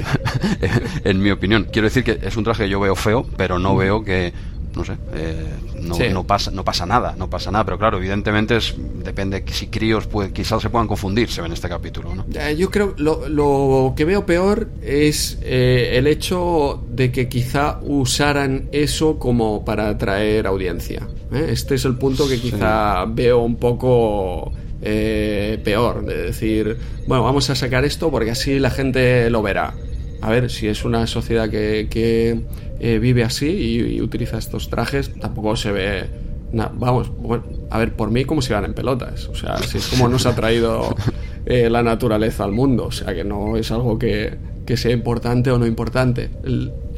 en 1.03 1.21
mi 1.21 1.31
opinión. 1.31 1.67
Quiero 1.71 1.87
decir 1.87 2.03
que 2.03 2.19
es 2.21 2.35
un 2.37 2.43
traje 2.43 2.63
que 2.63 2.69
yo 2.69 2.79
veo 2.79 2.95
feo, 2.95 3.25
pero 3.37 3.59
no 3.59 3.73
mm. 3.73 3.77
veo 3.77 4.03
que 4.03 4.33
no 4.75 4.83
sé, 4.83 4.97
eh, 5.13 6.11
no, 6.11 6.23
pasa, 6.25 6.51
no 6.51 6.63
pasa 6.63 6.85
nada, 6.85 7.15
no 7.17 7.29
pasa 7.29 7.51
nada, 7.51 7.63
pero 7.63 7.77
claro, 7.77 7.97
evidentemente 7.97 8.57
es, 8.57 8.75
depende 9.03 9.43
si 9.47 9.67
críos 9.67 10.07
pues, 10.07 10.31
quizás 10.31 10.61
se 10.61 10.69
puedan 10.69 10.87
confundir, 10.87 11.29
se 11.29 11.41
ve 11.41 11.47
en 11.47 11.53
este 11.53 11.69
capítulo. 11.69 12.13
¿no? 12.13 12.25
yo 12.51 12.69
creo, 12.69 12.93
lo, 12.97 13.27
lo 13.29 13.93
que 13.95 14.05
veo 14.05 14.25
peor 14.25 14.69
es 14.81 15.37
eh, 15.41 15.91
el 15.93 16.07
hecho 16.07 16.83
de 16.89 17.11
que 17.11 17.29
quizá 17.29 17.79
usaran 17.81 18.69
eso 18.71 19.17
como 19.17 19.63
para 19.63 19.89
atraer 19.89 20.47
audiencia. 20.47 21.07
¿eh? 21.31 21.47
Este 21.49 21.75
es 21.75 21.85
el 21.85 21.95
punto 21.95 22.27
que 22.27 22.39
quizá 22.39 23.05
veo 23.05 23.39
un 23.39 23.57
poco... 23.57 24.51
peor, 24.81 26.05
de 26.05 26.17
decir, 26.23 26.77
bueno, 27.07 27.23
vamos 27.23 27.49
a 27.49 27.55
sacar 27.55 27.85
esto 27.85 28.11
porque 28.11 28.31
así 28.31 28.59
la 28.59 28.69
gente 28.69 29.29
lo 29.29 29.41
verá. 29.41 29.73
A 30.25 30.31
ver, 30.31 30.49
si 30.49 30.67
es 30.67 30.83
una 30.83 31.05
sociedad 31.05 31.51
que, 31.51 31.85
que 31.87 32.41
eh, 32.79 32.97
vive 32.97 33.23
así 33.23 33.45
y, 33.47 34.01
utiliza 34.01 34.39
estos 34.39 34.71
trajes, 34.71 35.13
tampoco 35.13 35.55
se 35.55 35.71
ve. 35.71 36.05
vamos, 36.51 37.11
a 37.69 37.77
ver, 37.77 37.93
por 37.93 38.09
mí 38.09 38.25
como 38.25 38.41
si 38.41 38.51
van 38.51 38.65
en 38.65 38.73
pelotas. 38.73 39.29
O 39.29 39.35
sea, 39.35 39.59
si 39.59 39.77
es 39.77 39.85
como 39.85 40.09
nos 40.09 40.25
ha 40.25 40.33
traído 40.33 40.95
eh, 41.45 41.69
la 41.69 41.83
naturaleza 41.83 42.43
al 42.43 42.53
mundo. 42.53 42.85
O 42.85 42.91
sea, 42.91 43.13
que 43.13 43.23
no 43.23 43.55
es 43.55 43.71
algo 43.71 43.99
que, 43.99 44.35
que 44.65 44.77
sea 44.77 44.93
importante 44.93 45.51
o 45.51 45.59
no 45.59 45.67
importante. 45.67 46.31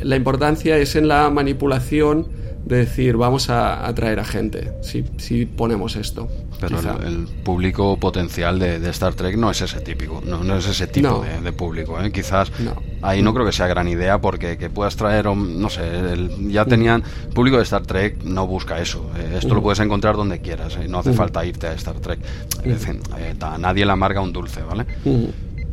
la 0.01 0.15
importancia 0.15 0.77
es 0.77 0.95
en 0.95 1.09
la 1.09 1.29
manipulación 1.29 2.29
de 2.67 2.77
decir 2.77 3.17
vamos 3.17 3.49
a 3.49 3.87
atraer 3.87 4.19
a 4.19 4.25
gente 4.25 4.73
si, 4.81 5.05
si 5.17 5.45
ponemos 5.45 5.95
esto. 5.95 6.27
Pero 6.59 6.79
el, 6.79 7.27
público 7.43 7.97
potencial 7.97 8.57
de, 8.59 8.89
Star 8.89 9.13
Trek 9.13 9.37
no 9.37 9.51
es 9.51 9.61
ese 9.61 9.79
típico, 9.79 10.21
no, 10.25 10.43
no 10.43 10.57
es 10.57 10.67
ese 10.67 10.87
tipo 10.87 11.23
de, 11.43 11.53
público. 11.53 12.01
¿eh? 12.01 12.11
Quizás 12.11 12.51
ahí 13.01 13.21
no 13.21 13.33
creo 13.33 13.45
que 13.45 13.51
sea 13.51 13.67
gran 13.67 13.87
idea 13.87 14.19
porque 14.19 14.57
que 14.57 14.69
puedas 14.69 14.95
traer, 14.95 15.25
no 15.27 15.69
sé, 15.69 15.83
ya 16.47 16.65
mm. 16.65 16.67
tenían, 16.67 17.03
público 17.33 17.57
de 17.57 17.63
Star 17.63 17.83
Trek 17.83 18.23
no 18.23 18.47
busca 18.47 18.79
eso. 18.79 19.09
Eh, 19.17 19.35
esto 19.37 19.53
lo 19.53 19.61
mm. 19.61 19.63
puedes 19.63 19.79
encontrar 19.79 20.15
donde 20.15 20.39
quieras, 20.41 20.77
¿eh? 20.77 20.87
no 20.87 20.99
hace 20.99 21.11
mm. 21.11 21.15
falta 21.15 21.45
irte 21.45 21.67
a 21.67 21.73
Star 21.73 21.99
Trek. 21.99 22.19
a 23.41 23.57
nadie 23.57 23.85
le 23.85 23.91
amarga 23.91 24.19
un 24.21 24.33
dulce, 24.33 24.63
¿vale? 24.63 24.85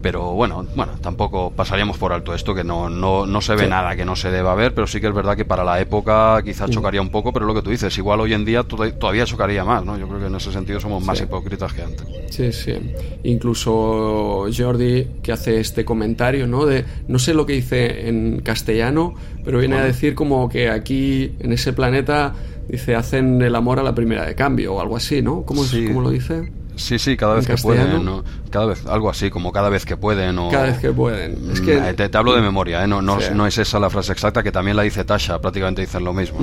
Pero 0.05 0.33
bueno, 0.33 0.67
bueno, 0.77 0.93
tampoco 1.01 1.51
pasaríamos 1.51 1.97
por 1.97 2.13
alto 2.13 2.35
esto, 2.35 2.55
que 2.55 2.63
no, 2.63 2.91
no, 2.91 3.25
no 3.25 3.41
se 3.41 3.55
ve 3.55 3.67
nada 3.67 3.97
que 3.97 4.05
no 4.05 4.17
se 4.17 4.31
deba 4.31 4.55
ver, 4.55 4.75
pero 4.75 4.87
sí 4.87 5.01
que 5.01 5.07
es 5.07 5.15
verdad 5.15 5.35
que 5.35 5.47
para 5.47 5.65
la 5.65 5.81
época 5.81 6.43
quizás 6.45 6.69
chocaría 6.69 7.01
un 7.01 7.09
poco, 7.09 7.33
pero 7.33 7.47
lo 7.47 7.55
que 7.55 7.63
tú 7.63 7.71
dices, 7.71 7.97
igual 7.97 8.21
hoy 8.21 8.35
en 8.35 8.45
día 8.45 8.65
todavía 8.65 9.25
chocaría 9.25 9.65
más, 9.65 9.83
¿no? 9.83 9.97
Yo 9.97 10.07
creo 10.07 10.21
que 10.21 10.27
en 10.27 10.35
ese 10.35 10.53
sentido 10.53 10.79
somos 10.79 11.03
más 11.03 11.23
hipócritas 11.23 11.73
que 11.73 11.85
antes. 11.85 12.07
Sí, 12.29 12.53
sí. 12.53 12.75
Incluso 13.23 14.45
Jordi, 14.55 15.07
que 15.23 15.33
hace 15.33 15.59
este 15.59 15.87
comentario, 15.87 16.47
¿no? 16.47 16.67
De, 16.67 16.85
no 17.09 17.19
sé 17.19 17.33
lo 17.33 17.47
que 17.47 17.55
dice 17.55 18.07
en 18.07 18.43
castellano, 18.43 19.15
pero 19.43 19.61
viene 19.61 19.77
a 19.77 19.85
decir 19.87 20.15
como 20.15 20.51
que 20.51 20.69
aquí, 20.69 21.33
en 21.39 21.51
ese 21.51 21.73
planeta, 21.73 22.35
dice, 22.69 22.95
hacen 22.95 23.41
el 23.41 23.55
amor 23.55 23.79
a 23.79 23.83
la 23.83 23.95
primera 23.95 24.27
de 24.27 24.35
cambio 24.35 24.75
o 24.75 24.81
algo 24.83 24.99
así, 24.99 25.23
¿no? 25.23 25.45
¿Cómo, 25.47 25.63
¿cómo 25.89 26.03
lo 26.03 26.11
dice? 26.11 26.53
Sí, 26.77 26.99
sí, 26.99 27.17
cada 27.17 27.35
vez 27.35 27.47
que 27.47 27.57
pueden, 27.57 28.05
¿no? 28.05 28.25
Cada 28.51 28.67
vez, 28.67 28.87
algo 28.87 29.11
así, 29.11 29.31
como 29.31 29.53
cada 29.53 29.69
vez 29.69 29.85
que 29.85 29.97
pueden. 29.97 30.39
O, 30.39 30.51
cada 30.51 30.67
vez 30.67 30.79
que 30.79 30.93
pueden. 30.93 31.51
Es 31.53 31.61
que... 31.61 31.77
Mm, 31.77 31.95
te, 31.95 32.19
hablo 32.19 32.35
de 32.35 32.43
memoria, 32.43 32.85
¿eh? 32.85 32.87
No, 32.87 33.01
no, 33.01 33.19
no, 33.35 33.47
es 33.47 33.59
esa 33.59 33.79
la 33.79 33.91
frase 33.91 34.13
exacta, 34.13 34.43
que 34.43 34.53
también 34.53 34.77
la 34.77 34.83
dice 34.83 35.05
Tasha, 35.05 35.41
prácticamente 35.41 35.83
dicen 35.83 36.05
lo 36.05 36.13
mismo, 36.13 36.39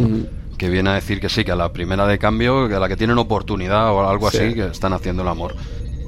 Que 0.58 0.70
viene 0.70 0.90
a 0.92 0.94
decir 0.94 1.20
que 1.20 1.30
sí, 1.30 1.44
que 1.44 1.52
a 1.52 1.56
la 1.56 1.72
primera 1.72 2.08
de 2.08 2.18
cambio, 2.18 2.68
que 2.68 2.76
a 2.76 2.80
la 2.80 2.88
que 2.88 2.96
tienen 2.96 3.18
oportunidad 3.18 3.92
o 3.92 4.08
algo 4.08 4.28
así, 4.28 4.54
que 4.54 4.68
están 4.68 4.94
haciendo 4.94 5.24
el 5.24 5.28
amor. 5.28 5.56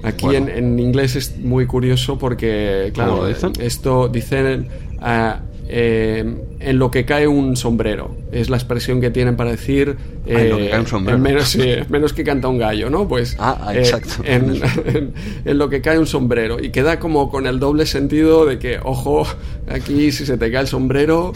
Aquí 0.04 0.36
en, 0.36 0.50
en, 0.50 0.80
inglés 0.80 1.16
es 1.16 1.38
muy 1.38 1.66
curioso 1.66 2.18
porque, 2.18 2.92
claro, 2.94 3.28
esto 3.28 4.08
dicen... 4.08 4.68
Uh, 5.00 5.53
eh, 5.67 6.36
en 6.60 6.80
lo 6.80 6.91
que 6.91 7.06
cae 7.06 7.28
un 7.28 7.56
sombrero. 7.56 8.15
Es 8.32 8.49
la 8.49 8.58
expresión 8.58 9.02
que 9.02 9.12
tienen 9.12 9.36
para 9.36 9.52
decir. 9.52 9.95
Eh, 10.26 10.71
menos, 11.17 11.58
menos, 11.89 12.13
que 12.13 12.23
canta 12.23 12.47
un 12.47 12.58
gallo, 12.58 12.89
¿no? 12.89 13.08
Pues. 13.08 13.36
Ah, 13.39 13.58
ah 13.62 13.76
exacto. 13.76 14.23
En, 14.26 15.58
lo 15.58 15.69
que 15.69 15.82
cae 15.82 15.99
un 15.99 16.08
sombrero. 16.08 16.62
Y 16.62 16.69
queda 16.69 16.99
como 16.99 17.30
con 17.30 17.47
el 17.47 17.60
doble 17.60 17.86
sentido 17.86 18.45
de 18.45 18.60
que, 18.60 18.80
ojo, 18.84 19.26
aquí 19.67 20.12
si 20.12 20.26
se 20.26 20.38
te 20.38 20.52
cae 20.52 20.62
el 20.62 20.67
sombrero. 20.67 21.34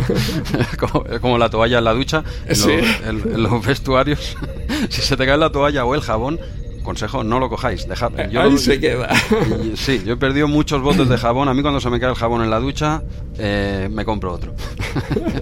como, 0.78 1.04
como, 1.20 1.38
la 1.38 1.50
toalla 1.50 1.78
en 1.78 1.84
la 1.84 1.92
ducha, 1.92 2.24
en 2.46 3.42
los 3.42 3.66
vestuarios. 3.66 4.36
si 4.88 5.02
se 5.02 5.16
te 5.16 5.26
cae 5.26 5.36
la 5.36 5.50
toalla 5.50 5.84
o 5.84 5.94
el 5.94 6.00
jabón, 6.00 6.38
consejo, 6.82 7.24
no 7.24 7.38
lo 7.38 7.48
cojáis, 7.48 7.88
dejad. 7.88 8.12
Yo 8.30 8.42
Ahí 8.42 8.58
se 8.58 8.80
queda. 8.80 9.08
sí, 9.74 10.02
yo 10.04 10.14
he 10.14 10.16
perdido 10.16 10.48
muchos 10.48 10.82
botes 10.82 11.08
de 11.08 11.16
jabón. 11.16 11.48
A 11.48 11.54
mí 11.54 11.62
cuando 11.62 11.80
se 11.80 11.90
me 11.90 12.00
cae 12.00 12.10
el 12.10 12.16
jabón 12.16 12.42
en 12.42 12.50
la 12.50 12.60
ducha, 12.60 13.02
eh, 13.38 13.88
me 13.90 14.04
compro 14.04 14.32
otro. 14.32 14.54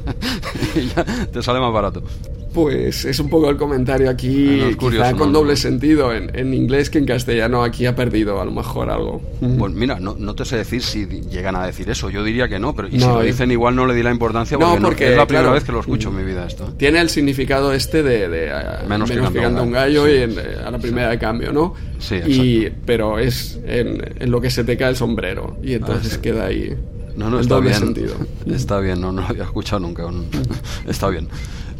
y 0.74 0.86
ya 0.88 1.04
te 1.04 1.42
sale 1.42 1.60
más 1.60 1.72
barato. 1.72 2.02
Pues 2.52 3.04
es 3.04 3.20
un 3.20 3.28
poco 3.28 3.48
el 3.48 3.56
comentario 3.56 4.10
aquí, 4.10 4.60
quizá 4.78 5.14
con 5.14 5.32
doble 5.32 5.54
sentido 5.54 6.12
en, 6.12 6.52
inglés 6.52 6.90
que 6.90 6.98
en 6.98 7.06
castellano 7.06 7.62
aquí 7.62 7.86
ha 7.86 7.94
perdido 7.94 8.40
a 8.40 8.44
lo 8.44 8.50
mejor 8.50 8.90
algo. 8.90 9.22
Pues 9.58 9.72
mira, 9.72 10.00
no, 10.00 10.16
no, 10.18 10.34
te 10.34 10.44
sé 10.44 10.56
decir 10.56 10.82
si 10.82 11.06
llegan 11.06 11.54
a 11.54 11.64
decir 11.64 11.88
eso, 11.90 12.10
yo 12.10 12.24
diría 12.24 12.48
que 12.48 12.58
no, 12.58 12.74
pero 12.74 12.88
y 12.88 12.92
si 12.92 13.06
lo 13.06 13.22
dicen 13.22 13.52
igual 13.52 13.76
no 13.76 13.86
le 13.86 13.94
di 13.94 14.02
la 14.02 14.10
importancia 14.10 14.58
porque, 14.58 15.10
es 15.10 15.16
la 15.16 15.26
primera 15.26 15.52
vez 15.52 15.64
que 15.64 15.72
lo 15.72 15.80
escucho 15.80 16.08
en 16.08 16.16
mi 16.16 16.24
vida 16.24 16.46
esto. 16.46 16.72
Tiene 16.76 17.00
el 17.00 17.08
significado 17.08 17.72
este 17.72 18.02
de, 18.02 18.26
eh, 18.30 18.52
menos, 18.88 19.10
que, 19.10 19.18
canta 19.18 19.62
un 19.62 19.70
gallo, 19.70 20.08
y 20.08 20.22
a 20.22 20.70
la 20.70 20.78
primera 20.78 21.10
de 21.10 21.18
cambio, 21.18 21.52
¿no? 21.52 21.74
Sí, 21.98 22.16
y, 22.16 22.70
pero 22.84 23.18
es 23.18 23.60
en, 23.64 24.30
lo 24.30 24.40
que 24.40 24.50
se 24.50 24.64
te 24.64 24.76
cae 24.76 24.90
el 24.90 24.96
sombrero 24.96 25.56
y 25.62 25.74
entonces 25.74 26.16
ah, 26.16 26.22
queda 26.22 26.46
ahí. 26.46 26.76
No, 27.16 27.28
no, 27.28 27.40
está 27.40 27.60
bien. 27.60 27.74
Sentido. 27.74 28.14
Está 28.46 28.80
bien, 28.80 29.00
no, 29.00 29.12
no 29.12 29.22
lo 29.22 29.28
había 29.28 29.44
escuchado 29.44 29.80
nunca. 29.80 30.04
está 30.88 31.08
bien. 31.08 31.28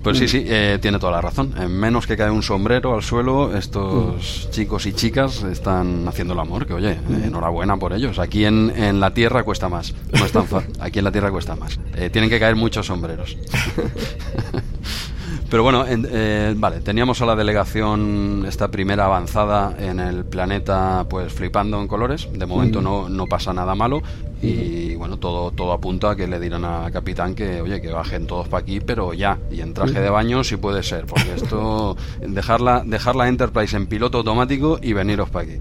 Pues 0.03 0.17
sí, 0.17 0.29
sí, 0.29 0.45
eh, 0.47 0.79
tiene 0.81 0.99
toda 0.99 1.13
la 1.13 1.21
razón. 1.21 1.53
En 1.59 1.73
menos 1.79 2.07
que 2.07 2.17
cae 2.17 2.31
un 2.31 2.43
sombrero 2.43 2.95
al 2.95 3.03
suelo, 3.03 3.55
estos 3.57 4.49
chicos 4.51 4.87
y 4.87 4.95
chicas 4.95 5.43
están 5.43 6.09
haciendo 6.09 6.33
el 6.33 6.41
amor, 6.41 6.67
que 6.67 6.73
oye, 6.73 6.99
enhorabuena 7.23 7.77
por 7.77 7.93
ellos. 7.93 8.19
Aquí 8.19 8.47
en, 8.47 8.73
en, 8.75 8.99
la 8.99 9.13
tierra 9.13 9.43
cuesta 9.43 9.69
más. 9.69 9.95
No 10.13 10.25
es 10.25 10.33
tan 10.33 10.47
fácil. 10.47 10.73
Aquí 10.81 11.01
en 11.01 11.05
la 11.05 11.13
tierra 11.13 11.31
cuesta 11.31 11.55
más. 11.55 11.79
Eh, 11.95 12.09
tienen 12.09 12.31
que 12.31 12.41
caer 12.41 12.57
muchos 12.57 12.87
sombreros. 12.87 13.37
Pero 15.51 15.65
bueno, 15.65 15.85
eh, 15.89 16.55
vale, 16.57 16.81
teníamos 16.81 17.21
a 17.23 17.27
la 17.27 17.35
delegación 17.35 18.45
esta 18.47 18.71
primera 18.71 19.07
avanzada 19.07 19.75
en 19.81 19.99
el 19.99 20.25
planeta 20.25 21.05
pues 21.11 21.33
flipando 21.33 21.81
en 21.81 21.89
colores. 21.89 22.29
De 22.33 22.47
momento 22.47 22.81
no, 22.81 23.09
no 23.09 23.27
pasa 23.27 23.53
nada 23.53 23.75
malo 23.75 24.01
y 24.43 24.95
bueno, 24.95 25.19
todo, 25.19 25.51
todo 25.51 25.73
apunta 25.73 26.11
a 26.11 26.17
que 26.17 26.27
le 26.27 26.41
dirán 26.41 26.65
a 26.65 26.91
Capitán 26.91 27.35
que, 27.35 27.61
oye, 27.61 27.81
que 27.81 27.91
bajen 27.91 28.27
todos 28.27 28.49
para 28.49 28.63
aquí, 28.63 28.81
pero 28.81 29.13
ya, 29.13 29.39
y 29.51 29.61
en 29.61 29.75
traje 29.75 30.01
de 30.01 30.09
baño 30.09 30.43
si 30.45 30.57
puede 30.57 30.83
ser, 30.83 31.05
porque 31.07 31.35
esto, 31.35 31.97
dejarla, 32.21 32.83
dejar 32.85 33.17
la 33.17 33.29
Enterprise 33.29 33.77
en 33.77 33.87
piloto 33.87 34.19
automático 34.19 34.79
y 34.81 34.93
veniros 34.93 35.29
para 35.29 35.45
aquí. 35.45 35.59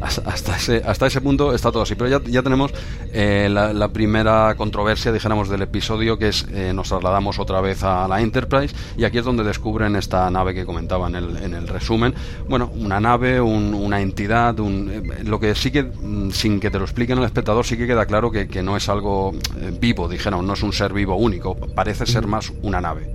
Hasta 0.00 0.56
ese, 0.56 0.82
hasta 0.84 1.06
ese 1.06 1.20
punto 1.20 1.54
está 1.54 1.72
todo 1.72 1.82
así, 1.82 1.94
pero 1.94 2.10
ya, 2.10 2.22
ya 2.30 2.42
tenemos 2.42 2.70
eh, 3.12 3.48
la, 3.50 3.88
primera 3.88 4.54
controversia, 4.56 5.10
dijéramos, 5.12 5.48
del 5.48 5.62
episodio, 5.62 6.18
que 6.18 6.28
es, 6.28 6.46
eh, 6.52 6.72
nos 6.74 6.88
trasladamos 6.88 7.38
otra 7.38 7.60
vez 7.60 7.82
a 7.82 8.06
la 8.06 8.20
Enterprise, 8.20 8.74
y 8.96 9.04
aquí 9.04 9.18
es 9.18 9.24
donde 9.24 9.42
descubren 9.42 9.96
esta 9.96 10.28
nave 10.30 10.52
que 10.52 10.66
comentaba 10.66 11.08
en 11.08 11.14
el, 11.14 11.36
en 11.38 11.54
el 11.54 11.66
resumen. 11.66 12.14
Bueno, 12.46 12.70
una 12.74 13.00
nave, 13.00 13.40
una 13.40 14.00
entidad, 14.00 14.58
un, 14.60 14.90
eh, 14.92 15.24
lo 15.24 15.40
que 15.40 15.54
sí 15.54 15.70
que, 15.70 15.84
mm, 15.84 16.30
sin 16.30 16.60
que 16.60 16.70
te 16.70 16.78
lo 16.78 16.84
expliquen 16.84 17.18
al 17.18 17.24
espectador, 17.24 17.64
sí 17.64 17.78
que 17.78 17.86
queda 17.86 18.04
claro 18.04 18.15
claro 18.16 18.30
que, 18.30 18.62
no 18.62 18.78
es 18.78 18.88
algo 18.88 19.34
eh, 19.60 19.76
vivo, 19.78 20.08
dijeron, 20.08 20.46
no 20.46 20.54
es 20.54 20.62
un 20.62 20.72
ser 20.72 20.94
vivo 20.94 21.16
único, 21.16 21.54
parece 21.54 22.06
ser 22.06 22.26
más 22.26 22.50
una 22.62 22.80
nave. 22.80 23.14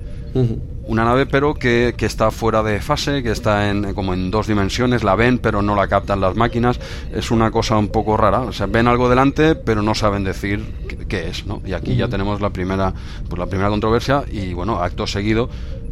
Una 0.85 1.03
nave 1.03 1.25
pero 1.25 1.55
que, 1.55 1.95
está 1.97 2.29
fuera 2.29 2.61
de 2.61 2.79
fase, 2.81 3.23
que 3.23 3.31
está 3.31 3.71
en, 3.71 3.95
como 3.95 4.13
en 4.13 4.29
dos 4.29 4.45
dimensiones, 4.45 5.03
la 5.03 5.15
ven 5.15 5.39
pero 5.39 5.63
no 5.63 5.75
la 5.75 5.87
captan 5.87 6.21
las 6.21 6.35
máquinas, 6.35 6.79
es 7.11 7.31
una 7.31 7.49
cosa 7.49 7.77
un 7.79 7.87
poco 7.87 8.15
rara, 8.15 8.41
o 8.41 8.53
sea, 8.53 8.67
ven 8.67 8.87
algo 8.87 9.09
delante 9.09 9.55
pero 9.55 9.81
no 9.81 9.95
saben 9.95 10.23
decir 10.23 10.63
qué, 11.09 11.29
es, 11.29 11.47
¿no? 11.47 11.63
Y 11.65 11.73
aquí 11.73 11.95
ya 11.95 12.07
tenemos 12.07 12.39
la 12.39 12.51
primera, 12.51 12.93
pues 13.27 13.39
la 13.39 13.47
primera 13.47 13.69
controversia 13.69 14.23
y 14.31 14.53
bueno, 14.53 14.83
acto 14.83 15.07
seguido 15.07 15.49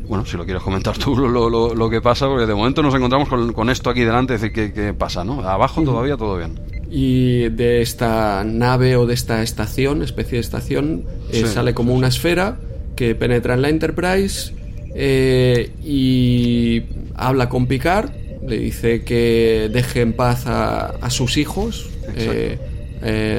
bueno, 0.08 0.26
si 0.26 0.38
lo 0.38 0.46
quieres 0.46 0.62
comentar 0.62 0.98
tú 0.98 1.16
lo, 1.28 1.50
lo, 1.50 1.90
que 1.90 2.02
pasa, 2.02 2.28
porque 2.28 2.46
de 2.46 2.54
momento 2.54 2.84
nos 2.84 2.94
encontramos 2.94 3.28
con, 3.28 3.70
esto 3.72 3.90
aquí 3.90 4.02
delante, 4.02 4.38
decir, 4.38 4.54
¿qué, 4.54 4.94
pasa? 4.94 5.24
¿no? 5.24 5.42
Abajo 5.42 5.82
todavía 5.82 6.16
todo 6.16 6.38
bien 6.38 6.79
y 6.90 7.50
de 7.50 7.82
esta 7.82 8.44
nave 8.44 8.96
o 8.96 9.06
de 9.06 9.14
esta 9.14 9.44
estación, 9.44 10.02
especie 10.02 10.38
de 10.38 10.42
estación, 10.42 11.04
eh, 11.32 11.46
sale 11.46 11.74
como 11.74 11.94
una 11.94 12.08
esfera 12.08 12.58
que 12.96 13.14
penetra 13.16 13.54
en 13.54 13.62
la 13.62 13.70
Enterprise 13.70 14.54
eh, 14.96 15.72
y 15.84 16.84
habla 17.16 17.48
con 17.48 17.68
Picard, 17.68 18.10
le 18.48 18.58
dice 18.58 19.04
que 19.04 19.70
deje 19.72 20.02
en 20.02 20.14
paz 20.14 20.46
a, 20.48 21.10
sus 21.10 21.38
hijos 21.38 21.90
eh, 22.16 22.58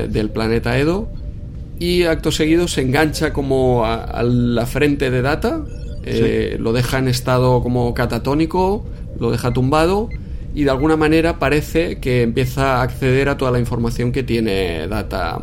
del 0.09 0.31
planeta 0.31 0.79
Edo 0.79 1.09
y 1.79 2.05
acto 2.05 2.31
seguido 2.31 2.69
se 2.69 2.83
engancha 2.83 3.33
como 3.33 3.85
a, 3.85 4.23
la 4.23 4.67
frente 4.67 5.11
de 5.11 5.23
Data, 5.23 5.65
lo 6.59 6.73
deja 6.73 6.99
en 6.99 7.09
estado 7.09 7.63
como 7.63 7.95
catatónico, 7.95 8.87
lo 9.19 9.33
deja 9.33 9.53
tumbado 9.53 10.09
y 10.55 10.65
de 10.65 10.71
alguna 10.71 10.97
manera 10.97 11.39
parece 11.39 11.99
que 11.99 12.23
empieza 12.23 12.77
a 12.77 12.83
acceder 12.83 13.29
a 13.29 13.37
toda 13.37 13.51
la 13.51 13.59
información 13.59 14.13
que 14.13 14.23
tiene 14.23 14.89
Data 14.89 15.41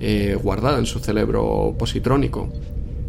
eh, 0.00 0.36
guardada 0.42 0.78
en 0.78 0.86
su 0.86 0.98
cerebro 0.98 1.74
positrónico. 1.78 2.52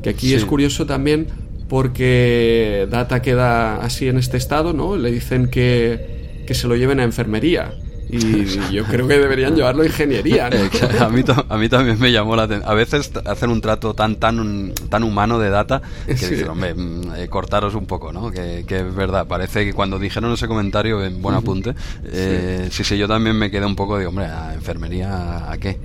Que 0.02 0.10
aquí 0.10 0.34
es 0.34 0.46
curioso 0.46 0.86
también 0.86 1.28
porque 1.68 2.88
Data 2.90 3.22
queda 3.22 3.78
así 3.78 4.08
en 4.08 4.18
este 4.18 4.38
estado, 4.38 4.74
¿no? 4.74 4.98
Le 4.98 5.12
dicen 5.12 5.50
que, 5.50 6.44
que 6.46 6.54
se 6.54 6.68
lo 6.68 6.76
lleven 6.76 7.00
a 7.00 7.04
enfermería 7.04 7.74
y 8.10 8.72
yo 8.72 8.86
creo 8.86 9.08
que 9.08 9.20
deberían 9.20 9.56
llevarlo 9.56 9.84
a 9.84 9.86
ingeniería. 9.86 10.48
a, 10.48 11.10
mí, 11.10 11.24
a 11.50 11.58
mí 11.58 11.70
también 11.70 12.00
me 12.00 12.12
llamó 12.12 12.36
la 12.36 12.44
atención. 12.44 12.70
A 12.70 12.74
veces 12.74 13.12
hacen 13.26 13.50
un 13.50 13.62
trato 13.62 13.94
tan 13.94 14.16
tan 14.16 14.74
tan 14.90 15.04
humano 15.04 15.40
de 15.40 15.50
data 15.50 15.82
que 16.06 16.14
dicen, 16.14 16.48
hombre, 16.50 16.74
mm, 16.74 17.16
eh, 17.18 17.28
cortaros 17.28 17.76
un 17.76 17.86
poco, 17.86 18.14
¿no? 18.14 18.32
Que, 18.32 18.60
es 18.68 18.96
verdad. 18.96 19.28
Parece 19.28 19.66
que 19.66 19.74
cuando 19.74 20.00
dijeron 20.00 20.32
ese 20.32 20.48
comentario, 20.48 21.04
en 21.04 21.22
buen 21.22 21.36
apunte, 21.36 21.74
eh, 22.06 22.70
sí. 22.72 22.84
sí, 22.84 22.98
yo 22.98 23.08
también 23.08 23.38
me 23.38 23.52
quedé 23.52 23.66
un 23.66 23.76
poco 23.76 23.98
de, 23.98 24.06
hombre, 24.06 24.26
¿a 24.26 24.54
enfermería 24.54 25.52
a 25.52 25.58
qué? 25.58 25.78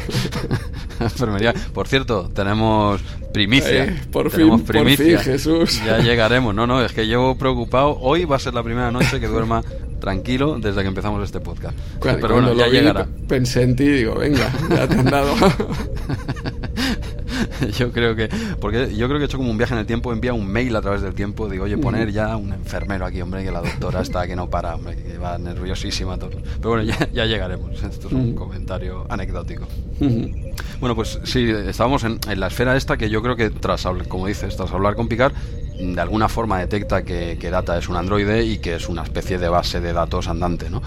enfermería. 1.00 1.54
Por 1.72 1.88
cierto, 1.88 2.30
tenemos 2.32 3.00
primicia. 3.32 3.84
Eh, 3.84 4.00
por, 4.12 4.30
tenemos 4.30 4.60
fin, 4.60 4.66
primicia. 4.66 5.18
Jesús. 5.18 5.80
Ya 5.84 5.98
llegaremos. 5.98 6.54
No, 6.54 6.66
no, 6.66 6.82
es 6.84 6.92
que 6.92 7.06
llevo 7.06 7.36
preocupado. 7.36 7.98
Hoy 8.00 8.24
va 8.24 8.36
a 8.36 8.38
ser 8.38 8.54
la 8.54 8.62
primera 8.62 8.90
noche 8.90 9.18
que 9.20 9.26
duerma 9.26 9.62
tranquilo 10.00 10.58
desde 10.58 10.82
que 10.82 10.88
empezamos 10.88 11.22
este 11.22 11.40
podcast. 11.40 11.76
Pero 12.00 12.34
bueno, 12.34 12.52
ya 12.54 12.66
llegará. 12.66 13.06
Pensé 13.28 13.62
en 13.62 13.76
ti 13.76 13.84
y 13.84 13.90
digo, 13.90 14.16
venga, 14.16 14.50
ya 14.68 14.88
te 14.88 14.94
han 14.94 15.04
dado. 15.04 15.34
yo 17.78 17.92
creo 17.92 18.16
que 18.16 18.28
porque 18.60 18.94
yo 18.94 19.06
creo 19.06 19.18
que 19.18 19.24
he 19.24 19.26
hecho 19.26 19.38
como 19.38 19.50
un 19.50 19.58
viaje 19.58 19.74
en 19.74 19.80
el 19.80 19.86
tiempo 19.86 20.12
envía 20.12 20.32
un 20.32 20.46
mail 20.46 20.74
a 20.76 20.80
través 20.80 21.02
del 21.02 21.14
tiempo 21.14 21.48
digo 21.48 21.64
oye 21.64 21.78
poner 21.78 22.12
ya 22.12 22.36
un 22.36 22.52
enfermero 22.52 23.06
aquí 23.06 23.20
hombre 23.20 23.44
que 23.44 23.50
la 23.50 23.60
doctora 23.60 24.00
está 24.02 24.26
que 24.26 24.36
no 24.36 24.48
para 24.48 24.74
hombre 24.74 24.96
que 24.96 25.18
va 25.18 25.38
nerviosísima 25.38 26.18
todo 26.18 26.30
pero 26.58 26.70
bueno 26.70 26.82
ya, 26.82 27.26
llegaremos 27.26 27.82
esto 27.82 28.08
es 28.08 28.12
un 28.12 28.34
comentario 28.34 29.06
anecdótico 29.08 29.66
bueno 30.80 30.94
pues 30.94 31.20
sí 31.24 31.50
estábamos 31.50 32.04
en, 32.04 32.18
en, 32.28 32.40
la 32.40 32.48
esfera 32.48 32.76
esta 32.76 32.96
que 32.96 33.10
yo 33.10 33.22
creo 33.22 33.36
que 33.36 33.50
tras 33.50 33.86
como 34.08 34.26
dices 34.26 34.56
tras 34.56 34.72
hablar 34.72 34.94
con 34.94 35.08
Picard 35.08 35.32
de 35.80 36.00
alguna 36.00 36.28
forma 36.28 36.58
detecta 36.58 37.04
que, 37.04 37.50
Data 37.50 37.76
es 37.76 37.88
un 37.88 37.96
androide 37.96 38.44
y 38.44 38.58
que 38.58 38.76
es 38.76 38.88
una 38.88 39.02
especie 39.02 39.36
de 39.36 39.48
base 39.48 39.80
de 39.80 39.92
datos 39.92 40.28
andante, 40.28 40.70
¿no? 40.70 40.82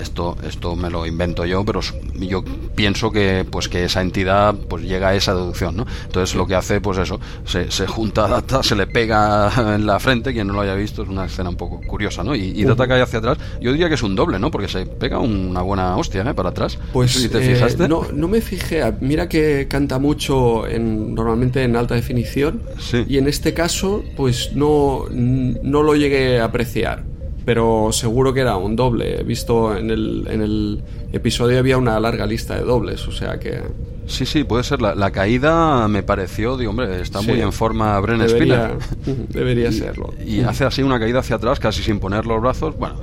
Esto 0.00 0.36
esto 0.44 0.74
me 0.74 0.90
lo 0.90 1.06
invento 1.06 1.44
yo, 1.46 1.64
pero 1.64 1.80
yo 2.18 2.42
pienso 2.74 3.12
que 3.12 3.46
pues 3.48 3.68
que 3.68 3.84
esa 3.84 4.00
entidad 4.00 4.54
pues 4.68 4.82
llega 4.82 5.10
a 5.10 5.14
esa 5.14 5.34
deducción, 5.34 5.76
¿no? 5.76 5.86
Entonces 6.04 6.34
lo 6.34 6.46
que 6.46 6.56
hace 6.56 6.80
pues 6.80 6.98
eso, 6.98 7.20
se, 7.44 7.70
se 7.70 7.86
junta 7.86 8.26
Data, 8.26 8.62
se 8.62 8.74
le 8.74 8.86
pega 8.86 9.52
en 9.74 9.86
la 9.86 10.00
frente, 10.00 10.32
quien 10.32 10.48
no 10.48 10.54
lo 10.54 10.62
haya 10.62 10.74
visto 10.74 11.02
es 11.02 11.08
una 11.08 11.26
escena 11.26 11.50
un 11.50 11.56
poco 11.56 11.80
curiosa, 11.86 12.24
¿no? 12.24 12.34
Y, 12.34 12.64
Data 12.64 12.86
cae 12.86 13.02
hacia 13.02 13.18
atrás, 13.18 13.38
yo 13.60 13.72
diría 13.72 13.88
que 13.88 13.94
es 13.94 14.02
un 14.02 14.14
doble, 14.14 14.38
¿no? 14.38 14.50
Porque 14.50 14.68
se 14.68 14.86
pega 14.86 15.18
una 15.18 15.62
buena 15.62 15.96
hostia, 15.96 16.22
¿eh? 16.22 16.34
Para 16.34 16.50
atrás. 16.50 16.78
Pues 16.92 17.12
si 17.12 17.28
te 17.28 17.38
eh, 17.38 17.54
fijaste. 17.54 17.88
No, 17.88 18.06
no 18.12 18.28
me 18.28 18.40
fijé, 18.40 18.92
mira 19.00 19.28
que 19.28 19.66
canta 19.68 19.98
mucho 19.98 20.66
en, 20.66 21.14
normalmente 21.14 21.62
en 21.62 21.76
alta 21.76 21.94
definición 21.94 22.62
y 23.08 23.18
en 23.18 23.28
este 23.28 23.54
caso 23.54 24.04
pues 24.16 24.29
pues 24.30 24.52
no, 24.54 25.06
no 25.10 25.82
lo 25.82 25.96
llegué 25.96 26.38
a 26.38 26.44
apreciar. 26.44 27.02
Pero 27.44 27.88
seguro 27.90 28.32
que 28.32 28.40
era 28.40 28.56
un 28.56 28.76
doble. 28.76 29.20
He 29.20 29.24
visto 29.24 29.76
en 29.76 29.90
el, 29.90 30.28
en 30.30 30.40
el 30.40 30.82
episodio 31.12 31.58
había 31.58 31.78
una 31.78 31.98
larga 31.98 32.26
lista 32.26 32.54
de 32.54 32.62
dobles, 32.62 33.08
o 33.08 33.12
sea 33.12 33.40
que... 33.40 33.60
Sí, 34.06 34.26
sí, 34.26 34.44
puede 34.44 34.62
ser. 34.62 34.82
La, 34.82 35.10
caída 35.10 35.88
me 35.88 36.04
pareció, 36.04 36.56
digo, 36.56 36.70
hombre, 36.70 37.00
está 37.00 37.22
muy 37.22 37.40
en 37.40 37.52
forma 37.52 37.98
Bren 37.98 38.20
debería, 38.20 38.76
Debería 39.30 39.72
serlo. 39.72 40.14
Y 40.24 40.42
hace 40.42 40.64
así 40.64 40.84
una 40.84 41.00
caída 41.00 41.20
hacia 41.20 41.36
atrás, 41.36 41.58
casi 41.58 41.82
sin 41.82 41.98
poner 41.98 42.24
los 42.24 42.40
brazos. 42.40 42.76
Bueno, 42.78 43.00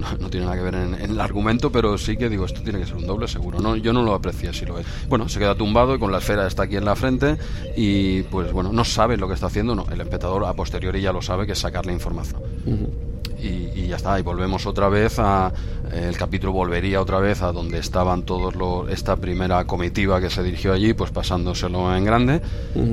no, 0.00 0.30
tiene 0.30 0.46
nada 0.46 0.56
que 0.56 0.62
ver 0.62 0.74
en, 0.74 0.94
el 0.94 1.20
argumento, 1.20 1.70
pero 1.70 1.96
sí 1.98 2.16
que 2.16 2.28
digo, 2.28 2.44
esto 2.44 2.62
tiene 2.62 2.80
que 2.80 2.86
ser 2.86 2.96
un 2.96 3.06
doble 3.06 3.28
seguro. 3.28 3.60
No, 3.60 3.76
yo 3.76 3.92
no 3.92 4.02
lo 4.02 4.14
aprecié 4.14 4.52
si 4.52 4.66
lo 4.66 4.78
es. 4.78 4.86
Bueno, 5.08 5.28
se 5.28 5.38
queda 5.38 5.54
tumbado 5.54 5.94
y 5.94 5.98
con 5.98 6.10
la 6.12 6.18
esfera 6.18 6.46
está 6.46 6.64
aquí 6.64 6.76
en 6.76 6.84
la 6.84 6.96
frente 6.96 7.36
y 7.76 8.22
pues 8.24 8.52
bueno, 8.52 8.72
no 8.72 8.84
sabe 8.84 9.16
lo 9.16 9.28
que 9.28 9.34
está 9.34 9.46
haciendo. 9.46 9.74
No, 9.74 9.86
el 9.90 10.00
espectador 10.00 10.44
a 10.44 10.54
posteriori 10.54 11.00
ya 11.00 11.12
lo 11.12 11.22
sabe, 11.22 11.46
que 11.46 11.52
es 11.52 11.58
sacarle 11.58 11.92
información 11.92 13.09
y, 13.42 13.86
ya 13.88 13.96
está, 13.96 14.18
y 14.18 14.22
volvemos 14.22 14.66
otra 14.66 14.88
vez 14.88 15.18
a, 15.18 15.52
el 15.92 16.16
capítulo 16.16 16.52
volvería 16.52 17.00
otra 17.00 17.18
vez 17.18 17.42
a 17.42 17.52
donde 17.52 17.78
estaban 17.78 18.22
todos 18.22 18.54
los, 18.54 18.88
esta 18.90 19.16
primera 19.16 19.64
comitiva 19.64 20.20
que 20.20 20.30
se 20.30 20.42
dirigió 20.42 20.72
allí, 20.72 20.94
pues 20.94 21.10
pasándoselo 21.10 21.94
en 21.96 22.04
grande, 22.04 22.40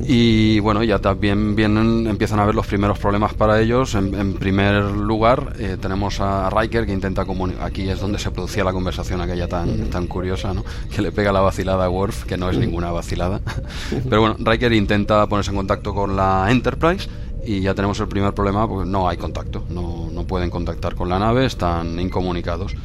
y 0.08 0.60
bueno, 0.60 0.84
ya 0.84 1.00
también 1.00 1.56
vienen, 1.56 2.08
empiezan 2.08 2.40
a 2.40 2.46
ver 2.46 2.56
los 2.56 2.68
primeros 2.68 2.98
problemas 3.00 3.34
para 3.34 3.60
ellos, 3.60 3.96
en, 3.96 4.34
primer 4.38 4.84
lugar 4.84 5.54
eh, 5.60 5.78
tenemos 5.80 6.20
a 6.20 6.50
Riker 6.50 6.86
que 6.86 6.94
intenta 6.94 7.26
comunicar, 7.26 7.64
aquí 7.64 7.90
es 7.90 8.00
donde 8.00 8.20
se 8.20 8.32
producía 8.32 8.64
la 8.64 8.74
conversación 8.74 9.22
aquella 9.22 9.48
tan, 9.48 9.90
tan 9.90 10.08
curiosa, 10.08 10.54
¿no? 10.54 10.64
que 10.94 11.02
le 11.02 11.12
pega 11.12 11.32
la 11.32 11.42
vacilada 11.42 11.86
a 11.86 11.90
Worf, 11.90 12.26
que 12.26 12.38
no 12.38 12.50
es 12.50 12.58
ninguna 12.58 12.92
vacilada, 12.92 13.42
pero 14.10 14.22
bueno, 14.22 14.36
Riker 14.40 14.74
intenta 14.74 15.26
ponerse 15.28 15.52
en 15.52 15.58
contacto 15.58 15.94
con 15.94 16.16
la 16.16 16.48
Enterprise, 16.50 17.08
y 17.48 17.62
ya 17.62 17.74
tenemos 17.74 17.98
el 18.02 18.10
primer 18.10 18.34
problema 18.34 18.68
porque 18.68 18.90
no 18.90 19.08
hay 19.08 19.16
contacto, 19.16 19.64
no, 19.70 20.10
no 20.12 20.28
pueden 20.28 20.50
contactar 20.50 20.96
con 20.96 21.08
la 21.08 21.18
nave, 21.18 21.46
están 21.46 21.98
incomunicados. 21.98 22.76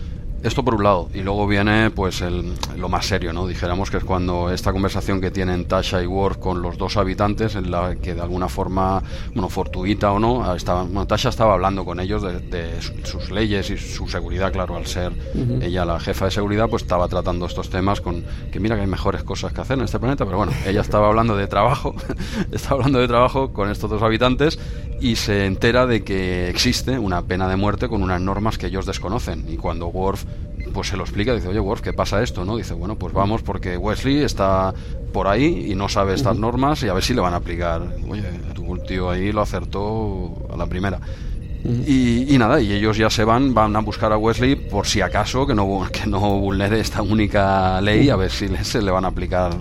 Esto 0.42 0.64
por 0.64 0.74
un 0.74 0.82
lado, 0.82 1.08
y 1.14 1.20
luego 1.20 1.46
viene 1.46 1.90
pues 1.90 2.20
el, 2.20 2.52
lo 2.76 2.88
más 2.88 3.06
serio, 3.06 3.32
¿no? 3.32 3.46
Dijéramos 3.46 3.92
que 3.92 3.98
es 3.98 4.04
cuando 4.04 4.50
esta 4.50 4.72
conversación 4.72 5.20
que 5.20 5.30
tienen 5.30 5.66
Tasha 5.66 6.02
y 6.02 6.06
Worf 6.06 6.38
con 6.38 6.62
los 6.62 6.76
dos 6.76 6.96
habitantes, 6.96 7.54
en 7.54 7.70
la 7.70 7.94
que 7.94 8.16
de 8.16 8.22
alguna 8.22 8.48
forma, 8.48 9.00
bueno, 9.34 9.48
fortuita 9.48 10.10
o 10.10 10.18
no, 10.18 10.52
estaba, 10.56 10.84
Tasha 11.06 11.28
estaba 11.28 11.54
hablando 11.54 11.84
con 11.84 12.00
ellos 12.00 12.22
de, 12.22 12.72
sus 13.04 13.30
leyes 13.30 13.70
y 13.70 13.76
su 13.78 14.08
seguridad, 14.08 14.52
claro, 14.52 14.76
al 14.76 14.86
ser 14.86 15.12
ella 15.60 15.84
la 15.84 16.00
jefa 16.00 16.24
de 16.24 16.32
seguridad, 16.32 16.68
pues 16.68 16.82
estaba 16.82 17.06
tratando 17.06 17.46
estos 17.46 17.70
temas 17.70 18.00
con 18.00 18.24
que 18.50 18.58
mira 18.58 18.74
que 18.74 18.82
hay 18.82 18.88
mejores 18.88 19.22
cosas 19.22 19.52
que 19.52 19.60
hacer 19.60 19.78
en 19.78 19.84
este 19.84 20.00
planeta, 20.00 20.24
pero 20.24 20.38
bueno, 20.38 20.52
ella 20.66 20.80
estaba 20.80 21.06
hablando 21.06 21.36
de 21.36 21.46
trabajo, 21.46 21.94
estaba 22.50 22.76
hablando 22.76 22.98
de 22.98 23.06
trabajo 23.06 23.52
con 23.52 23.70
estos 23.70 23.88
dos 23.88 24.02
habitantes 24.02 24.58
y 25.00 25.16
se 25.16 25.46
entera 25.46 25.86
de 25.86 26.02
que 26.02 26.48
existe 26.48 26.98
una 26.98 27.22
pena 27.22 27.48
de 27.48 27.56
muerte 27.56 27.88
con 27.88 28.02
unas 28.02 28.20
normas 28.20 28.58
que 28.58 28.66
ellos 28.66 28.86
desconocen 28.86 29.44
y 29.48 29.56
cuando 29.56 29.86
Worf 29.86 30.24
pues 30.72 30.88
se 30.88 30.96
lo 30.96 31.04
explica, 31.04 31.34
dice, 31.34 31.48
oye 31.48 31.60
Worf, 31.60 31.80
¿qué 31.80 31.92
pasa 31.92 32.22
esto? 32.22 32.44
no 32.44 32.56
Dice, 32.56 32.74
bueno, 32.74 32.96
pues 32.96 33.12
vamos 33.12 33.42
porque 33.42 33.76
Wesley 33.76 34.22
está 34.22 34.74
por 35.12 35.28
ahí 35.28 35.70
y 35.70 35.74
no 35.74 35.88
sabe 35.88 36.14
estas 36.14 36.36
normas 36.36 36.82
y 36.82 36.88
a 36.88 36.94
ver 36.94 37.02
si 37.02 37.14
le 37.14 37.20
van 37.20 37.34
a 37.34 37.36
aplicar. 37.36 37.82
Oye, 38.08 38.24
tu 38.54 38.76
tío 38.78 39.10
ahí 39.10 39.32
lo 39.32 39.42
acertó 39.42 40.46
a 40.52 40.56
la 40.56 40.66
primera. 40.66 41.00
Y, 41.64 42.36
nada, 42.38 42.60
y 42.60 42.72
ellos 42.72 42.96
ya 42.96 43.08
se 43.08 43.22
van, 43.22 43.54
van 43.54 43.76
a 43.76 43.80
buscar 43.80 44.12
a 44.12 44.16
Wesley 44.16 44.56
por 44.56 44.86
si 44.86 45.00
acaso 45.00 45.46
que 45.46 45.54
no, 45.54 45.86
que 45.92 46.08
no 46.08 46.20
vulnere 46.38 46.80
esta 46.80 47.02
única 47.02 47.80
ley, 47.80 48.10
a 48.10 48.16
ver 48.16 48.30
si 48.30 48.48
se 48.62 48.82
le 48.82 48.90
van 48.90 49.04
a 49.04 49.08
aplicar 49.08 49.52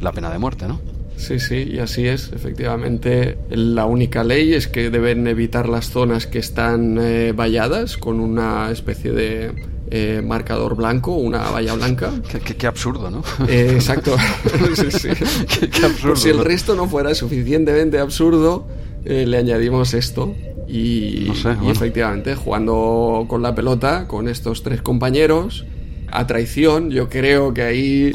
la 0.00 0.12
pena 0.12 0.30
de 0.30 0.38
muerte, 0.38 0.68
¿no? 0.68 0.80
Sí, 1.16 1.38
sí, 1.38 1.68
y 1.70 1.78
así 1.80 2.06
es. 2.06 2.32
Efectivamente, 2.32 3.36
la 3.50 3.84
única 3.84 4.24
ley 4.24 4.54
es 4.54 4.68
que 4.68 4.88
deben 4.88 5.26
evitar 5.26 5.68
las 5.68 5.90
zonas 5.90 6.26
que 6.26 6.38
están 6.38 6.96
eh, 6.98 7.32
valladas 7.32 7.98
con 7.98 8.20
una 8.20 8.70
especie 8.70 9.12
de 9.12 9.69
eh, 9.90 10.22
marcador 10.24 10.76
blanco, 10.76 11.12
una 11.12 11.50
valla 11.50 11.74
blanca. 11.74 12.10
Qué, 12.58 12.66
absurdo, 12.66 13.10
¿no? 13.10 13.22
Eh, 13.48 13.72
exacto. 13.74 14.16
sí, 14.74 14.90
sí. 14.90 15.08
Qué, 15.70 15.86
absurdo. 15.86 16.16
si 16.16 16.28
el 16.28 16.44
resto 16.44 16.74
no 16.74 16.88
fuera 16.88 17.14
suficientemente 17.14 17.98
absurdo, 17.98 18.66
le 19.04 19.36
añadimos 19.36 19.94
esto. 19.94 20.34
Y, 20.68 21.32
y 21.62 21.70
efectivamente, 21.70 22.36
jugando 22.36 23.26
con 23.28 23.42
la 23.42 23.54
pelota, 23.54 24.06
con 24.06 24.28
estos 24.28 24.62
tres 24.62 24.82
compañeros, 24.82 25.64
a 26.12 26.26
traición, 26.26 26.90
yo 26.90 27.08
creo 27.08 27.52
que 27.54 27.62
ahí... 27.62 28.12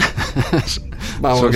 Vamos. 1.22 1.56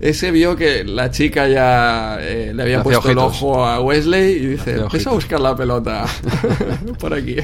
Ese 0.00 0.30
vio 0.30 0.56
que 0.56 0.84
la 0.84 1.10
chica 1.10 1.48
ya 1.48 2.18
eh, 2.20 2.52
le 2.54 2.62
había 2.62 2.82
puesto 2.82 3.10
el 3.10 3.18
ojo 3.18 3.64
a 3.64 3.80
Wesley 3.80 4.32
y 4.32 4.46
dice, 4.46 4.76
empieza 4.76 5.10
a 5.10 5.14
buscar 5.14 5.40
la 5.40 5.56
pelota 5.56 6.06
por 6.98 7.14
aquí. 7.14 7.36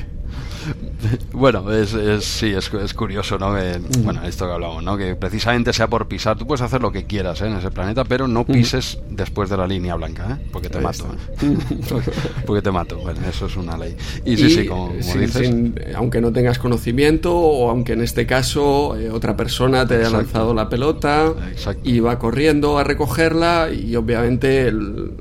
Bueno, 1.32 1.70
es, 1.72 1.90
sí, 2.24 2.46
es, 2.46 2.72
es, 2.72 2.94
curioso, 2.94 3.38
¿no? 3.38 3.54
Que, 3.54 3.78
mm. 3.78 4.04
Bueno, 4.04 4.22
esto 4.24 4.46
que 4.46 4.52
hablamos, 4.52 4.82
¿no? 4.82 4.96
Que 4.96 5.14
precisamente 5.14 5.72
sea 5.72 5.88
por 5.88 6.08
pisar, 6.08 6.36
tú 6.36 6.46
puedes 6.46 6.62
hacer 6.62 6.80
lo 6.80 6.92
que 6.92 7.04
quieras 7.04 7.40
¿eh? 7.42 7.46
en 7.46 7.56
ese 7.56 7.70
planeta, 7.70 8.04
pero 8.04 8.26
no 8.28 8.42
mm. 8.42 8.46
pises 8.46 8.98
después 9.10 9.50
de 9.50 9.56
la 9.56 9.66
línea 9.66 9.94
blanca, 9.94 10.38
¿eh? 10.38 10.48
Porque 10.52 10.68
te 10.68 10.80
mato. 10.80 11.06
¿eh? 11.42 11.56
porque 12.46 12.62
te 12.62 12.70
mato. 12.70 12.98
Bueno, 12.98 13.20
eso 13.28 13.46
es 13.46 13.56
una 13.56 13.76
ley. 13.76 13.96
Y 14.24 14.36
sí, 14.36 14.50
sí, 14.50 14.66
como, 14.66 14.92
dices. 14.92 15.50
aunque 15.94 16.20
no 16.20 16.32
tengas 16.32 16.58
conocimiento, 16.58 17.36
o 17.36 17.70
aunque 17.70 17.92
en 17.92 18.02
este 18.02 18.26
caso 18.26 18.96
eh, 18.96 19.10
otra 19.10 19.36
persona 19.36 19.86
te 19.86 19.96
haya 19.96 20.10
lanzado 20.10 20.54
la 20.54 20.68
pelota 20.68 21.34
y 21.82 22.00
va 22.00 22.18
corriendo 22.18 22.78
a 22.78 22.84
recogerla, 22.84 23.70
y 23.72 23.94
obviamente 23.96 24.68
el, 24.68 25.12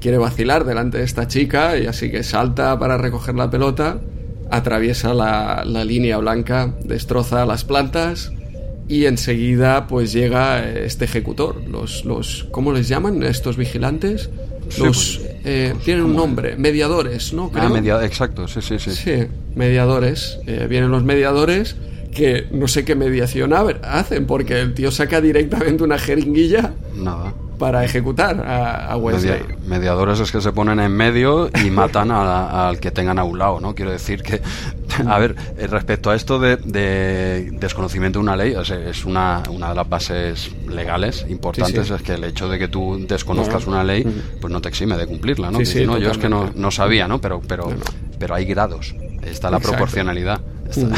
quiere 0.00 0.18
vacilar 0.18 0.64
delante 0.64 0.98
de 0.98 1.04
esta 1.04 1.28
chica, 1.28 1.78
y 1.78 1.86
así 1.86 2.10
que 2.10 2.22
salta 2.22 2.78
para 2.78 2.98
recoger 2.98 3.36
la 3.36 3.48
pelota 3.50 4.00
atraviesa 4.52 5.14
la, 5.14 5.64
línea 5.84 6.18
blanca, 6.18 6.74
destroza 6.84 7.46
las 7.46 7.64
plantas 7.64 8.32
y 8.86 9.06
enseguida 9.06 9.86
pues 9.86 10.12
llega 10.12 10.68
este 10.68 11.06
ejecutor. 11.06 11.62
Los, 11.68 12.04
los 12.04 12.46
¿Cómo 12.50 12.72
les 12.72 12.88
llaman 12.88 13.22
estos 13.22 13.56
vigilantes? 13.56 14.30
los 14.78 15.18
pues, 15.18 15.30
eh, 15.44 15.74
tienen 15.84 16.04
un 16.04 16.14
nombre, 16.16 16.56
mediadores, 16.56 17.32
¿no? 17.32 17.50
Ah, 17.54 18.04
exacto, 18.04 18.46
sí, 18.48 18.62
sí, 18.62 18.78
sí. 18.78 18.90
Sí, 18.92 19.26
mediadores. 19.54 20.38
Eh, 20.46 20.66
vienen 20.68 20.90
los 20.90 21.02
mediadores 21.02 21.76
que 22.14 22.46
no 22.52 22.68
sé 22.68 22.84
qué 22.84 22.94
mediación 22.94 23.52
hacen, 23.54 24.26
porque 24.26 24.60
el 24.60 24.74
tío 24.74 24.90
saca 24.90 25.20
directamente 25.20 25.82
una 25.82 25.98
jeringuilla. 25.98 26.74
Nada 26.94 27.34
para 27.58 27.84
ejecutar 27.84 28.44
a, 28.46 28.96
Wesley. 28.96 29.42
mediadores 29.66 30.20
es 30.20 30.32
que 30.32 30.40
se 30.40 30.52
ponen 30.52 30.80
en 30.80 30.92
medio 30.92 31.50
y 31.64 31.70
matan 31.70 32.10
al 32.10 32.80
que 32.80 32.90
tengan 32.90 33.18
a 33.18 33.24
un 33.24 33.38
lado, 33.38 33.60
¿no? 33.60 33.74
Quiero 33.74 33.90
decir 33.90 34.22
que, 34.22 34.42
a 35.06 35.18
ver, 35.18 35.36
eh, 35.56 35.66
respecto 35.66 36.10
a 36.10 36.14
esto 36.14 36.38
de, 36.38 36.56
desconocimiento 37.52 38.18
de 38.18 38.22
una 38.22 38.36
ley, 38.36 38.54
es 38.54 39.04
una, 39.04 39.42
una 39.50 39.70
de 39.70 39.74
las 39.74 39.88
bases 39.88 40.50
legales 40.68 41.24
importantes 41.28 41.90
es 41.90 42.02
que 42.02 42.14
el 42.14 42.24
hecho 42.24 42.48
de 42.48 42.58
que 42.58 42.68
tú 42.68 43.04
desconozcas 43.06 43.66
una 43.66 43.84
ley, 43.84 44.04
pues 44.40 44.52
no 44.52 44.60
te 44.60 44.68
exime 44.68 44.96
de 44.96 45.06
cumplirla, 45.06 45.50
¿no? 45.50 45.58
no 45.58 45.98
yo 45.98 46.10
es 46.10 46.18
que 46.18 46.28
no, 46.28 46.50
no, 46.54 46.70
sabía, 46.70 47.08
¿no? 47.08 47.20
Pero, 47.20 47.40
pero, 47.46 47.72
pero 48.18 48.34
hay 48.34 48.44
grados, 48.44 48.94
está 49.22 49.50
la 49.50 49.60
proporcionalidad. 49.60 50.40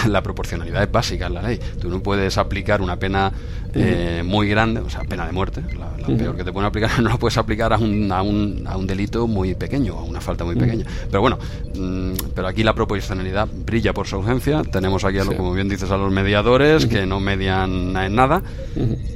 La 0.08 0.22
proporcionalidad 0.22 0.82
es 0.82 0.90
básica 0.90 1.26
en 1.26 1.34
la 1.34 1.42
ley. 1.42 1.58
Tú 1.80 1.88
no 1.88 2.00
puedes 2.02 2.38
aplicar 2.38 2.82
una 2.82 2.98
pena 2.98 3.32
eh, 3.74 4.22
muy 4.24 4.48
grande, 4.48 4.80
o 4.80 4.88
sea, 4.88 5.00
pena 5.02 5.26
de 5.26 5.32
muerte, 5.32 5.62
la, 5.78 6.06
peor 6.16 6.36
que 6.36 6.44
te 6.44 6.52
pueden 6.52 6.68
aplicar, 6.68 6.90
no 7.02 7.08
la 7.08 7.16
puedes 7.16 7.36
aplicar 7.36 7.72
a 7.72 7.78
un, 7.78 8.10
a 8.12 8.22
un, 8.22 8.64
a 8.66 8.76
un 8.76 8.86
delito 8.86 9.26
muy 9.26 9.54
pequeño, 9.54 9.98
a 9.98 10.02
una 10.02 10.20
falta 10.20 10.44
muy 10.44 10.54
pequeña. 10.54 10.84
Pero 11.10 11.20
bueno, 11.20 11.38
mm, 11.76 12.12
pero 12.34 12.48
aquí 12.48 12.62
la 12.62 12.74
proporcionalidad 12.74 13.48
brilla 13.52 13.92
por 13.92 14.06
su 14.06 14.16
ausencia. 14.16 14.62
Tenemos 14.62 15.04
aquí, 15.04 15.18
a 15.18 15.24
lo, 15.24 15.36
como 15.36 15.52
bien 15.52 15.68
dices, 15.68 15.90
a 15.90 15.96
los 15.96 16.12
mediadores 16.12 16.86
que 16.86 17.06
no 17.06 17.20
median 17.20 17.96
en 17.96 18.14
nada 18.14 18.42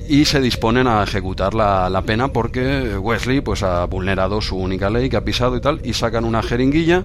y 0.08 0.24
se 0.24 0.40
disponen 0.40 0.86
a 0.86 1.02
ejecutar 1.02 1.54
la, 1.54 1.88
la, 1.90 2.02
pena 2.02 2.28
porque 2.28 2.96
Wesley 2.98 3.40
pues 3.40 3.62
ha 3.62 3.84
vulnerado 3.84 4.40
su 4.40 4.56
única 4.56 4.88
ley 4.90 5.08
que 5.08 5.16
ha 5.16 5.24
pisado 5.24 5.56
y 5.56 5.60
tal 5.60 5.80
y 5.84 5.92
sacan 5.92 6.24
una 6.24 6.42
jeringuilla 6.42 7.04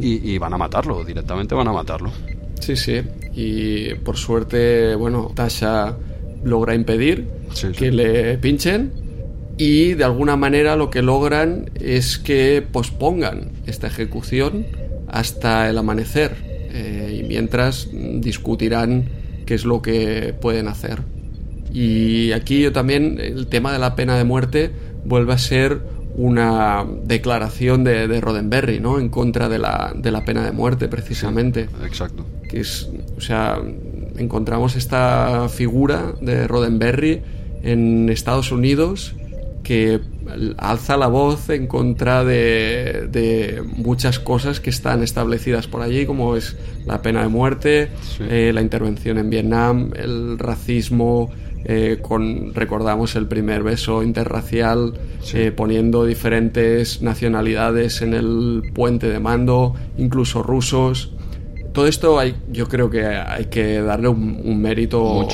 y, 0.00 0.38
van 0.38 0.52
a 0.52 0.58
matarlo, 0.58 1.04
directamente 1.04 1.54
van 1.54 1.68
a 1.68 1.72
matarlo. 1.72 2.12
Sí, 2.64 2.76
sí, 2.76 3.02
y 3.34 3.92
por 3.96 4.16
suerte, 4.16 4.94
bueno, 4.94 5.30
Tasha 5.34 5.98
logra 6.44 6.74
impedir 6.74 7.28
que 7.76 7.92
le 7.92 8.38
pinchen 8.38 8.90
y 9.58 9.92
de 9.92 10.04
alguna 10.04 10.36
manera 10.36 10.74
lo 10.74 10.88
que 10.88 11.02
logran 11.02 11.70
es 11.74 12.16
que 12.16 12.64
pospongan 12.72 13.50
esta 13.66 13.86
ejecución 13.88 14.64
hasta 15.08 15.68
el 15.68 15.76
amanecer 15.76 16.36
eh, 16.72 17.20
y 17.20 17.28
mientras 17.28 17.90
discutirán 17.92 19.10
qué 19.44 19.56
es 19.56 19.66
lo 19.66 19.82
que 19.82 20.34
pueden 20.40 20.66
hacer. 20.66 21.02
Y 21.70 22.32
aquí 22.32 22.62
yo 22.62 22.72
también 22.72 23.18
el 23.20 23.46
tema 23.48 23.74
de 23.74 23.78
la 23.78 23.94
pena 23.94 24.16
de 24.16 24.24
muerte 24.24 24.70
vuelve 25.04 25.34
a 25.34 25.38
ser 25.38 25.82
una 26.16 26.86
declaración 27.04 27.84
de, 27.84 28.08
de 28.08 28.20
Roddenberry, 28.22 28.80
¿no? 28.80 28.98
En 28.98 29.10
contra 29.10 29.50
de 29.50 29.58
la, 29.58 29.92
de 29.94 30.10
la 30.10 30.24
pena 30.24 30.46
de 30.46 30.52
muerte, 30.52 30.88
precisamente. 30.88 31.68
exacto. 31.84 32.24
Que 32.54 32.60
es, 32.60 32.88
o 33.16 33.20
sea, 33.20 33.60
encontramos 34.16 34.76
esta 34.76 35.48
figura 35.48 36.14
de 36.20 36.46
Roddenberry 36.46 37.22
en 37.62 38.08
Estados 38.08 38.52
Unidos 38.52 39.14
que 39.64 40.00
alza 40.58 40.96
la 40.96 41.08
voz 41.08 41.48
en 41.50 41.66
contra 41.66 42.24
de, 42.24 43.62
muchas 43.76 44.20
cosas 44.20 44.60
que 44.60 44.70
están 44.70 45.02
establecidas 45.02 45.66
por 45.66 45.82
allí, 45.82 46.06
como 46.06 46.36
es 46.36 46.56
la 46.86 47.02
pena 47.02 47.22
de 47.22 47.28
muerte, 47.28 47.88
eh, 48.20 48.52
la 48.54 48.60
intervención 48.60 49.18
en 49.18 49.30
Vietnam, 49.30 49.90
el 49.96 50.38
racismo, 50.38 51.32
eh, 51.64 51.98
con, 52.02 52.54
recordamos 52.54 53.16
el 53.16 53.26
primer 53.26 53.62
beso 53.62 54.02
interracial, 54.02 54.94
eh, 55.32 55.50
poniendo 55.50 56.04
diferentes 56.04 57.00
nacionalidades 57.00 58.02
en 58.02 58.12
el 58.12 58.62
puente 58.74 59.08
de 59.08 59.18
mando, 59.18 59.74
incluso 59.96 60.42
rusos. 60.42 61.10
Todo 61.74 61.86
esto 61.86 62.18
hay, 62.18 62.34
yo 62.50 62.68
creo 62.68 62.88
que 62.88 63.04
hay 63.04 63.46
que 63.46 63.82
darle 63.82 64.08
un, 64.08 64.62
mérito 64.62 65.28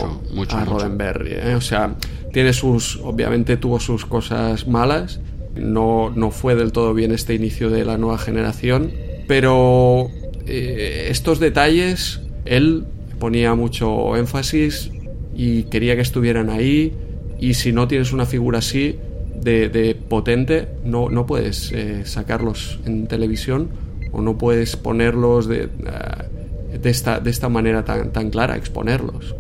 a 0.51 0.64
Roddenberry. 0.64 1.34
¿eh? 1.34 1.55
O 1.55 1.61
sea, 1.61 1.95
tiene 2.32 2.53
sus, 2.53 2.97
obviamente 2.97 3.57
tuvo 3.57 3.78
sus 3.78 4.07
cosas 4.07 4.66
malas. 4.66 5.20
No, 5.55 6.11
no 6.11 6.30
fue 6.30 6.55
del 6.55 6.72
todo 6.72 6.95
bien 6.95 7.12
este 7.12 7.34
inicio 7.34 7.70
de 7.70 7.84
la 7.84 7.99
nueva 7.99 8.18
generación. 8.18 8.91
Pero 9.28 10.09
estos 10.47 11.38
detalles, 11.38 12.22
él 12.47 12.84
ponía 13.20 13.55
mucho 13.55 14.16
énfasis 14.16 14.91
y 15.36 15.64
quería 15.64 15.95
que 15.95 16.03
estuvieran 16.03 16.51
ahí 16.51 16.93
y 17.38 17.55
si 17.55 17.72
no 17.72 17.86
tienes 17.86 18.12
una 18.12 18.26
figura 18.26 18.59
así 18.59 18.99
de, 19.41 19.97
potente 20.09 20.68
no, 20.84 21.09
no 21.09 21.26
puedes 21.26 21.72
eh, 21.72 22.05
sacarlos 22.05 22.80
en 22.84 23.07
televisión 23.07 23.68
o 24.12 24.20
no 24.20 24.38
puedes 24.38 24.76
ponerlos 24.76 25.46
de, 25.46 25.64
eh, 25.64 26.78
de, 26.78 26.90
esta, 26.90 27.20
de 27.20 27.30
esta 27.30 27.48
manera 27.48 27.84
tan, 27.84 28.12
tan 28.12 28.30
clara, 28.30 28.56
exponerlos. 28.56 29.34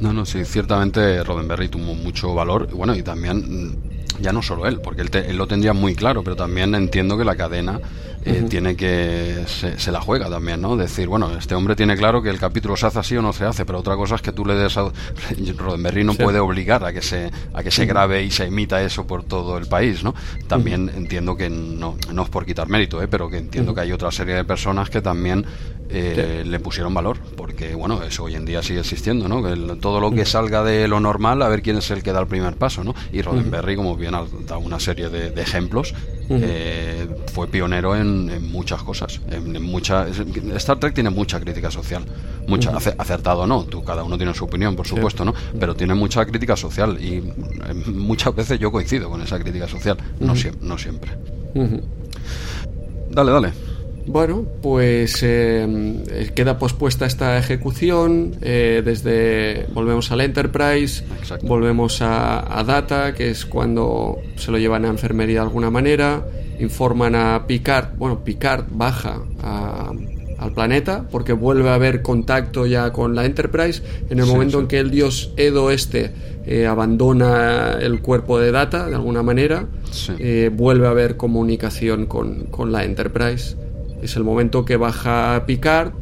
No, 0.00 0.12
no, 0.12 0.26
sí, 0.26 0.44
ciertamente 0.44 1.22
Roddenberry 1.24 1.68
tuvo 1.68 1.94
mucho 1.94 2.34
valor, 2.34 2.68
bueno, 2.72 2.94
y 2.94 3.02
también 3.02 3.38
mm, 3.38 4.22
ya 4.22 4.32
no 4.32 4.42
solo 4.42 4.66
él, 4.66 4.80
porque 4.80 5.02
él, 5.02 5.10
él, 5.12 5.36
lo 5.36 5.46
tendría 5.46 5.72
muy 5.72 5.94
claro, 5.94 6.22
pero 6.22 6.36
también 6.36 6.74
entiendo 6.74 7.16
que 7.16 7.24
la 7.24 7.36
cadena 7.36 7.80
eh, 8.26 8.44
tiene 8.48 8.76
que 8.76 9.44
se, 9.46 9.92
la 9.92 10.00
juega 10.00 10.28
también, 10.28 10.60
¿no? 10.60 10.76
Decir, 10.76 11.08
bueno, 11.08 11.36
este 11.36 11.54
hombre 11.54 11.76
tiene 11.76 11.96
claro 11.96 12.22
que 12.22 12.30
el 12.30 12.38
capítulo 12.38 12.76
se 12.76 12.86
hace 12.86 12.98
así 12.98 13.16
o 13.16 13.22
no 13.22 13.32
se 13.32 13.44
hace, 13.44 13.64
pero 13.64 13.78
otra 13.78 13.96
cosa 13.96 14.16
es 14.16 14.22
que 14.22 14.32
tú 14.32 14.44
le 14.44 14.54
des 14.54 14.76
a 14.76 14.90
Roddenberry 15.56 16.04
no 16.04 16.14
puede 16.14 16.40
obligar 16.40 16.84
a 16.84 16.92
que 16.92 17.02
se 17.02 17.30
a 17.54 17.62
que 17.62 17.70
se 17.70 17.86
grabe 17.86 18.22
y 18.24 18.30
se 18.30 18.44
emita 18.44 18.82
eso 18.82 19.06
por 19.06 19.22
todo 19.22 19.56
el 19.58 19.66
país, 19.66 20.02
¿no? 20.02 20.14
También 20.48 20.90
entiendo 20.94 21.36
que 21.36 21.48
no 21.48 21.96
no 22.12 22.22
es 22.22 22.28
por 22.28 22.44
quitar 22.44 22.68
mérito, 22.68 23.00
¿eh? 23.00 23.08
pero 23.08 23.30
que 23.30 23.38
entiendo 23.38 23.74
que 23.74 23.80
hay 23.80 23.92
otra 23.92 24.10
serie 24.10 24.34
de 24.34 24.44
personas 24.44 24.90
que 24.90 25.00
también 25.00 25.46
eh, 25.88 26.42
le 26.44 26.58
pusieron 26.58 26.92
valor, 26.92 27.18
porque 27.36 27.74
bueno, 27.74 28.02
eso 28.02 28.24
hoy 28.24 28.34
en 28.34 28.44
día 28.44 28.62
sigue 28.62 28.80
existiendo, 28.80 29.28
¿no? 29.28 29.40
todo 29.76 30.00
lo 30.00 30.10
que 30.10 30.24
salga 30.24 30.64
de 30.64 30.88
lo 30.88 30.98
normal, 30.98 31.42
a 31.42 31.48
ver 31.48 31.62
quién 31.62 31.76
es 31.76 31.90
el 31.90 32.02
que 32.02 32.12
da 32.12 32.20
el 32.20 32.26
primer 32.26 32.56
paso, 32.56 32.82
¿no? 32.82 32.94
Y 33.12 33.22
Roddenberry, 33.22 33.76
como 33.76 33.96
bien 33.96 34.14
ha 34.14 34.24
dado 34.46 34.58
una 34.60 34.80
serie 34.80 35.08
de, 35.10 35.40
ejemplos, 35.40 35.94
eh, 36.28 37.06
fue 37.32 37.48
pionero 37.48 37.96
en, 37.96 38.50
muchas 38.50 38.82
cosas. 38.82 39.20
En, 39.30 39.62
mucha, 39.62 40.06
Star 40.56 40.78
Trek 40.78 40.94
tiene 40.94 41.10
mucha 41.10 41.40
crítica 41.40 41.70
social, 41.70 42.04
mucha, 42.46 42.76
acertado 42.76 43.46
no, 43.46 43.64
tú, 43.64 43.84
cada 43.84 44.02
uno 44.04 44.16
tiene 44.16 44.34
su 44.34 44.44
opinión, 44.44 44.76
por 44.76 44.86
supuesto, 44.86 45.24
¿no? 45.24 45.34
Pero 45.58 45.74
tiene 45.74 45.94
mucha 45.94 46.24
crítica 46.24 46.56
social 46.56 46.98
y 47.00 47.16
eh, 47.16 47.74
muchas 47.86 48.34
veces 48.34 48.58
yo 48.58 48.72
coincido 48.72 49.10
con 49.10 49.20
esa 49.22 49.38
crítica 49.38 49.68
social, 49.68 49.96
no, 50.20 50.34
no 50.60 50.78
siempre. 50.78 51.12
Dale, 53.10 53.32
dale. 53.32 53.65
Bueno, 54.08 54.44
pues 54.62 55.18
eh, 55.22 56.30
queda 56.34 56.58
pospuesta 56.58 57.06
esta 57.06 57.36
ejecución. 57.38 58.36
Eh, 58.40 58.82
desde 58.84 59.66
volvemos 59.74 60.12
al 60.12 60.20
Enterprise, 60.20 61.04
volvemos 61.42 61.98
a, 62.02 62.62
Data, 62.66 63.14
que 63.14 63.30
es 63.30 63.44
cuando 63.44 64.18
se 64.36 64.52
lo 64.52 64.58
llevan 64.58 64.84
a 64.84 64.88
enfermería 64.88 65.40
de 65.40 65.46
alguna 65.46 65.70
manera. 65.70 66.24
Informan 66.60 67.16
a 67.16 67.46
Picard. 67.46 67.96
Bueno, 67.98 68.22
Picard 68.22 68.66
baja 68.70 69.20
al 70.38 70.52
planeta 70.52 71.06
porque 71.10 71.32
vuelve 71.32 71.70
a 71.70 71.74
haber 71.74 72.02
contacto 72.02 72.64
ya 72.64 72.92
con 72.92 73.16
la 73.16 73.24
Enterprise. 73.24 73.82
En 74.08 74.20
el 74.20 74.26
momento 74.26 74.60
en 74.60 74.68
que 74.68 74.78
el 74.78 74.90
dios 74.92 75.32
Edo 75.36 75.72
este 75.72 76.12
eh, 76.46 76.66
abandona 76.66 77.76
el 77.80 78.00
cuerpo 78.00 78.38
de 78.38 78.52
Data 78.52 78.86
de 78.86 78.94
alguna 78.94 79.24
manera, 79.24 79.66
vuelve 80.52 80.86
a 80.86 80.90
haber 80.90 81.16
comunicación 81.16 82.06
con, 82.06 82.44
con 82.44 82.70
la 82.70 82.84
Enterprise. 82.84 83.56
Es 84.02 84.16
el 84.16 84.24
momento 84.24 84.64
que 84.64 84.76
baja 84.76 85.44
Picard 85.46 85.92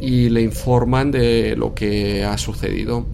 y 0.00 0.28
le 0.28 0.42
informan 0.42 1.10
de 1.10 1.54
lo 1.56 1.74
que 1.74 2.24
ha 2.24 2.36
sucedido. 2.38 3.06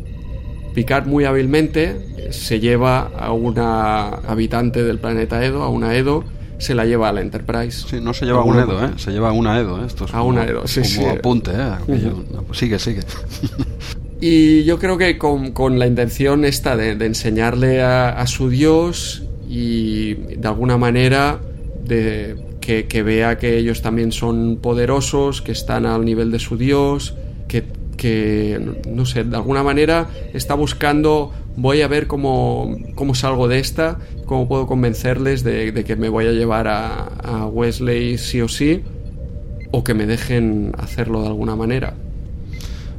Picard 0.74 1.06
muy 1.06 1.24
hábilmente 1.24 2.30
se 2.30 2.60
lleva 2.60 3.10
a 3.18 3.32
una 3.32 4.08
habitante 4.08 4.82
del 4.82 4.98
planeta 4.98 5.44
Edo, 5.44 5.62
a 5.62 5.68
una 5.68 5.94
Edo, 5.94 6.24
se 6.58 6.74
la 6.74 6.84
lleva 6.84 7.08
a 7.08 7.12
la 7.12 7.20
Enterprise. 7.20 7.86
Sí, 7.88 8.00
no 8.00 8.14
se 8.14 8.24
lleva 8.24 8.40
a 8.40 8.44
un 8.44 8.58
Edo, 8.58 8.84
¿eh? 8.84 8.90
se 8.96 9.10
lleva 9.10 9.30
a 9.30 9.32
una 9.32 9.58
Edo. 9.58 9.82
¿eh? 9.82 9.86
Esto 9.86 10.06
a 10.12 10.22
una 10.22 10.44
Edo, 10.44 10.66
sí, 10.66 10.80
como 10.96 11.10
apunte, 11.10 11.50
¿eh? 11.52 12.38
Pues 12.46 12.58
sigue, 12.58 12.78
sigue. 12.78 13.00
y 14.20 14.64
yo 14.64 14.78
creo 14.78 14.96
que 14.96 15.18
con, 15.18 15.78
la 15.78 15.86
intención 15.86 16.44
esta 16.44 16.76
de, 16.76 16.92
enseñarle 17.04 17.82
a, 17.82 18.24
su 18.26 18.48
dios 18.48 19.24
y 19.48 20.14
de 20.14 20.48
alguna 20.48 20.78
manera 20.78 21.40
de 21.84 22.36
que, 22.62 23.02
vea 23.02 23.36
que 23.38 23.58
ellos 23.58 23.82
también 23.82 24.12
son 24.12 24.56
poderosos, 24.56 25.42
que 25.42 25.52
están 25.52 25.84
al 25.84 26.04
nivel 26.04 26.30
de 26.30 26.38
su 26.38 26.56
Dios, 26.56 27.14
que, 27.48 28.74
no 28.88 29.04
sé, 29.06 29.22
de 29.22 29.36
alguna 29.36 29.62
manera 29.62 30.08
está 30.32 30.54
buscando, 30.54 31.32
voy 31.56 31.82
a 31.82 31.88
ver 31.88 32.06
cómo, 32.06 32.76
cómo 32.94 33.14
salgo 33.14 33.46
de 33.46 33.58
esta, 33.58 33.98
cómo 34.26 34.48
puedo 34.48 34.66
convencerles 34.66 35.44
de, 35.44 35.84
que 35.84 35.94
me 35.96 36.08
voy 36.08 36.26
a 36.26 36.32
llevar 36.32 36.66
a, 36.68 37.46
Wesley 37.46 38.18
sí 38.18 38.40
o 38.40 38.48
sí, 38.48 38.82
o 39.70 39.84
que 39.84 39.94
me 39.94 40.06
dejen 40.06 40.72
hacerlo 40.78 41.22
de 41.22 41.28
alguna 41.28 41.54
manera. 41.54 41.94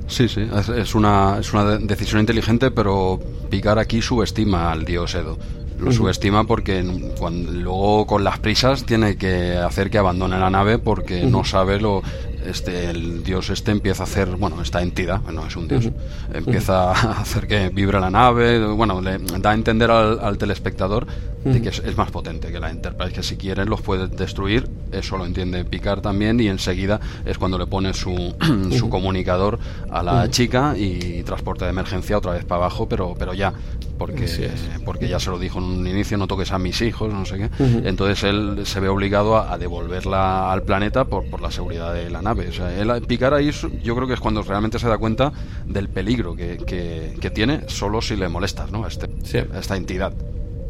Sí, 0.07 0.27
sí, 0.27 0.47
es 0.77 0.95
una, 0.95 1.37
es 1.39 1.53
una 1.53 1.77
decisión 1.79 2.19
inteligente, 2.19 2.69
pero 2.71 3.19
Picar 3.49 3.79
aquí 3.79 4.01
subestima 4.01 4.71
al 4.71 4.85
dios 4.85 5.15
Edo 5.15 5.37
lo 5.79 5.91
subestima 5.91 6.45
porque 6.45 6.83
cuando, 7.19 7.51
luego 7.51 8.05
con 8.05 8.23
las 8.23 8.39
prisas 8.39 8.85
tiene 8.85 9.15
que 9.17 9.57
hacer 9.57 9.89
que 9.89 9.97
abandone 9.97 10.37
la 10.39 10.49
nave 10.49 10.79
porque 10.79 11.23
no 11.23 11.43
sabe 11.43 11.79
lo 11.79 12.01
este 12.45 12.89
el 12.89 13.23
dios 13.23 13.49
este 13.49 13.71
empieza 13.71 14.03
a 14.03 14.05
hacer 14.05 14.35
bueno 14.35 14.61
esta 14.61 14.81
entidad 14.81 15.21
no 15.21 15.45
es 15.47 15.55
un 15.55 15.67
dios 15.67 15.89
empieza 16.33 16.91
a 16.91 17.21
hacer 17.21 17.47
que 17.47 17.69
vibre 17.69 17.99
la 17.99 18.09
nave 18.09 18.65
bueno 18.65 19.01
le 19.01 19.17
da 19.17 19.51
a 19.51 19.53
entender 19.53 19.89
al, 19.91 20.37
telespectador 20.37 21.07
de 21.43 21.61
que 21.61 21.69
es, 21.69 21.97
más 21.97 22.09
potente 22.09 22.51
que 22.51 22.59
la 22.59 22.69
Enterprise 22.69 23.13
que 23.13 23.23
si 23.23 23.35
quieren 23.35 23.69
los 23.69 23.81
puede 23.81 24.07
destruir 24.07 24.69
eso 24.91 25.17
lo 25.17 25.25
entiende 25.25 25.65
Picard 25.65 26.01
también 26.01 26.39
y 26.39 26.47
enseguida 26.47 26.99
es 27.25 27.37
cuando 27.37 27.57
le 27.57 27.67
pone 27.67 27.93
su, 27.93 28.33
su 28.77 28.89
comunicador 28.89 29.59
a 29.91 30.03
la 30.03 30.29
chica 30.29 30.75
y 30.77 31.23
transporte 31.23 31.65
de 31.65 31.71
emergencia 31.71 32.17
otra 32.17 32.33
vez 32.33 32.45
para 32.45 32.61
abajo 32.61 32.87
pero 32.87 33.13
pero 33.17 33.33
ya 33.33 33.53
porque, 33.97 34.49
porque 34.85 35.07
ya 35.07 35.19
se 35.19 35.29
lo 35.29 35.39
dijo 35.39 35.59
en 35.59 35.65
un 35.65 35.87
inicio, 35.87 36.17
no 36.17 36.27
toques 36.27 36.51
a 36.51 36.59
mis 36.59 36.81
hijos, 36.81 37.13
no 37.13 37.25
sé 37.25 37.37
qué. 37.37 37.49
Entonces 37.83 38.23
él 38.23 38.61
se 38.65 38.79
ve 38.79 38.89
obligado 38.89 39.37
a, 39.37 39.57
devolverla 39.57 40.51
al 40.51 40.63
planeta 40.63 41.05
por, 41.05 41.29
por 41.29 41.41
la 41.41 41.51
seguridad 41.51 41.93
de 41.93 42.09
la 42.09 42.21
nave. 42.21 42.49
O 42.49 42.53
sea, 42.53 42.75
él, 42.77 42.89
picar 43.07 43.33
ahí 43.33 43.51
yo 43.83 43.95
creo 43.95 44.07
que 44.07 44.13
es 44.13 44.19
cuando 44.19 44.41
realmente 44.41 44.79
se 44.79 44.87
da 44.87 44.97
cuenta 44.97 45.31
del 45.65 45.89
peligro 45.89 46.35
que, 46.35 46.57
que, 46.57 47.29
tiene 47.33 47.61
solo 47.67 48.01
si 48.01 48.15
le 48.15 48.29
molestas 48.29 48.71
¿no? 48.71 48.85
a, 48.85 48.87
este, 48.87 49.07
a 49.53 49.59
esta 49.59 49.75
entidad. 49.75 50.13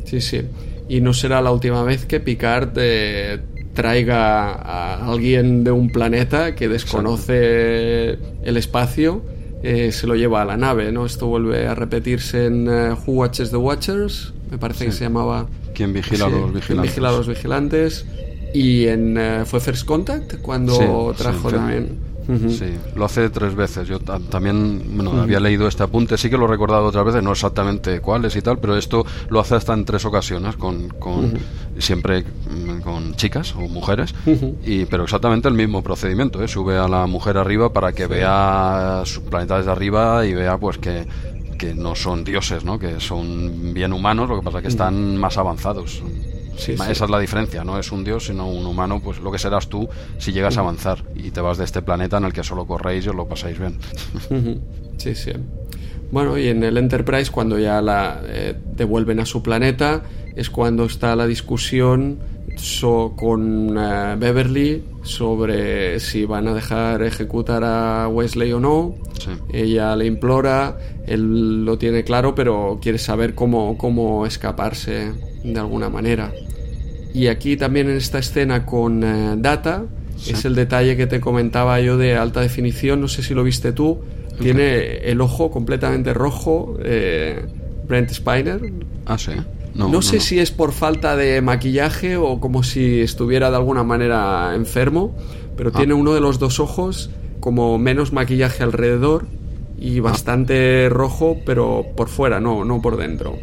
Sí, 0.05 0.21
sí. 0.21 0.41
Y 0.87 1.01
no 1.01 1.13
será 1.13 1.41
la 1.41 1.51
última 1.51 1.83
vez 1.83 2.05
que 2.05 2.19
Picard 2.19 2.71
eh, 2.77 3.39
traiga 3.73 4.53
a 4.53 5.11
alguien 5.11 5.63
de 5.63 5.71
un 5.71 5.89
planeta 5.89 6.55
que 6.55 6.67
desconoce 6.67 8.17
el 8.43 8.57
espacio 8.57 9.23
eh, 9.63 9.91
se 9.91 10.07
lo 10.07 10.15
lleva 10.15 10.41
a 10.41 10.45
la 10.45 10.57
nave, 10.57 10.91
¿no? 10.91 11.05
Esto 11.05 11.27
vuelve 11.27 11.67
a 11.67 11.73
repetirse 11.73 12.47
en 12.47 12.67
eh, 12.67 12.91
Who 12.91 13.13
Watches 13.13 13.49
the 13.49 13.57
Watchers, 13.57 14.33
me 14.51 14.57
parece 14.57 14.85
que 14.85 14.91
se 14.91 15.05
llamaba... 15.05 15.47
¿Quién 15.73 15.93
vigila 15.93 16.25
a 16.25 16.29
los 16.29 16.53
vigilantes? 16.53 16.91
vigila 16.91 17.09
a 17.09 17.11
los 17.13 17.27
vigilantes. 17.27 18.05
Y 18.53 18.87
en, 18.87 19.17
eh, 19.17 19.43
fue 19.45 19.59
First 19.59 19.85
Contact 19.85 20.35
cuando 20.41 21.15
trajo 21.17 21.49
también 21.49 21.97
Sí, 22.27 22.77
lo 22.95 23.05
hace 23.05 23.29
tres 23.29 23.55
veces. 23.55 23.87
Yo 23.87 23.99
también 23.99 24.95
bueno, 24.95 25.21
había 25.21 25.39
leído 25.39 25.67
este 25.67 25.83
apunte, 25.83 26.17
sí 26.17 26.29
que 26.29 26.37
lo 26.37 26.45
he 26.45 26.47
recordado 26.47 26.85
otras 26.85 27.05
veces, 27.05 27.23
no 27.23 27.31
exactamente 27.31 27.99
cuáles 27.99 28.35
y 28.35 28.41
tal, 28.41 28.59
pero 28.59 28.77
esto 28.77 29.05
lo 29.29 29.39
hace 29.39 29.55
hasta 29.55 29.73
en 29.73 29.85
tres 29.85 30.05
ocasiones, 30.05 30.55
con, 30.55 30.89
con 30.89 31.33
siempre 31.77 32.23
mm, 32.23 32.81
con 32.81 33.15
chicas 33.15 33.55
o 33.55 33.61
mujeres, 33.61 34.13
y, 34.65 34.85
pero 34.85 35.03
exactamente 35.03 35.47
el 35.47 35.53
mismo 35.53 35.81
procedimiento. 35.81 36.41
¿eh? 36.43 36.47
Sube 36.47 36.77
a 36.77 36.87
la 36.87 37.05
mujer 37.07 37.37
arriba 37.37 37.71
para 37.71 37.93
que 37.93 38.07
vea 38.07 39.03
su 39.05 39.23
planeta 39.23 39.57
desde 39.57 39.71
arriba 39.71 40.25
y 40.25 40.33
vea 40.33 40.57
pues 40.57 40.77
que, 40.77 41.05
que 41.57 41.73
no 41.73 41.95
son 41.95 42.23
dioses, 42.23 42.63
¿no? 42.63 42.79
que 42.79 42.99
son 42.99 43.73
bien 43.73 43.93
humanos, 43.93 44.29
lo 44.29 44.39
que 44.39 44.43
pasa 44.43 44.57
es 44.59 44.61
que 44.63 44.69
están 44.69 45.17
más 45.17 45.37
avanzados. 45.37 46.01
Esa 46.57 46.91
es 46.91 47.09
la 47.09 47.19
diferencia, 47.19 47.63
no 47.63 47.79
es 47.79 47.91
un 47.91 48.03
dios, 48.03 48.27
sino 48.27 48.47
un 48.47 48.65
humano, 48.65 49.01
pues 49.03 49.19
lo 49.19 49.31
que 49.31 49.39
serás 49.39 49.67
tú 49.67 49.87
si 50.17 50.31
llegas 50.31 50.57
a 50.57 50.61
avanzar. 50.61 51.03
Y 51.15 51.31
te 51.31 51.41
vas 51.41 51.57
de 51.57 51.65
este 51.65 51.81
planeta 51.81 52.17
en 52.17 52.25
el 52.25 52.33
que 52.33 52.43
solo 52.43 52.65
corréis 52.65 53.05
y 53.05 53.09
os 53.09 53.15
lo 53.15 53.27
pasáis 53.27 53.57
bien. 53.59 53.77
Sí, 54.97 55.15
sí. 55.15 55.31
Bueno, 56.11 56.37
y 56.37 56.47
en 56.47 56.63
el 56.63 56.77
Enterprise, 56.77 57.31
cuando 57.31 57.57
ya 57.57 57.81
la 57.81 58.21
eh, 58.25 58.55
devuelven 58.75 59.19
a 59.19 59.25
su 59.25 59.41
planeta, 59.41 60.03
es 60.35 60.49
cuando 60.49 60.85
está 60.85 61.15
la 61.15 61.25
discusión 61.25 62.19
con 63.15 63.75
eh, 63.77 64.15
Beverly 64.17 64.83
sobre 65.01 65.99
si 65.99 66.25
van 66.25 66.47
a 66.47 66.53
dejar 66.53 67.01
ejecutar 67.03 67.63
a 67.63 68.07
Wesley 68.07 68.51
o 68.53 68.59
no. 68.59 68.95
Ella 69.51 69.95
le 69.95 70.05
implora, 70.05 70.77
él 71.07 71.65
lo 71.65 71.77
tiene 71.77 72.03
claro, 72.03 72.35
pero 72.35 72.79
quiere 72.81 72.97
saber 72.97 73.33
cómo, 73.33 73.77
cómo 73.77 74.25
escaparse 74.25 75.13
de 75.43 75.59
alguna 75.59 75.89
manera. 75.89 76.31
Y 77.13 77.27
aquí 77.27 77.57
también 77.57 77.89
en 77.89 77.97
esta 77.97 78.19
escena 78.19 78.65
con 78.65 79.03
eh, 79.03 79.35
Data, 79.37 79.85
es 80.27 80.45
el 80.45 80.55
detalle 80.55 80.95
que 80.95 81.05
te 81.05 81.19
comentaba 81.19 81.79
yo 81.81 81.97
de 81.97 82.15
alta 82.15 82.41
definición, 82.41 83.01
no 83.01 83.07
sé 83.07 83.23
si 83.23 83.33
lo 83.33 83.43
viste 83.43 83.71
tú, 83.71 83.99
tiene 84.39 84.97
el 85.09 85.21
ojo 85.21 85.51
completamente 85.51 86.13
rojo, 86.13 86.77
eh, 86.83 87.45
Brent 87.87 88.11
Spiner. 88.11 88.73
Ah, 89.05 89.17
sí. 89.17 89.33
No, 89.75 90.01
sé 90.01 90.19
si 90.19 90.39
es 90.39 90.51
por 90.51 90.71
falta 90.71 91.15
de 91.15 91.41
maquillaje 91.41 92.15
o 92.15 92.39
como 92.39 92.63
si 92.63 93.01
estuviera 93.01 93.49
de 93.49 93.57
alguna 93.57 93.83
manera 93.83 94.53
enfermo, 94.55 95.15
pero 95.57 95.71
ah. 95.73 95.77
tiene 95.77 95.93
uno 95.93 96.13
de 96.13 96.21
los 96.21 96.39
dos 96.39 96.59
ojos 96.59 97.09
como 97.39 97.77
menos 97.77 98.13
maquillaje 98.13 98.63
alrededor 98.63 99.25
y 99.79 99.99
ah. 99.99 100.03
bastante 100.03 100.89
rojo, 100.89 101.37
pero 101.45 101.85
por 101.95 102.07
fuera, 102.07 102.39
no, 102.39 102.65
no 102.65 102.81
por 102.81 102.97
dentro. 102.97 103.35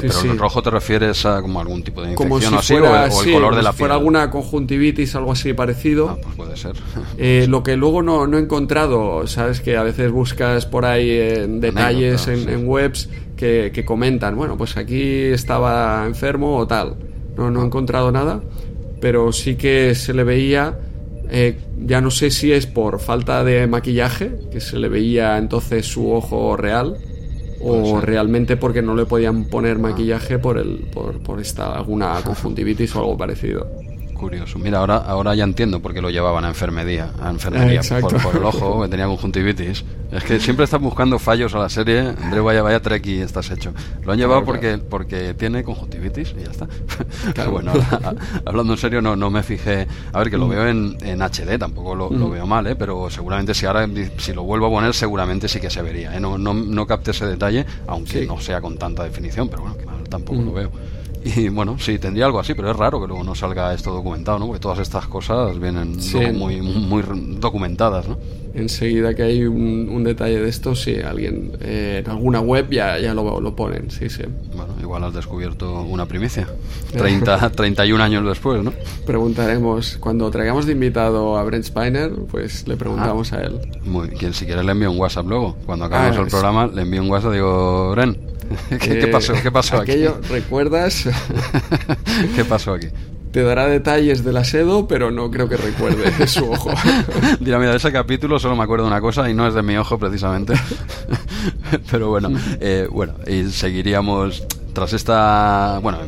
Pero 0.00 0.20
el 0.22 0.38
rojo 0.38 0.62
te 0.62 0.70
refieres 0.70 1.24
a 1.26 1.42
como 1.42 1.60
algún 1.60 1.82
tipo 1.82 2.02
de 2.02 2.12
infección 2.12 2.54
así, 2.54 2.74
o, 2.74 3.04
el, 3.04 3.32
color 3.32 3.56
de 3.56 3.62
la 3.62 3.72
si 3.72 3.78
fuera 3.78 3.94
alguna 3.94 4.30
conjuntivitis, 4.30 5.14
algo 5.14 5.32
así 5.32 5.52
parecido. 5.52 6.10
Ah, 6.10 6.18
pues 6.22 6.36
puede 6.36 6.56
ser. 6.56 6.76
Eh, 7.18 7.46
lo 7.48 7.62
que 7.62 7.76
luego 7.76 8.02
no, 8.02 8.26
no, 8.26 8.38
he 8.38 8.40
encontrado, 8.40 9.26
sabes 9.26 9.60
que 9.60 9.76
a 9.76 9.82
veces 9.82 10.10
buscas 10.10 10.66
por 10.66 10.84
ahí 10.84 11.10
en 11.10 11.60
detalles 11.60 12.28
en, 12.28 12.68
webs 12.68 13.08
que, 13.36 13.70
que, 13.74 13.84
comentan, 13.84 14.36
bueno, 14.36 14.56
pues 14.56 14.76
aquí 14.76 15.02
estaba 15.02 16.04
enfermo 16.06 16.56
o 16.56 16.66
tal. 16.66 16.96
No, 17.36 17.50
no 17.50 17.62
he 17.62 17.66
encontrado 17.66 18.12
nada, 18.12 18.40
pero 19.00 19.32
sí 19.32 19.56
que 19.56 19.94
se 19.94 20.14
le 20.14 20.24
veía... 20.24 20.78
Eh, 21.32 21.56
ya 21.78 22.00
no 22.00 22.10
sé 22.10 22.32
si 22.32 22.50
es 22.50 22.66
por 22.66 22.98
falta 22.98 23.44
de 23.44 23.68
maquillaje, 23.68 24.32
que 24.50 24.60
se 24.60 24.76
le 24.78 24.88
veía 24.88 25.38
entonces 25.38 25.86
su 25.86 26.10
ojo 26.12 26.56
real, 26.56 26.96
o 27.60 28.00
realmente 28.00 28.56
porque 28.56 28.82
no 28.82 28.94
le 28.94 29.06
podían 29.06 29.44
poner 29.44 29.78
maquillaje 29.78 30.38
por 30.38 30.58
el 30.58 30.86
por, 30.92 31.18
por 31.20 31.40
esta 31.40 31.74
alguna 31.74 32.20
conjuntivitis 32.24 32.94
o 32.96 33.00
algo 33.00 33.16
parecido 33.16 33.66
curioso. 34.20 34.58
Mira, 34.58 34.78
ahora, 34.78 34.98
ahora 34.98 35.34
ya 35.34 35.44
entiendo 35.44 35.80
por 35.80 35.94
qué 35.94 36.02
lo 36.02 36.10
llevaban 36.10 36.44
a 36.44 36.48
enfermería, 36.48 37.10
a 37.20 37.30
enfermería 37.30 37.80
por, 38.00 38.36
el 38.36 38.44
ojo, 38.44 38.82
que 38.82 38.88
tenía 38.88 39.06
conjuntivitis. 39.06 39.84
Es 40.12 40.24
que 40.24 40.40
siempre 40.40 40.64
están 40.64 40.82
buscando 40.82 41.18
fallos 41.18 41.54
a 41.54 41.58
la 41.58 41.68
serie. 41.68 42.00
André, 42.00 42.40
vaya, 42.40 42.62
vaya 42.62 42.80
y 43.02 43.20
estás 43.20 43.50
hecho. 43.50 43.72
Lo 44.04 44.12
han 44.12 44.18
llevado 44.18 44.44
porque, 44.44 44.78
porque 44.78 45.34
tiene 45.34 45.64
conjuntivitis 45.64 46.34
y 46.38 46.44
ya 46.44 46.50
está. 46.50 46.68
bueno, 47.50 47.72
hablando 48.44 48.74
en 48.74 48.78
serio, 48.78 49.00
no, 49.00 49.16
no 49.16 49.30
me 49.30 49.42
fijé. 49.42 49.86
A 50.12 50.18
ver, 50.18 50.30
que 50.30 50.36
lo 50.36 50.46
mm. 50.46 50.50
veo 50.50 50.68
en, 50.68 50.96
en 51.02 51.22
HD, 51.22 51.58
tampoco 51.58 51.94
lo, 51.94 52.10
lo, 52.10 52.28
mm. 52.28 52.30
veo 52.32 52.46
mal, 52.46 52.66
¿eh? 52.66 52.76
pero 52.76 53.08
seguramente 53.08 53.54
si 53.54 53.66
ahora 53.66 53.88
si 54.18 54.32
lo 54.32 54.42
vuelvo 54.42 54.66
a 54.66 54.70
poner, 54.70 54.94
seguramente 54.94 55.48
sí 55.48 55.60
que 55.60 55.70
se 55.70 55.80
vería. 55.80 56.14
¿eh? 56.14 56.20
No, 56.20 56.36
no, 56.36 56.52
no 56.52 56.86
capte 56.86 57.12
ese 57.12 57.26
detalle, 57.26 57.64
aunque 57.86 58.26
no 58.26 58.40
sea 58.40 58.60
con 58.60 58.76
tanta 58.76 59.04
definición, 59.04 59.48
pero 59.48 59.62
bueno, 59.62 59.76
que 59.76 60.08
tampoco 60.08 60.42
lo 60.42 60.50
mm. 60.50 60.54
veo. 60.54 60.70
Y 61.22 61.48
bueno, 61.48 61.76
sí, 61.78 61.98
tendría 61.98 62.26
algo 62.26 62.40
así, 62.40 62.54
pero 62.54 62.70
es 62.70 62.76
raro 62.76 63.00
que 63.00 63.06
luego 63.06 63.22
no 63.22 63.34
salga 63.34 63.74
esto 63.74 63.92
documentado, 63.92 64.38
¿no? 64.38 64.46
Porque 64.46 64.60
todas 64.60 64.78
estas 64.78 65.06
cosas 65.06 65.58
vienen 65.58 65.98
muy, 66.34 66.62
muy 66.62 67.02
documentadas, 67.38 68.08
¿no? 68.08 68.18
Enseguida 68.54 69.14
que 69.14 69.22
hay 69.22 69.44
un, 69.44 70.02
detalle 70.02 70.40
de 70.40 70.48
esto, 70.48 70.74
sí, 70.74 70.96
alguien 70.96 71.52
eh, 71.60 72.02
en 72.04 72.10
alguna 72.10 72.40
web 72.40 72.68
ya, 72.70 72.98
ya 72.98 73.14
lo, 73.14 73.40
lo, 73.40 73.54
ponen, 73.54 73.90
sí, 73.90 74.08
sí. 74.08 74.22
Bueno, 74.56 74.74
igual 74.80 75.04
has 75.04 75.14
descubierto 75.14 75.82
una 75.82 76.06
primicia. 76.06 76.48
30, 76.96 77.50
31 77.50 78.02
años 78.02 78.26
después, 78.26 78.64
¿no? 78.64 78.72
Preguntaremos, 79.06 79.98
cuando 80.00 80.30
traigamos 80.30 80.66
de 80.66 80.72
invitado 80.72 81.36
a 81.36 81.44
Brent 81.44 81.64
Spiner, 81.64 82.12
pues 82.30 82.66
le 82.66 82.76
preguntamos 82.76 83.32
ah. 83.32 83.36
a 83.36 83.42
él. 83.42 83.60
Muy 83.84 84.08
bien, 84.08 84.32
si 84.32 84.46
quieres 84.46 84.64
le 84.64 84.72
envío 84.72 84.90
un 84.90 84.98
WhatsApp 84.98 85.26
luego. 85.26 85.56
Cuando 85.66 85.84
acabemos 85.84 86.16
ah, 86.16 86.22
el 86.22 86.28
programa, 86.28 86.66
le 86.66 86.82
envío 86.82 87.02
un 87.02 87.10
WhatsApp, 87.10 87.32
digo, 87.32 87.92
Brent, 87.92 88.18
¿Qué, 88.80 89.06
pasó? 89.06 89.34
¿Qué 89.42 89.50
pasó 89.50 89.76
aquello, 89.76 90.20
¿Recuerdas? 90.28 91.08
¿Qué 92.36 92.44
pasó 92.44 92.74
aquí? 92.74 92.88
Te 93.32 93.42
dará 93.42 93.66
detalles 93.68 94.24
del 94.24 94.36
asedo, 94.36 94.88
pero 94.88 95.12
no 95.12 95.30
creo 95.30 95.48
que 95.48 95.56
recuerde 95.56 96.10
de 96.10 96.26
su 96.26 96.50
ojo. 96.50 96.70
Dirá, 97.40 97.58
mira, 97.60 97.70
de 97.70 97.76
ese 97.76 97.92
capítulo 97.92 98.40
solo 98.40 98.56
me 98.56 98.64
acuerdo 98.64 98.86
de 98.86 98.90
una 98.90 99.00
cosa 99.00 99.30
y 99.30 99.34
no 99.34 99.46
es 99.46 99.54
de 99.54 99.62
mi 99.62 99.76
ojo 99.76 99.98
precisamente. 99.98 100.54
pero 101.90 102.08
bueno, 102.08 102.30
eh, 102.60 102.88
bueno, 102.90 103.14
y 103.28 103.44
seguiríamos 103.50 104.42
tras 104.72 104.92
esta, 104.92 105.78
bueno, 105.82 105.98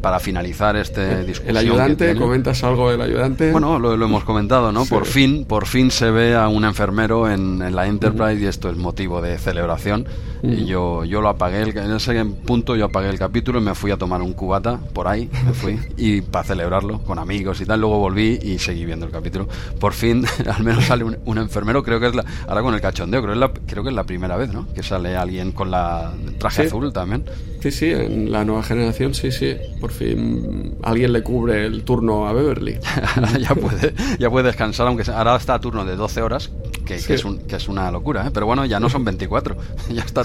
para 0.00 0.18
finalizar 0.20 0.76
este 0.76 1.24
discurso. 1.24 1.50
¿El 1.50 1.56
ayudante? 1.56 2.14
¿Comentas 2.16 2.62
algo 2.64 2.90
del 2.90 3.00
ayudante? 3.00 3.52
Bueno, 3.52 3.78
lo, 3.78 3.92
hemos 3.92 4.24
comentado, 4.24 4.72
¿no? 4.72 4.84
Por 4.86 5.06
fin, 5.06 5.44
por 5.44 5.66
fin 5.66 5.90
se 5.90 6.10
ve 6.10 6.34
a 6.34 6.48
un 6.48 6.64
enfermero 6.64 7.30
en, 7.30 7.60
la 7.74 7.86
Enterprise 7.86 8.42
y 8.42 8.46
esto 8.46 8.70
es 8.70 8.76
motivo 8.76 9.20
de 9.20 9.38
celebración. 9.38 10.06
Y 10.42 10.64
yo, 10.64 11.04
yo 11.04 11.20
lo 11.20 11.28
apagué, 11.28 11.62
en 11.62 11.92
ese 11.92 12.24
punto 12.24 12.74
yo 12.74 12.86
apagué 12.86 13.10
el 13.10 13.18
capítulo 13.18 13.60
y 13.60 13.62
me 13.62 13.74
fui 13.74 13.90
a 13.90 13.98
tomar 13.98 14.22
un 14.22 14.32
cubata 14.32 14.78
por 14.94 15.06
ahí, 15.06 15.28
me 15.44 15.52
fui, 15.52 15.78
y 15.98 16.22
para 16.22 16.44
celebrarlo 16.44 17.00
con 17.02 17.18
amigos 17.18 17.60
y 17.60 17.66
tal. 17.66 17.80
Luego 17.80 17.98
volví 17.98 18.38
y 18.42 18.58
seguí 18.58 18.86
viendo 18.86 19.04
el 19.04 19.12
capítulo. 19.12 19.48
Por 19.78 19.92
fin, 19.92 20.24
al 20.50 20.64
menos 20.64 20.86
sale 20.86 21.04
un, 21.04 21.38
enfermero, 21.38 21.82
creo 21.82 22.00
que 22.00 22.06
es 22.06 22.14
la, 22.14 22.24
ahora 22.48 22.62
con 22.62 22.74
el 22.74 22.80
cachondeo, 22.80 23.20
creo, 23.22 23.34
es 23.34 23.40
la, 23.40 23.52
creo 23.52 23.82
que 23.82 23.90
es 23.90 23.94
la 23.94 24.04
primera 24.04 24.36
vez, 24.36 24.52
¿no? 24.52 24.66
Que 24.72 24.82
sale 24.82 25.16
alguien 25.16 25.52
con 25.52 25.70
la 25.70 26.12
traje 26.38 26.62
azul 26.62 26.92
también. 26.92 27.24
Sí, 27.60 27.70
sí, 27.70 27.89
en 27.90 28.30
la 28.32 28.44
nueva 28.44 28.62
generación, 28.62 29.14
sí, 29.14 29.30
sí. 29.30 29.56
Por 29.80 29.90
fin 29.90 30.76
alguien 30.82 31.12
le 31.12 31.22
cubre 31.22 31.66
el 31.66 31.82
turno 31.82 32.26
a 32.26 32.32
Beverly. 32.32 32.78
ya, 33.40 33.54
puede, 33.54 33.94
ya 34.18 34.30
puede 34.30 34.46
descansar, 34.46 34.86
aunque 34.86 35.10
ahora 35.10 35.36
está 35.36 35.54
a 35.54 35.60
turno 35.60 35.84
de 35.84 35.96
12 35.96 36.22
horas, 36.22 36.50
que, 36.84 36.96
es, 36.96 37.24
un, 37.24 37.38
que 37.38 37.56
es, 37.56 37.68
una 37.68 37.90
locura, 37.90 38.26
¿eh? 38.26 38.30
pero 38.32 38.46
bueno, 38.46 38.64
ya 38.64 38.80
no 38.80 38.88
son 38.88 39.04
24, 39.04 39.56
ya 39.90 40.02
está 40.02 40.22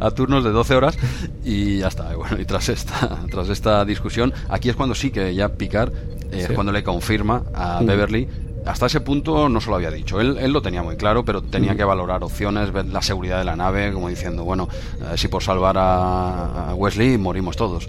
a, 0.00 0.10
turnos 0.10 0.44
de 0.44 0.50
12 0.50 0.74
horas 0.74 0.98
y 1.44 1.78
ya 1.78 1.88
está. 1.88 2.14
Bueno, 2.14 2.40
y 2.40 2.44
tras 2.44 2.68
esta, 2.68 3.20
tras 3.30 3.48
esta 3.48 3.84
discusión, 3.84 4.32
aquí 4.48 4.68
es 4.68 4.76
cuando 4.76 4.94
sí 4.94 5.10
que 5.10 5.34
ya 5.34 5.50
Picard, 5.50 5.92
eh, 6.32 6.48
cuando 6.54 6.72
le 6.72 6.82
confirma 6.82 7.44
a 7.54 7.80
mm. 7.80 7.86
Beverly 7.86 8.28
hasta 8.66 8.86
ese 8.86 9.00
punto 9.00 9.48
no 9.48 9.60
se 9.60 9.70
lo 9.70 9.76
había 9.76 9.90
dicho. 9.90 10.20
Él, 10.20 10.36
él 10.38 10.52
lo 10.52 10.60
tenía 10.60 10.82
muy 10.82 10.96
claro, 10.96 11.24
pero 11.24 11.42
tenía 11.42 11.76
que 11.76 11.84
valorar 11.84 12.22
opciones, 12.24 12.72
ver 12.72 12.86
la 12.86 13.00
seguridad 13.00 13.38
de 13.38 13.44
la 13.44 13.56
nave, 13.56 13.92
como 13.92 14.08
diciendo, 14.08 14.44
bueno, 14.44 14.68
eh, 15.00 15.16
si 15.16 15.28
por 15.28 15.42
salvar 15.42 15.76
a, 15.78 16.74
Wesley 16.74 17.16
morimos 17.16 17.56
todos. 17.56 17.88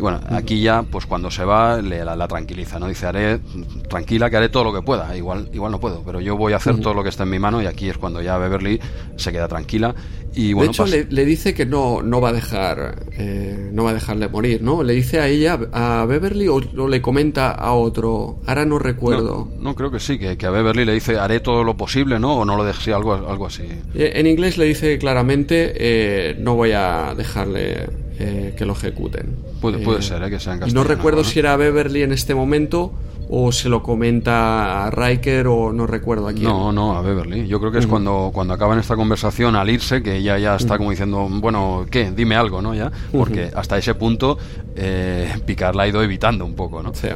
bueno, 0.00 0.20
aquí 0.30 0.60
ya, 0.60 0.82
pues 0.82 1.06
cuando 1.06 1.30
se 1.30 1.44
va, 1.44 1.80
le, 1.80 2.04
la, 2.04 2.28
tranquiliza, 2.28 2.78
¿no? 2.78 2.88
Dice, 2.88 3.06
haré, 3.06 3.40
tranquila, 3.88 4.28
que 4.28 4.36
haré 4.36 4.48
todo 4.48 4.64
lo 4.64 4.72
que 4.72 4.82
pueda. 4.82 5.16
Igual, 5.16 5.48
igual 5.52 5.72
no 5.72 5.80
puedo, 5.80 6.02
pero 6.04 6.20
yo 6.20 6.36
voy 6.36 6.52
a 6.52 6.56
hacer 6.56 6.78
todo 6.80 6.94
lo 6.94 7.02
que 7.02 7.08
está 7.08 7.22
en 7.22 7.30
mi 7.30 7.38
mano 7.38 7.62
y 7.62 7.66
aquí 7.66 7.88
es 7.88 7.98
cuando 7.98 8.20
ya 8.20 8.36
Beverly 8.38 8.80
se 9.16 9.32
queda 9.32 9.48
tranquila 9.48 9.94
de 10.38 10.66
hecho, 10.66 10.86
le, 10.86 11.24
dice 11.24 11.52
que 11.54 11.66
no, 11.66 12.02
no 12.02 12.20
va 12.20 12.28
a 12.28 12.32
dejar 12.32 13.06
eh, 13.12 13.70
no 13.72 13.84
va 13.84 13.90
a 13.90 13.94
dejarle 13.94 14.28
morir, 14.28 14.62
¿no? 14.62 14.82
Le 14.82 14.92
dice 14.92 15.20
a 15.20 15.26
ella, 15.26 15.58
a 15.72 16.04
Beverly, 16.06 16.48
o, 16.48 16.60
le 16.60 17.02
comenta 17.02 17.50
a 17.50 17.72
otro. 17.72 18.38
Ahora 18.46 18.64
no 18.64 18.78
recuerdo. 18.78 19.48
No, 19.58 19.74
creo 19.74 19.90
que 19.90 19.98
sí, 19.98 20.17
que, 20.18 20.46
a 20.46 20.50
Beverly 20.50 20.84
le 20.84 20.94
dice 20.94 21.18
haré 21.18 21.40
todo 21.40 21.64
lo 21.64 21.76
posible, 21.76 22.18
¿no? 22.18 22.38
O 22.38 22.44
no 22.44 22.56
lo 22.56 22.64
deje, 22.64 22.92
algo, 22.92 23.14
algo 23.14 23.46
así. 23.46 23.64
Eh, 23.94 24.12
en 24.14 24.26
inglés 24.26 24.58
le 24.58 24.64
dice 24.64 24.98
claramente 24.98 25.72
eh, 25.76 26.36
no 26.38 26.54
voy 26.54 26.72
a 26.72 27.14
dejarle 27.16 27.88
que 28.18 28.64
lo 28.64 28.72
ejecuten. 28.72 29.36
Puede, 29.60 29.78
puede 29.78 30.02
ser, 30.02 30.28
que 30.28 30.40
sea 30.40 30.54
en 30.54 30.74
No 30.74 30.82
recuerdo 30.82 31.22
si 31.22 31.38
era 31.38 31.56
Beverly 31.56 32.02
en 32.02 32.10
este 32.10 32.34
momento 32.34 32.92
o 33.30 33.52
se 33.52 33.68
lo 33.68 33.82
comenta 33.82 34.86
a 34.86 34.90
Riker 34.90 35.46
o 35.48 35.72
no 35.72 35.86
recuerdo 35.86 36.28
a 36.28 36.32
quién. 36.32 36.44
No, 36.44 36.72
no, 36.72 36.96
a 36.96 37.02
Beverly. 37.02 37.46
Yo 37.46 37.60
creo 37.60 37.70
que 37.70 37.78
es 37.78 37.86
cuando, 37.86 38.30
cuando 38.32 38.54
acaban 38.54 38.78
esta 38.78 38.96
conversación 38.96 39.54
al 39.54 39.68
irse, 39.68 40.02
que 40.02 40.16
ella 40.16 40.38
ya 40.38 40.56
está 40.56 40.78
como 40.78 40.90
diciendo, 40.90 41.28
bueno, 41.30 41.86
¿qué? 41.90 42.10
Dime 42.10 42.36
algo, 42.36 42.62
¿no? 42.62 42.74
Ya, 42.74 42.90
porque 43.12 43.50
hasta 43.54 43.76
ese 43.76 43.94
punto 43.94 44.38
eh, 44.74 45.32
Picard 45.44 45.76
la 45.76 45.84
ha 45.84 45.88
ido 45.88 46.02
evitando 46.02 46.44
un 46.44 46.54
poco, 46.54 46.82
¿no? 46.82 46.94
Sí 46.94 47.08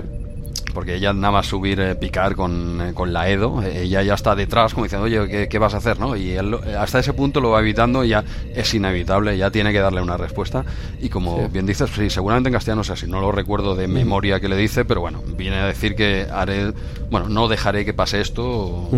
porque 0.72 0.94
ella 0.94 1.12
nada 1.12 1.32
más 1.32 1.46
subir 1.46 1.80
eh, 1.80 1.94
picar 1.94 2.34
con, 2.34 2.80
eh, 2.80 2.94
con, 2.94 3.12
la 3.12 3.28
Edo, 3.28 3.62
ella 3.62 4.02
ya 4.02 4.14
está 4.14 4.34
detrás 4.34 4.74
como 4.74 4.84
diciendo, 4.84 5.04
oye, 5.04 5.48
¿qué, 5.48 5.58
vas 5.58 5.74
a 5.74 5.78
hacer? 5.78 5.98
¿no? 5.98 6.16
Y 6.16 6.32
él 6.32 6.56
hasta 6.78 6.98
ese 6.98 7.12
punto 7.12 7.40
lo 7.40 7.50
va 7.50 7.60
evitando, 7.60 8.04
ya 8.04 8.24
es 8.54 8.74
inevitable, 8.74 9.36
ya 9.36 9.50
tiene 9.50 9.72
que 9.72 9.80
darle 9.80 10.02
una 10.02 10.16
respuesta. 10.16 10.64
Y 11.00 11.08
como 11.08 11.48
bien 11.48 11.66
dices, 11.66 11.90
sí, 11.94 12.10
seguramente 12.10 12.48
en 12.48 12.54
castellano 12.54 12.84
sea 12.84 12.94
así, 12.94 13.06
no 13.06 13.20
lo 13.20 13.32
recuerdo 13.32 13.74
de 13.74 13.88
memoria 13.88 14.40
que 14.40 14.48
le 14.48 14.56
dice, 14.56 14.84
pero 14.84 15.00
bueno, 15.00 15.22
viene 15.36 15.56
a 15.56 15.66
decir 15.66 15.94
que 15.94 16.26
haré, 16.32 16.72
bueno, 17.10 17.28
no 17.28 17.48
dejaré 17.48 17.84
que 17.84 17.94
pase 17.94 18.20
esto, 18.20 18.88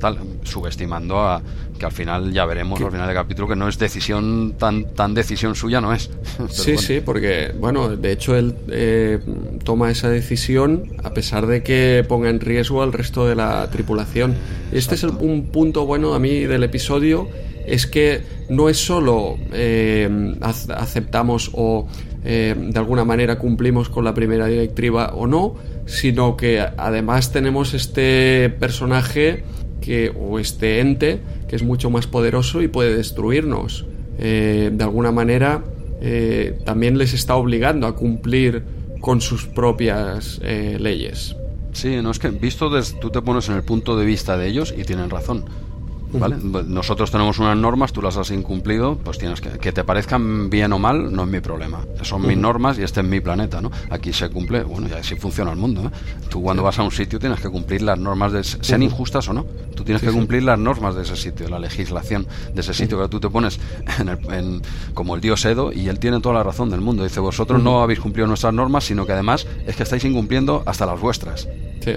tal, 0.00 0.18
subestimando 0.44 1.20
a, 1.20 1.42
que 1.78 1.86
al 1.86 1.92
final 1.92 2.32
ya 2.32 2.44
veremos 2.44 2.80
al 2.80 2.90
final 2.90 3.06
del 3.06 3.16
capítulo 3.16 3.48
que 3.48 3.56
no 3.56 3.68
es 3.68 3.78
decisión 3.78 4.54
tan 4.58 4.94
tan 4.94 5.14
decisión 5.14 5.54
suya 5.54 5.80
no 5.80 5.92
es 5.92 6.10
sí 6.50 6.76
sí 6.76 7.00
porque 7.04 7.52
bueno 7.58 7.96
de 7.96 8.12
hecho 8.12 8.36
él 8.36 8.54
eh, 8.68 9.18
toma 9.64 9.90
esa 9.90 10.08
decisión 10.08 10.92
a 11.02 11.14
pesar 11.14 11.46
de 11.46 11.62
que 11.62 12.04
ponga 12.06 12.30
en 12.30 12.40
riesgo 12.40 12.82
al 12.82 12.92
resto 12.92 13.26
de 13.26 13.34
la 13.34 13.68
tripulación. 13.70 14.34
Este 14.72 14.94
es 14.94 15.04
un 15.04 15.46
punto 15.46 15.86
bueno 15.86 16.14
a 16.14 16.18
mí 16.18 16.40
del 16.40 16.64
episodio 16.64 17.28
es 17.66 17.86
que 17.86 18.22
no 18.48 18.68
es 18.68 18.78
solo 18.78 19.36
eh, 19.52 20.36
aceptamos 20.40 21.50
o 21.54 21.88
eh, 22.24 22.54
de 22.56 22.78
alguna 22.78 23.04
manera 23.04 23.38
cumplimos 23.38 23.88
con 23.88 24.04
la 24.04 24.14
primera 24.14 24.46
directiva 24.46 25.12
o 25.14 25.26
no 25.26 25.54
sino 25.86 26.36
que 26.36 26.60
además 26.60 27.32
tenemos 27.32 27.74
este 27.74 28.50
personaje 28.58 29.44
o 30.16 30.38
este 30.38 30.80
ente 30.80 31.20
que 31.48 31.56
es 31.56 31.62
mucho 31.62 31.90
más 31.90 32.06
poderoso 32.06 32.62
y 32.62 32.68
puede 32.68 32.96
destruirnos. 32.96 33.86
Eh, 34.18 34.70
de 34.72 34.84
alguna 34.84 35.12
manera 35.12 35.64
eh, 36.00 36.58
también 36.64 36.98
les 36.98 37.14
está 37.14 37.36
obligando 37.36 37.86
a 37.86 37.96
cumplir 37.96 38.62
con 39.00 39.20
sus 39.20 39.46
propias 39.46 40.40
eh, 40.42 40.78
leyes. 40.80 41.36
Sí, 41.72 41.96
no 42.02 42.10
es 42.10 42.18
que 42.18 42.28
visto 42.28 42.70
desde, 42.70 42.98
tú 43.00 43.10
te 43.10 43.20
pones 43.20 43.48
en 43.48 43.56
el 43.56 43.62
punto 43.62 43.96
de 43.96 44.06
vista 44.06 44.36
de 44.36 44.46
ellos 44.46 44.74
y 44.76 44.84
tienen 44.84 45.10
razón. 45.10 45.44
¿Vale? 46.18 46.36
Nosotros 46.66 47.10
tenemos 47.10 47.38
unas 47.38 47.56
normas, 47.56 47.92
tú 47.92 48.02
las 48.02 48.16
has 48.16 48.30
incumplido, 48.30 48.96
pues 48.96 49.18
tienes 49.18 49.40
que 49.40 49.54
que 49.64 49.72
te 49.72 49.82
parezcan 49.82 50.50
bien 50.50 50.72
o 50.72 50.78
mal, 50.78 51.10
no 51.10 51.22
es 51.22 51.28
mi 51.28 51.40
problema. 51.40 51.80
Son 52.02 52.26
mis 52.26 52.36
normas 52.36 52.78
y 52.78 52.82
este 52.82 53.00
es 53.00 53.06
mi 53.06 53.20
planeta, 53.20 53.60
¿no? 53.60 53.70
Aquí 53.88 54.12
se 54.12 54.28
cumple, 54.28 54.62
bueno, 54.62 54.88
y 54.88 54.92
así 54.92 55.16
funciona 55.16 55.52
el 55.52 55.56
mundo. 55.56 55.82
¿eh? 55.82 55.90
Tú 56.28 56.42
cuando 56.42 56.62
vas 56.62 56.78
a 56.78 56.82
un 56.82 56.90
sitio 56.90 57.18
tienes 57.18 57.40
que 57.40 57.48
cumplir 57.48 57.82
las 57.82 57.98
normas, 57.98 58.32
de, 58.32 58.44
sean 58.44 58.82
injustas 58.82 59.28
o 59.28 59.32
no. 59.32 59.46
Tú 59.74 59.84
tienes 59.84 60.02
que 60.02 60.12
cumplir 60.12 60.42
las 60.42 60.58
normas 60.58 60.94
de 60.94 61.02
ese 61.02 61.16
sitio, 61.16 61.48
la 61.48 61.58
legislación 61.58 62.26
de 62.52 62.60
ese 62.60 62.74
sitio 62.74 63.00
que 63.00 63.08
tú 63.08 63.20
te 63.20 63.30
pones 63.30 63.58
en 64.30 64.60
como 64.92 65.14
el 65.14 65.20
dios 65.20 65.44
Edo 65.44 65.72
y 65.72 65.88
él 65.88 65.98
tiene 65.98 66.20
toda 66.20 66.34
la 66.34 66.42
razón 66.42 66.70
del 66.70 66.80
mundo. 66.80 67.04
Dice, 67.04 67.20
vosotros 67.20 67.62
no 67.62 67.82
habéis 67.82 68.00
cumplido 68.00 68.26
nuestras 68.26 68.52
normas, 68.52 68.84
sino 68.84 69.06
que 69.06 69.12
además 69.12 69.46
es 69.66 69.76
que 69.76 69.82
estáis 69.82 70.04
incumpliendo 70.04 70.62
hasta 70.66 70.86
las 70.86 71.00
vuestras. 71.00 71.48
Sí, 71.84 71.94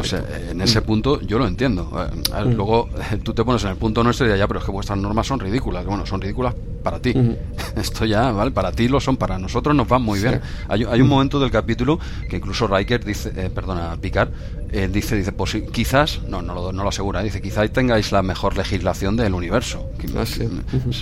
o 0.00 0.04
sea, 0.04 0.24
en 0.50 0.60
ese 0.60 0.82
punto 0.82 1.20
yo 1.20 1.38
lo 1.38 1.46
entiendo. 1.46 1.90
Eh, 2.12 2.44
luego 2.54 2.88
tú 3.22 3.32
te 3.32 3.44
pones 3.44 3.62
en 3.64 3.70
el 3.70 3.76
punto 3.76 4.02
nuestro 4.02 4.26
y 4.26 4.36
ya, 4.36 4.48
pero 4.48 4.58
es 4.58 4.66
que 4.66 4.72
vuestras 4.72 4.98
normas 4.98 5.26
son 5.26 5.38
ridículas. 5.38 5.86
Bueno, 5.86 6.04
son 6.04 6.20
ridículas 6.20 6.54
para 6.82 6.98
ti. 7.00 7.14
Esto 7.76 8.04
ya, 8.04 8.32
¿vale? 8.32 8.50
Para 8.50 8.72
ti 8.72 8.88
lo 8.88 9.00
son, 9.00 9.16
para 9.16 9.38
nosotros 9.38 9.76
nos 9.76 9.86
van 9.86 10.02
muy 10.02 10.18
bien. 10.18 10.40
Hay, 10.68 10.82
un 11.00 11.08
momento 11.08 11.38
del 11.38 11.50
capítulo 11.50 12.00
que 12.28 12.36
incluso 12.36 12.66
Riker 12.66 13.04
dice, 13.04 13.32
eh, 13.36 13.50
perdona, 13.50 13.96
Picard, 14.00 14.30
eh, 14.70 14.88
dice, 14.90 15.16
dice, 15.16 15.32
pues 15.32 15.56
quizás, 15.72 16.20
no, 16.28 16.42
no 16.42 16.54
lo, 16.54 16.72
no 16.72 16.82
lo 16.82 16.88
asegura, 16.88 17.22
dice, 17.22 17.40
quizás 17.40 17.70
tengáis 17.70 18.10
la 18.12 18.22
mejor 18.22 18.56
legislación 18.56 19.16
del 19.16 19.34
universo. 19.34 19.88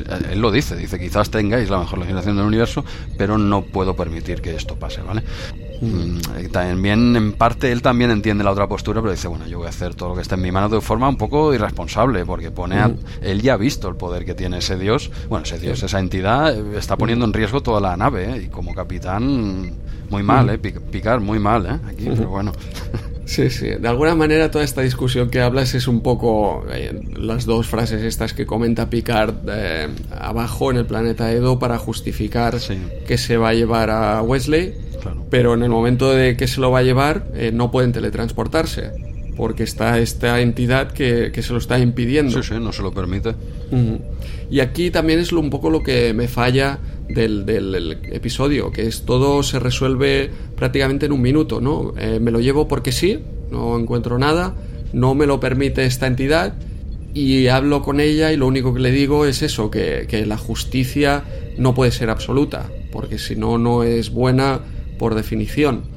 Ah, 0.09 0.19
él 0.31 0.41
lo 0.41 0.51
dice, 0.51 0.77
dice, 0.77 0.99
quizás 0.99 1.31
tengáis 1.31 1.71
la 1.71 1.79
mejor 1.79 1.99
legislación 1.99 2.37
del 2.37 2.47
universo, 2.47 2.85
pero 3.17 3.39
no 3.39 3.63
puedo 3.63 3.97
permitir 3.97 4.43
que 4.43 4.55
esto 4.55 4.77
pase, 4.77 5.01
¿vale? 5.03 5.23
Mm, 5.81 6.49
también 6.53 7.17
en 7.17 7.33
parte 7.33 7.71
él 7.71 7.83
también 7.83 8.11
entiende 8.11 8.43
la 8.43 8.51
otra 8.51 8.67
postura 8.67 9.01
pero 9.03 9.13
dice 9.13 9.29
bueno 9.29 9.47
yo 9.47 9.59
voy 9.59 9.67
a 9.67 9.71
hacer 9.71 9.95
todo 9.95 10.11
lo 10.11 10.15
que 10.15 10.23
esté 10.23 10.35
en 10.35 10.41
mi 10.43 10.51
mano 10.51 10.69
de 10.69 10.81
forma 10.81 11.09
un 11.09 11.17
poco 11.17 11.53
irresponsable 11.53 12.25
porque 12.25 12.51
pone 12.51 12.77
él 13.21 13.43
ya 13.43 13.55
ha 13.55 13.57
visto 13.57 13.89
el 13.89 13.97
poder 13.97 14.25
que 14.25 14.35
tiene 14.35 14.59
ese 14.59 14.79
dios 14.79 15.11
bueno 15.29 15.45
ese 15.45 15.59
dios 15.59 15.83
esa 15.83 15.99
entidad 15.99 16.57
eh, 16.57 16.79
está 16.79 16.97
poniendo 16.97 17.25
en 17.25 17.33
riesgo 17.33 17.63
toda 17.63 17.81
la 17.81 17.97
nave 17.97 18.25
¿eh? 18.25 18.43
y 18.45 18.49
como 18.49 18.75
capitán 18.75 19.75
muy 20.09 20.23
mal 20.23 20.49
eh 20.51 20.59
picar 20.59 21.21
muy 21.21 21.39
mal 21.39 21.67
¿eh? 21.67 21.79
aquí 21.89 22.09
pero 22.09 22.31
bueno 22.31 22.53
Sí, 23.27 23.51
sí. 23.51 23.67
De 23.67 23.89
alguna 23.89 24.15
manera 24.15 24.51
toda 24.51 24.65
esta 24.65 24.83
discusión 24.83 25.31
que 25.31 25.41
hablas 25.41 25.75
es 25.75 25.89
un 25.89 26.01
poco 26.01 26.65
eh, 26.73 26.99
las 27.17 27.45
dos 27.45 27.67
frases 27.67 28.03
estas 28.03 28.33
que 28.33 28.47
comenta 28.47 28.89
Picard 28.89 29.35
abajo 30.13 30.71
en 30.71 30.79
el 30.79 30.87
planeta 30.87 31.31
Edo 31.33 31.59
para 31.59 31.77
justificar 31.77 32.57
que 33.07 33.19
se 33.19 33.37
va 33.37 33.51
a 33.51 33.55
llevar 33.55 33.91
a 33.91 34.23
Wesley 34.23 34.75
pero 35.31 35.55
en 35.55 35.63
el 35.63 35.71
momento 35.71 36.13
de 36.13 36.37
que 36.37 36.47
se 36.47 36.61
lo 36.61 36.71
va 36.71 36.81
a 36.81 36.83
llevar 36.83 37.27
eh, 37.35 37.51
no 37.53 37.71
pueden 37.71 37.93
teletransportarse 37.93 38.93
porque 39.37 39.65
está 39.65 39.99
esta 39.99 40.41
entidad 40.41 40.93
que, 40.93 41.31
se 41.43 41.53
lo 41.53 41.59
está 41.59 41.79
impidiendo. 41.79 42.43
Sí, 42.43 42.55
sí, 42.55 42.59
no 42.59 42.73
se 42.73 42.83
lo 42.83 42.91
permite. 42.91 43.35
Y 44.51 44.61
aquí 44.61 44.91
también 44.91 45.19
es 45.19 45.33
un 45.33 45.51
poco 45.51 45.71
lo 45.71 45.83
que 45.83 46.13
me 46.15 46.29
falla 46.29 46.79
del, 47.09 47.99
episodio, 48.13 48.71
que 48.71 48.87
es 48.87 49.03
todo 49.03 49.43
se 49.43 49.59
resuelve 49.59 50.31
prácticamente 50.57 51.07
en 51.07 51.13
un 51.13 51.23
minuto, 51.23 51.61
¿no? 51.61 51.95
Eh, 51.99 52.21
me 52.21 52.31
lo 52.31 52.41
llevo 52.41 52.69
porque 52.69 52.93
sí, 52.93 53.21
no 53.51 53.79
encuentro 53.79 54.19
nada, 54.19 54.55
no 54.93 55.15
me 55.15 55.27
lo 55.27 55.41
permite 55.41 55.85
esta 55.85 56.07
entidad 56.07 56.55
y 57.15 57.47
hablo 57.49 57.83
con 57.83 58.01
ella 58.01 58.33
y 58.33 58.37
lo 58.37 58.47
único 58.47 58.75
que 58.75 58.81
le 58.81 58.91
digo 58.91 59.27
es 59.27 59.43
eso, 59.43 59.71
que, 59.71 60.07
que 60.09 60.27
la 60.27 60.37
justicia 60.37 61.25
no 61.59 61.75
puede 61.75 61.91
ser 61.91 62.11
absoluta, 62.11 62.71
porque 62.93 63.19
si 63.19 63.37
no, 63.37 63.59
no 63.59 63.83
es 63.83 64.11
buena 64.11 64.61
por 64.99 65.15
definición. 65.15 65.97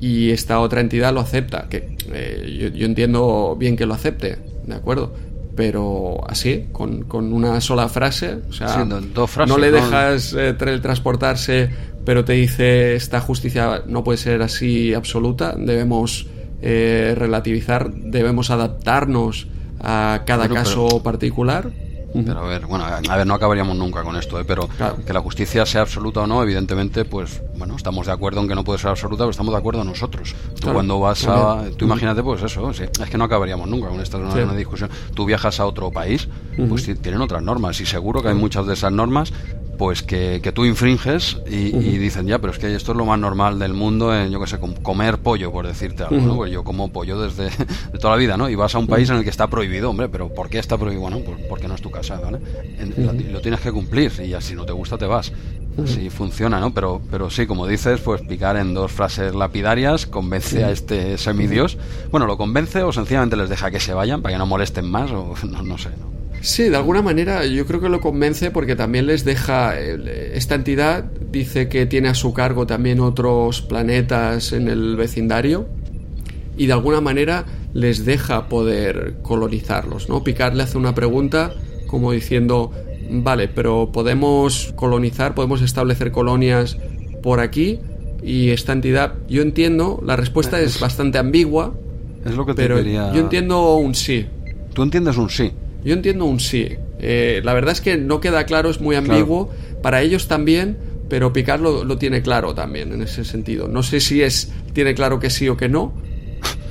Y 0.00 0.30
esta 0.30 0.58
otra 0.58 0.80
entidad 0.80 1.14
lo 1.14 1.20
acepta, 1.20 1.68
que 1.68 1.96
eh, 2.12 2.72
yo, 2.74 2.86
entiendo 2.86 3.56
bien 3.58 3.76
que 3.76 3.86
lo 3.86 3.94
acepte, 3.94 4.38
¿de 4.66 4.74
acuerdo? 4.74 5.14
Pero 5.54 6.20
así, 6.28 6.68
con, 6.72 7.04
una 7.12 7.60
sola 7.60 7.88
frase, 7.88 8.38
o 8.48 8.52
sea, 8.52 8.86
no 9.46 9.58
le 9.58 9.70
dejas 9.70 10.32
eh, 10.32 10.54
transportarse, 10.54 11.68
pero 12.04 12.24
te 12.24 12.32
dice 12.32 12.94
esta 12.94 13.20
justicia 13.20 13.82
no 13.86 14.02
puede 14.02 14.16
ser 14.16 14.40
así 14.42 14.94
absoluta, 14.94 15.54
debemos 15.56 16.26
eh, 16.62 17.14
relativizar, 17.16 17.92
debemos 17.92 18.50
adaptarnos 18.50 19.48
a 19.80 20.22
cada 20.24 20.48
caso 20.48 21.02
particular. 21.02 21.70
Pero 22.12 22.40
a 22.40 22.46
ver, 22.46 22.66
bueno, 22.66 22.84
a 22.84 23.16
ver, 23.16 23.26
no 23.26 23.34
acabaríamos 23.34 23.76
nunca 23.76 24.02
con 24.02 24.16
esto, 24.16 24.38
¿eh? 24.38 24.44
pero 24.46 24.68
que 25.06 25.12
la 25.12 25.20
justicia 25.20 25.64
sea 25.64 25.82
absoluta 25.82 26.20
o 26.20 26.26
no, 26.26 26.42
evidentemente, 26.42 27.04
pues 27.04 27.42
bueno, 27.56 27.76
estamos 27.76 28.06
de 28.06 28.12
acuerdo 28.12 28.40
en 28.40 28.48
que 28.48 28.54
no 28.54 28.64
puede 28.64 28.78
ser 28.78 28.90
absoluta, 28.90 29.24
pero 29.24 29.30
estamos 29.30 29.52
de 29.52 29.58
acuerdo 29.58 29.84
nosotros. 29.84 30.34
Tú 30.60 30.72
cuando 30.72 31.00
vas 31.00 31.26
a. 31.26 31.64
Tú 31.76 31.84
imagínate, 31.84 32.22
pues 32.22 32.42
eso, 32.42 32.70
es 32.70 32.90
que 32.90 33.18
no 33.18 33.24
acabaríamos 33.24 33.68
nunca 33.68 33.88
con 33.88 34.00
esta 34.00 34.18
una, 34.18 34.54
discusión. 34.54 34.90
Tú 35.14 35.24
viajas 35.24 35.60
a 35.60 35.66
otro 35.66 35.90
país, 35.90 36.28
pues 36.68 36.84
tienen 37.00 37.20
otras 37.20 37.42
normas, 37.42 37.80
y 37.80 37.86
seguro 37.86 38.22
que 38.22 38.28
hay 38.28 38.34
muchas 38.34 38.66
de 38.66 38.74
esas 38.74 38.92
normas 38.92 39.32
pues 39.82 40.02
que, 40.02 40.52
tú 40.54 40.64
infringes 40.64 41.38
y, 41.44 41.70
dicen 41.98 42.26
ya, 42.28 42.38
pero 42.38 42.52
es 42.52 42.58
que 42.60 42.72
esto 42.74 42.92
es 42.92 42.98
lo 42.98 43.04
más 43.04 43.18
normal 43.18 43.58
del 43.58 43.74
mundo, 43.74 44.14
en, 44.14 44.30
yo 44.30 44.40
qué 44.40 44.46
sé, 44.46 44.58
comer 44.82 45.18
pollo, 45.18 45.50
por 45.50 45.66
decirte 45.66 46.04
algo, 46.04 46.20
¿no? 46.20 46.36
Pues 46.36 46.52
yo 46.52 46.62
como 46.62 46.92
pollo 46.92 47.20
desde 47.20 47.44
de 47.92 47.98
toda 47.98 48.14
la 48.14 48.16
vida, 48.16 48.36
¿no? 48.36 48.48
Y 48.48 48.54
vas 48.54 48.76
a 48.76 48.78
un 48.78 48.86
país 48.86 49.10
en 49.10 49.16
el 49.16 49.24
que 49.24 49.30
está 49.30 49.48
prohibido, 49.48 49.90
hombre, 49.90 50.08
pero 50.08 50.28
¿por 50.28 50.48
qué 50.48 50.60
está 50.60 50.78
prohibido? 50.78 51.02
Bueno, 51.02 51.18
pues 51.24 51.36
porque 51.48 51.66
no 51.66 51.74
es 51.74 51.82
tu 51.82 51.90
casa, 51.90 52.01
¿vale? 52.10 52.38
lo, 53.30 53.40
tienes 53.40 53.60
que 53.60 53.72
cumplir 53.72 54.12
y 54.24 54.34
así 54.34 54.54
no 54.54 54.64
te 54.64 54.72
gusta 54.72 54.98
te 54.98 55.06
vas. 55.06 55.32
así 55.82 56.10
funciona, 56.10 56.60
¿no? 56.60 56.72
Pero, 56.74 57.00
pero 57.10 57.30
sí, 57.30 57.46
como 57.46 57.66
dices, 57.66 58.00
pues 58.00 58.22
picar 58.22 58.56
en 58.56 58.74
dos 58.74 58.92
frases 58.92 59.34
lapidarias 59.34 60.06
convence 60.06 60.64
a 60.64 60.70
este 60.70 61.18
semidios. 61.18 61.78
Bueno, 62.10 62.26
lo 62.26 62.36
convence 62.36 62.82
o 62.82 62.92
sencillamente 62.92 63.36
les 63.36 63.48
deja 63.48 63.70
que 63.70 63.80
se 63.80 63.94
vayan 63.94 64.22
para 64.22 64.34
que 64.34 64.38
no 64.38 64.46
molesten 64.46 64.90
más 64.90 65.10
o 65.10 65.34
no, 65.50 65.62
no 65.62 65.78
sé, 65.78 65.90
¿no? 65.90 66.12
Sí, 66.42 66.64
de 66.64 66.76
alguna 66.76 67.02
manera 67.02 67.46
yo 67.46 67.66
creo 67.66 67.80
que 67.80 67.88
lo 67.88 68.00
convence 68.00 68.50
porque 68.50 68.74
también 68.74 69.06
les 69.06 69.24
deja, 69.24 69.78
esta 69.78 70.56
entidad 70.56 71.04
dice 71.04 71.68
que 71.68 71.86
tiene 71.86 72.08
a 72.08 72.14
su 72.14 72.34
cargo 72.34 72.66
también 72.66 72.98
otros 72.98 73.62
planetas 73.62 74.52
en 74.52 74.66
el 74.66 74.96
vecindario 74.96 75.68
y 76.56 76.66
de 76.66 76.72
alguna 76.72 77.00
manera 77.00 77.44
les 77.74 78.04
deja 78.04 78.48
poder 78.48 79.18
colonizarlos, 79.22 80.08
¿no? 80.08 80.24
Picard 80.24 80.54
le 80.54 80.64
hace 80.64 80.78
una 80.78 80.96
pregunta 80.96 81.54
como 81.92 82.10
diciendo, 82.10 82.72
vale, 83.10 83.48
pero 83.48 83.92
podemos 83.92 84.72
colonizar, 84.76 85.34
podemos 85.34 85.60
establecer 85.60 86.10
colonias 86.10 86.78
por 87.22 87.38
aquí 87.40 87.80
y 88.22 88.48
esta 88.48 88.72
entidad, 88.72 89.12
yo 89.28 89.42
entiendo, 89.42 90.00
la 90.02 90.16
respuesta 90.16 90.58
es 90.58 90.80
bastante 90.80 91.18
ambigua, 91.18 91.74
es 92.24 92.34
lo 92.34 92.46
que 92.46 92.54
pero 92.54 92.80
yo 92.80 93.20
entiendo 93.20 93.76
un 93.76 93.94
sí. 93.94 94.24
¿Tú 94.72 94.82
entiendes 94.82 95.18
un 95.18 95.28
sí? 95.28 95.52
Yo 95.84 95.92
entiendo 95.92 96.24
un 96.24 96.40
sí. 96.40 96.66
Eh, 96.98 97.42
la 97.44 97.52
verdad 97.52 97.72
es 97.72 97.82
que 97.82 97.98
no 97.98 98.20
queda 98.20 98.46
claro, 98.46 98.70
es 98.70 98.80
muy 98.80 98.96
ambiguo. 98.96 99.50
Para 99.82 100.00
ellos 100.00 100.28
también, 100.28 100.78
pero 101.10 101.30
Picard 101.34 101.60
lo, 101.60 101.98
tiene 101.98 102.22
claro 102.22 102.54
también 102.54 102.90
en 102.94 103.02
ese 103.02 103.22
sentido. 103.26 103.68
No 103.68 103.82
sé 103.82 104.00
si 104.00 104.22
es 104.22 104.50
tiene 104.72 104.94
claro 104.94 105.20
que 105.20 105.28
sí 105.28 105.46
o 105.50 105.58
que 105.58 105.68
no, 105.68 105.92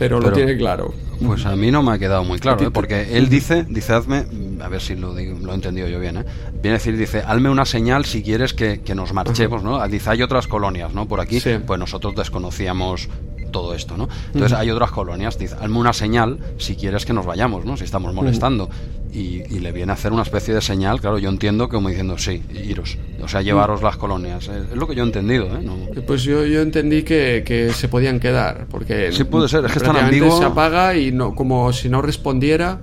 pero, 0.02 0.20
lo 0.20 0.32
tiene 0.32 0.58
claro. 0.58 0.96
Pues 1.24 1.46
a 1.46 1.56
mí 1.56 1.70
no 1.70 1.84
me 1.84 1.92
ha 1.92 2.00
quedado 2.00 2.24
muy 2.24 2.40
claro, 2.40 2.66
¿eh? 2.66 2.72
porque 2.72 3.16
él 3.16 3.30
dice, 3.30 3.68
dice, 3.70 3.94
hazme, 3.94 4.26
a 4.60 4.68
ver 4.68 4.82
si 4.82 4.96
lo, 4.96 5.14
lo 5.14 5.52
he 5.52 5.54
entendido 5.54 5.88
yo 5.88 6.00
bien, 6.00 6.18
¿eh? 6.18 6.26
viene 6.54 6.70
a 6.70 6.80
decir, 6.80 6.98
dice, 6.98 7.22
hazme 7.24 7.52
una 7.52 7.66
señal 7.66 8.06
si 8.06 8.24
quieres 8.24 8.56
que, 8.56 8.82
nos 8.96 9.14
marchemos, 9.14 9.62
¿no? 9.62 9.88
Dice, 9.88 10.10
hay 10.10 10.24
otras 10.24 10.48
colonias, 10.48 10.92
¿no? 10.96 11.08
Por 11.08 11.20
aquí, 11.20 11.40
pues 11.40 11.80
nosotros 11.80 12.16
desconocíamos 12.16 13.10
todo 13.52 13.76
esto, 13.76 13.98
¿no? 13.98 14.10
Entonces 14.28 14.58
hay 14.58 14.70
otras 14.72 14.92
colonias, 14.92 15.38
dice, 15.38 15.56
hazme 15.60 15.78
una 15.78 15.94
señal 15.94 16.40
si 16.58 16.76
quieres 16.76 17.06
que 17.06 17.14
nos 17.14 17.26
vayamos, 17.26 17.66
¿no? 17.66 17.78
Si 17.78 17.84
estamos 17.84 18.14
molestando. 18.14 18.70
y, 19.14 19.60
le 19.60 19.72
viene 19.72 19.92
a 19.92 19.96
hacer 19.96 20.12
una 20.12 20.24
especie 20.24 20.54
de 20.54 20.62
señal, 20.62 21.00
claro, 21.00 21.20
yo 21.20 21.30
entiendo 21.30 21.70
como 21.70 21.90
diciendo, 21.90 22.18
sí, 22.18 22.42
iros, 22.52 22.98
o 23.22 23.28
sea, 23.28 23.42
llevaros 23.42 23.82
las 23.82 23.98
colonias. 23.98 24.48
Es, 24.48 24.76
lo 24.76 24.88
que 24.88 24.96
yo 24.96 25.04
he 25.04 25.06
entendido, 25.06 25.46
¿eh? 25.46 26.02
Pues 26.06 26.24
yo, 26.24 26.46
yo 26.46 26.62
entendí 26.62 27.04
que, 27.04 27.72
se 27.76 27.88
podían 27.88 28.20
quedar, 28.20 28.68
porque... 28.70 29.12
Sí 29.12 29.24
puede 29.24 29.48
ser, 29.48 29.66
es 29.66 29.72
que 29.72 29.80
están 29.80 29.98
ambiguo... 29.98 30.38
se 30.38 30.46
apaga 30.46 30.96
y 30.96 31.12
no, 31.12 31.36
como 31.36 31.72
si 31.74 31.90
no 31.90 32.02
respondiera... 32.02 32.80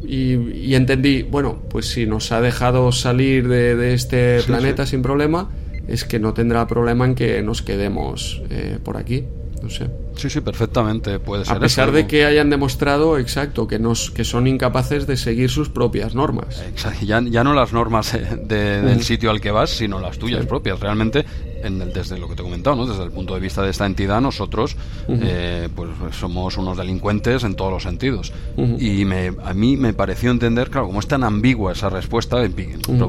Y, 0.00 0.74
entendí, 0.74 1.22
bueno, 1.22 1.58
pues 1.68 1.90
si 1.90 2.06
nos 2.06 2.32
ha 2.32 2.40
dejado 2.40 2.92
salir 2.92 3.46
de, 3.46 3.92
este 3.92 4.40
planeta 4.46 4.86
sin 4.86 5.02
problema, 5.02 5.50
es 5.86 6.04
que 6.04 6.18
no 6.18 6.32
tendrá 6.32 6.66
problema 6.66 7.04
en 7.04 7.14
que 7.14 7.42
nos 7.42 7.60
quedemos 7.62 8.40
eh, 8.48 8.78
por 8.82 8.96
aquí. 8.96 9.24
No 9.62 9.70
sé. 9.70 9.88
Sí, 10.16 10.30
sí, 10.30 10.40
perfectamente 10.40 11.18
puede 11.18 11.44
ser. 11.44 11.56
A 11.56 11.60
pesar 11.60 11.92
de 11.92 12.06
que 12.06 12.24
hayan 12.24 12.50
demostrado, 12.50 13.18
exacto, 13.18 13.68
que, 13.68 13.78
nos, 13.78 14.10
que 14.10 14.24
son 14.24 14.46
incapaces 14.46 15.06
de 15.06 15.16
seguir 15.16 15.50
sus 15.50 15.68
propias 15.68 16.14
normas. 16.14 16.60
Exacto. 16.60 17.04
Ya, 17.04 17.20
ya 17.20 17.44
no 17.44 17.54
las 17.54 17.72
normas 17.72 18.16
del 18.44 19.02
sitio 19.02 19.30
al 19.30 19.40
que 19.40 19.50
vas, 19.50 19.70
sino 19.70 20.00
las 20.00 20.18
tuyas 20.18 20.46
propias. 20.46 20.80
Realmente, 20.80 21.24
en 21.62 21.78
desde 21.92 22.18
lo 22.18 22.28
que 22.28 22.34
te 22.34 22.42
he 22.42 22.44
comentado, 22.44 22.76
¿no? 22.76 22.86
desde 22.86 23.04
el 23.04 23.10
punto 23.10 23.34
de 23.34 23.40
vista 23.40 23.62
de 23.62 23.70
esta 23.70 23.86
entidad, 23.86 24.20
nosotros 24.20 24.76
eh, 25.08 25.68
pues 25.74 25.90
somos 26.18 26.56
unos 26.56 26.76
delincuentes 26.76 27.44
en 27.44 27.54
todos 27.54 27.72
los 27.72 27.82
sentidos. 27.82 28.32
Y 28.78 29.04
me, 29.04 29.32
a 29.44 29.54
mí 29.54 29.76
me 29.76 29.92
pareció 29.92 30.30
entender, 30.30 30.70
claro, 30.70 30.86
como 30.86 31.00
es 31.00 31.06
tan 31.06 31.24
ambigua 31.24 31.72
esa 31.72 31.90
respuesta, 31.90 32.42
el, 32.42 32.54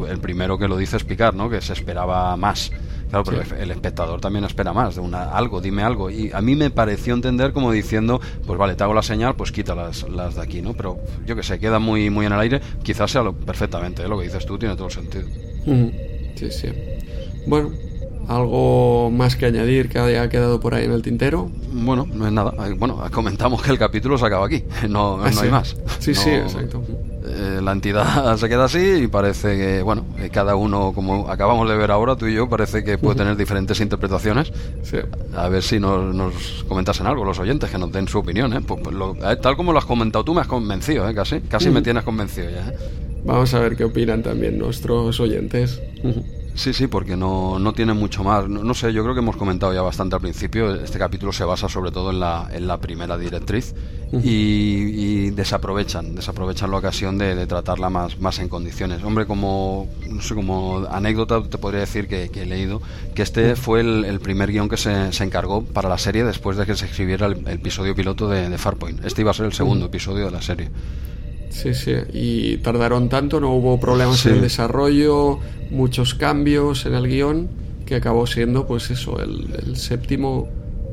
el 0.09 0.19
primero 0.19 0.57
que 0.57 0.67
lo 0.67 0.77
dice 0.77 0.97
es 0.97 1.03
Picard, 1.03 1.35
¿no? 1.35 1.49
que 1.49 1.61
se 1.61 1.73
esperaba 1.73 2.35
más. 2.37 2.71
Claro, 3.09 3.23
pero 3.25 3.41
el 3.41 3.71
espectador 3.71 4.21
también 4.21 4.45
espera 4.45 4.71
más, 4.71 4.95
de 4.95 5.01
una, 5.01 5.31
algo, 5.31 5.61
dime 5.61 5.83
algo. 5.83 6.09
Y 6.09 6.31
a 6.31 6.41
mí 6.41 6.55
me 6.55 6.69
pareció 6.69 7.13
entender 7.13 7.53
como 7.53 7.71
diciendo, 7.71 8.21
pues 8.45 8.59
vale, 8.59 8.75
te 8.75 8.83
hago 8.83 8.93
la 8.93 9.01
señal, 9.01 9.35
pues 9.35 9.51
quita 9.51 9.73
las, 9.75 10.07
las 10.09 10.35
de 10.35 10.41
aquí, 10.41 10.61
¿no? 10.61 10.73
Pero 10.73 10.99
yo 11.25 11.35
que 11.35 11.43
sé, 11.43 11.59
queda 11.59 11.79
muy, 11.79 12.09
muy 12.09 12.25
en 12.25 12.33
el 12.33 12.39
aire. 12.39 12.61
Quizás 12.83 13.11
sea 13.11 13.23
lo, 13.23 13.33
perfectamente, 13.33 14.03
¿eh? 14.03 14.07
lo 14.07 14.17
que 14.17 14.25
dices 14.25 14.45
tú 14.45 14.57
tiene 14.59 14.75
todo 14.75 14.87
el 14.87 14.93
sentido. 14.93 15.25
Sí, 16.35 16.51
sí. 16.51 16.69
Bueno, 17.47 17.71
¿Algo 18.29 19.09
más 19.09 19.35
que 19.35 19.47
añadir 19.47 19.89
que 19.89 19.97
haya 19.97 20.29
quedado 20.29 20.59
por 20.59 20.75
ahí 20.75 20.85
en 20.85 20.91
el 20.91 21.01
tintero? 21.01 21.49
Bueno, 21.73 22.07
no 22.13 22.27
es 22.27 22.31
nada. 22.31 22.53
Bueno, 22.77 23.01
comentamos 23.11 23.59
que 23.63 23.71
el 23.71 23.79
capítulo 23.79 24.19
se 24.19 24.25
acaba 24.27 24.45
aquí. 24.45 24.63
No, 24.87 25.17
no 25.17 25.23
ah, 25.23 25.31
hay 25.41 25.49
más. 25.49 25.75
Sí, 25.97 26.13
sí, 26.13 26.29
exacto. 26.29 26.83
Eh, 27.25 27.59
la 27.61 27.73
entidad 27.73 28.37
se 28.37 28.47
queda 28.47 28.65
así 28.65 29.03
y 29.03 29.07
parece 29.07 29.57
que, 29.57 29.81
bueno, 29.81 30.05
eh, 30.17 30.29
cada 30.29 30.55
uno, 30.55 30.93
como 30.93 31.29
acabamos 31.29 31.67
de 31.69 31.75
ver 31.75 31.91
ahora, 31.91 32.15
tú 32.15 32.27
y 32.27 32.33
yo, 32.33 32.47
parece 32.47 32.83
que 32.83 32.97
puede 32.97 33.17
tener 33.17 33.35
diferentes 33.35 33.79
interpretaciones. 33.81 34.51
A 35.35 35.49
ver 35.49 35.63
si 35.63 35.79
nos, 35.79 36.13
nos 36.15 36.63
comentasen 36.67 37.07
algo 37.07 37.25
los 37.25 37.39
oyentes, 37.39 37.69
que 37.69 37.77
nos 37.77 37.91
den 37.91 38.07
su 38.07 38.19
opinión. 38.19 38.53
¿eh? 38.53 38.61
Pues, 38.65 38.81
pues 38.81 38.95
tal 39.41 39.55
como 39.57 39.73
lo 39.73 39.79
has 39.79 39.85
comentado 39.85 40.23
tú, 40.23 40.33
me 40.33 40.41
has 40.41 40.47
convencido, 40.47 41.09
¿eh? 41.09 41.13
casi. 41.13 41.41
Casi 41.41 41.69
me 41.69 41.81
tienes 41.81 42.03
convencido 42.03 42.49
ya. 42.49 42.73
Vamos 43.25 43.53
a 43.53 43.59
ver 43.59 43.75
qué 43.75 43.83
opinan 43.83 44.23
también 44.23 44.57
nuestros 44.57 45.19
oyentes. 45.19 45.81
Sí, 46.59 46.73
sí, 46.73 46.87
porque 46.87 47.15
no, 47.15 47.57
no 47.57 47.71
tiene 47.71 47.93
mucho 47.93 48.21
más. 48.21 48.49
No, 48.49 48.73
sé, 48.73 48.91
yo 48.91 49.01
creo 49.03 49.15
que 49.15 49.21
hemos 49.21 49.37
comentado 49.37 49.73
ya 49.73 49.81
bastante 49.81 50.17
al 50.17 50.21
principio. 50.21 50.75
Este 50.75 50.99
capítulo 50.99 51.31
se 51.31 51.45
basa 51.45 51.69
sobre 51.69 51.89
todo 51.89 52.11
en 52.11 52.19
la, 52.19 52.49
en 52.51 52.67
la 52.67 52.81
primera 52.81 53.17
directriz 53.17 53.73
y, 54.11 55.29
desaprovechan, 55.29 56.15
desaprovechan 56.15 56.69
la 56.69 56.75
ocasión 56.79 57.17
de, 57.17 57.47
tratarla 57.47 57.89
más, 57.89 58.19
más 58.19 58.39
en 58.39 58.49
condiciones. 58.49 59.01
Hombre, 59.05 59.25
como, 59.25 59.87
no 60.09 60.21
sé, 60.21 60.35
como 60.35 60.85
anécdota 60.91 61.41
te 61.41 61.57
podría 61.57 61.79
decir 61.79 62.09
que, 62.09 62.25
he 62.25 62.45
leído 62.45 62.81
que 63.15 63.21
este 63.21 63.55
fue 63.55 63.79
el, 63.79 64.19
primer 64.19 64.51
guion 64.51 64.67
que 64.67 64.75
se, 64.75 65.13
se, 65.13 65.23
encargó 65.23 65.63
para 65.63 65.87
la 65.87 65.97
serie 65.97 66.25
después 66.25 66.57
de 66.57 66.65
que 66.65 66.75
se 66.75 66.87
escribiera 66.87 67.27
el, 67.27 67.47
episodio 67.47 67.95
piloto 67.95 68.27
de, 68.27 68.49
de, 68.49 68.57
Farpoint. 68.57 69.05
Este 69.05 69.21
iba 69.21 69.31
a 69.31 69.33
ser 69.33 69.45
el 69.45 69.53
segundo 69.53 69.85
episodio 69.85 70.25
de 70.25 70.31
la 70.31 70.41
serie. 70.41 70.69
Sí, 71.49 71.73
sí, 71.73 71.93
y 72.13 72.57
tardaron 72.57 73.09
tanto, 73.09 73.39
no 73.39 73.53
hubo 73.53 73.79
problemas 73.79 74.25
en 74.25 74.35
el 74.35 74.41
desarrollo, 74.41 75.39
muchos 75.71 76.13
cambios 76.13 76.85
en 76.85 76.93
el 76.93 77.07
guion, 77.07 77.49
que 77.85 77.95
acabó 77.95 78.27
siendo, 78.27 78.67
pues 78.67 78.91
eso, 78.91 79.19
el, 79.19 79.75
séptimo 79.75 80.47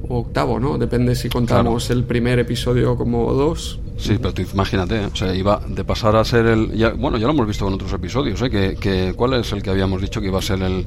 o 0.09 0.19
octavo, 0.21 0.59
¿no? 0.59 0.79
Depende 0.79 1.15
si 1.15 1.29
contamos 1.29 1.91
el 1.91 2.05
primer 2.05 2.39
episodio 2.39 2.97
como 2.97 3.33
dos. 3.33 3.81
Sí, 3.99 4.17
pero 4.19 4.33
tú 4.33 4.43
imagínate, 4.43 4.97
¿eh? 4.97 5.07
o 5.13 5.17
sea, 5.17 5.35
iba 5.35 5.61
de 5.69 5.85
pasar 5.85 6.17
a 6.17 6.25
ser 6.25 6.47
el... 6.47 6.67
bueno, 6.99 7.17
ya 7.19 7.27
lo 7.27 7.33
hemos 7.33 7.47
visto 7.47 7.65
con 7.65 7.75
otros 7.75 7.93
episodios, 7.93 8.41
¿eh? 8.43 8.51
Que, 8.51 8.77
que, 8.77 9.15
¿Cuál 9.17 9.35
es 9.35 9.53
el 9.53 9.63
que 9.63 9.71
habíamos 9.71 10.01
dicho 10.01 10.21
que 10.21 10.29
iba 10.29 10.39
a 10.39 10.43
ser 10.43 10.63
el, 10.63 10.85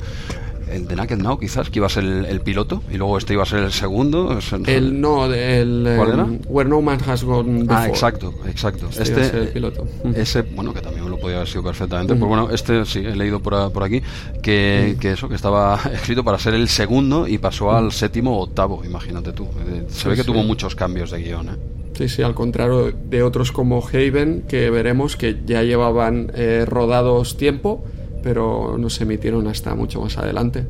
el 0.71 0.87
de 0.87 0.95
Naked 0.95 1.17
Now 1.17 1.39
quizás, 1.39 1.69
que 1.69 1.79
iba 1.79 1.87
a 1.87 1.89
ser 1.89 2.03
el, 2.03 2.41
piloto 2.41 2.81
y 2.91 2.97
luego 2.97 3.17
este 3.17 3.33
iba 3.33 3.43
a 3.43 3.45
ser 3.45 3.59
el 3.63 3.71
segundo. 3.71 4.37
El 4.65 5.01
no, 5.01 5.25
el 5.33 5.93
¿Cuál 5.95 6.09
era? 6.13 6.27
Where 6.47 6.69
No 6.69 6.81
Man 6.81 6.99
Has 7.05 7.23
Gone 7.23 7.65
Ah, 7.69 7.87
exacto, 7.87 8.33
exacto. 8.47 8.89
Este, 8.89 9.21
este 9.21 9.37
el 9.39 9.47
piloto. 9.49 9.87
Ese, 10.15 10.41
bueno, 10.41 10.73
que 10.73 10.81
también 10.81 11.09
lo 11.09 11.17
podía 11.17 11.37
haber 11.37 11.47
sido 11.47 11.63
perfectamente. 11.63 12.15
Pues 12.15 12.27
bueno, 12.27 12.49
este 12.51 12.85
sí, 12.85 12.99
he 12.99 13.15
leído 13.15 13.39
por, 13.39 13.71
por 13.71 13.83
aquí 13.83 14.01
que, 14.41 14.97
que, 14.99 15.11
eso, 15.11 15.27
que 15.27 15.35
estaba 15.35 15.79
escrito 15.93 16.23
para 16.23 16.39
ser 16.39 16.53
el 16.53 16.67
segundo 16.69 17.27
y 17.27 17.37
pasó 17.37 17.71
al 17.71 17.91
séptimo 17.91 18.37
o 18.37 18.43
octavo, 18.43 18.83
imagínate 18.85 19.33
tú. 19.33 19.45
Eh, 19.45 19.85
se 19.89 20.09
ve 20.09 20.15
que 20.15 20.23
tuvo 20.23 20.43
muchos 20.43 20.75
cambios 20.75 21.11
de 21.11 21.21
guion, 21.21 21.49
¿eh? 21.49 21.79
Sí, 21.99 22.07
sí, 22.07 22.21
al 22.21 22.33
contrario 22.33 22.93
de 22.93 23.23
otros 23.23 23.51
como 23.51 23.85
Haven, 23.85 24.45
que 24.47 24.69
veremos 24.69 25.17
que 25.17 25.41
ya 25.45 25.63
llevaban 25.63 26.31
eh, 26.33 26.63
rodados 26.65 27.35
tiempo 27.35 27.83
pero 28.23 28.77
no 28.77 28.89
se 28.89 29.03
emitieron 29.03 29.47
hasta 29.47 29.75
mucho 29.75 30.01
más 30.01 30.17
adelante. 30.17 30.65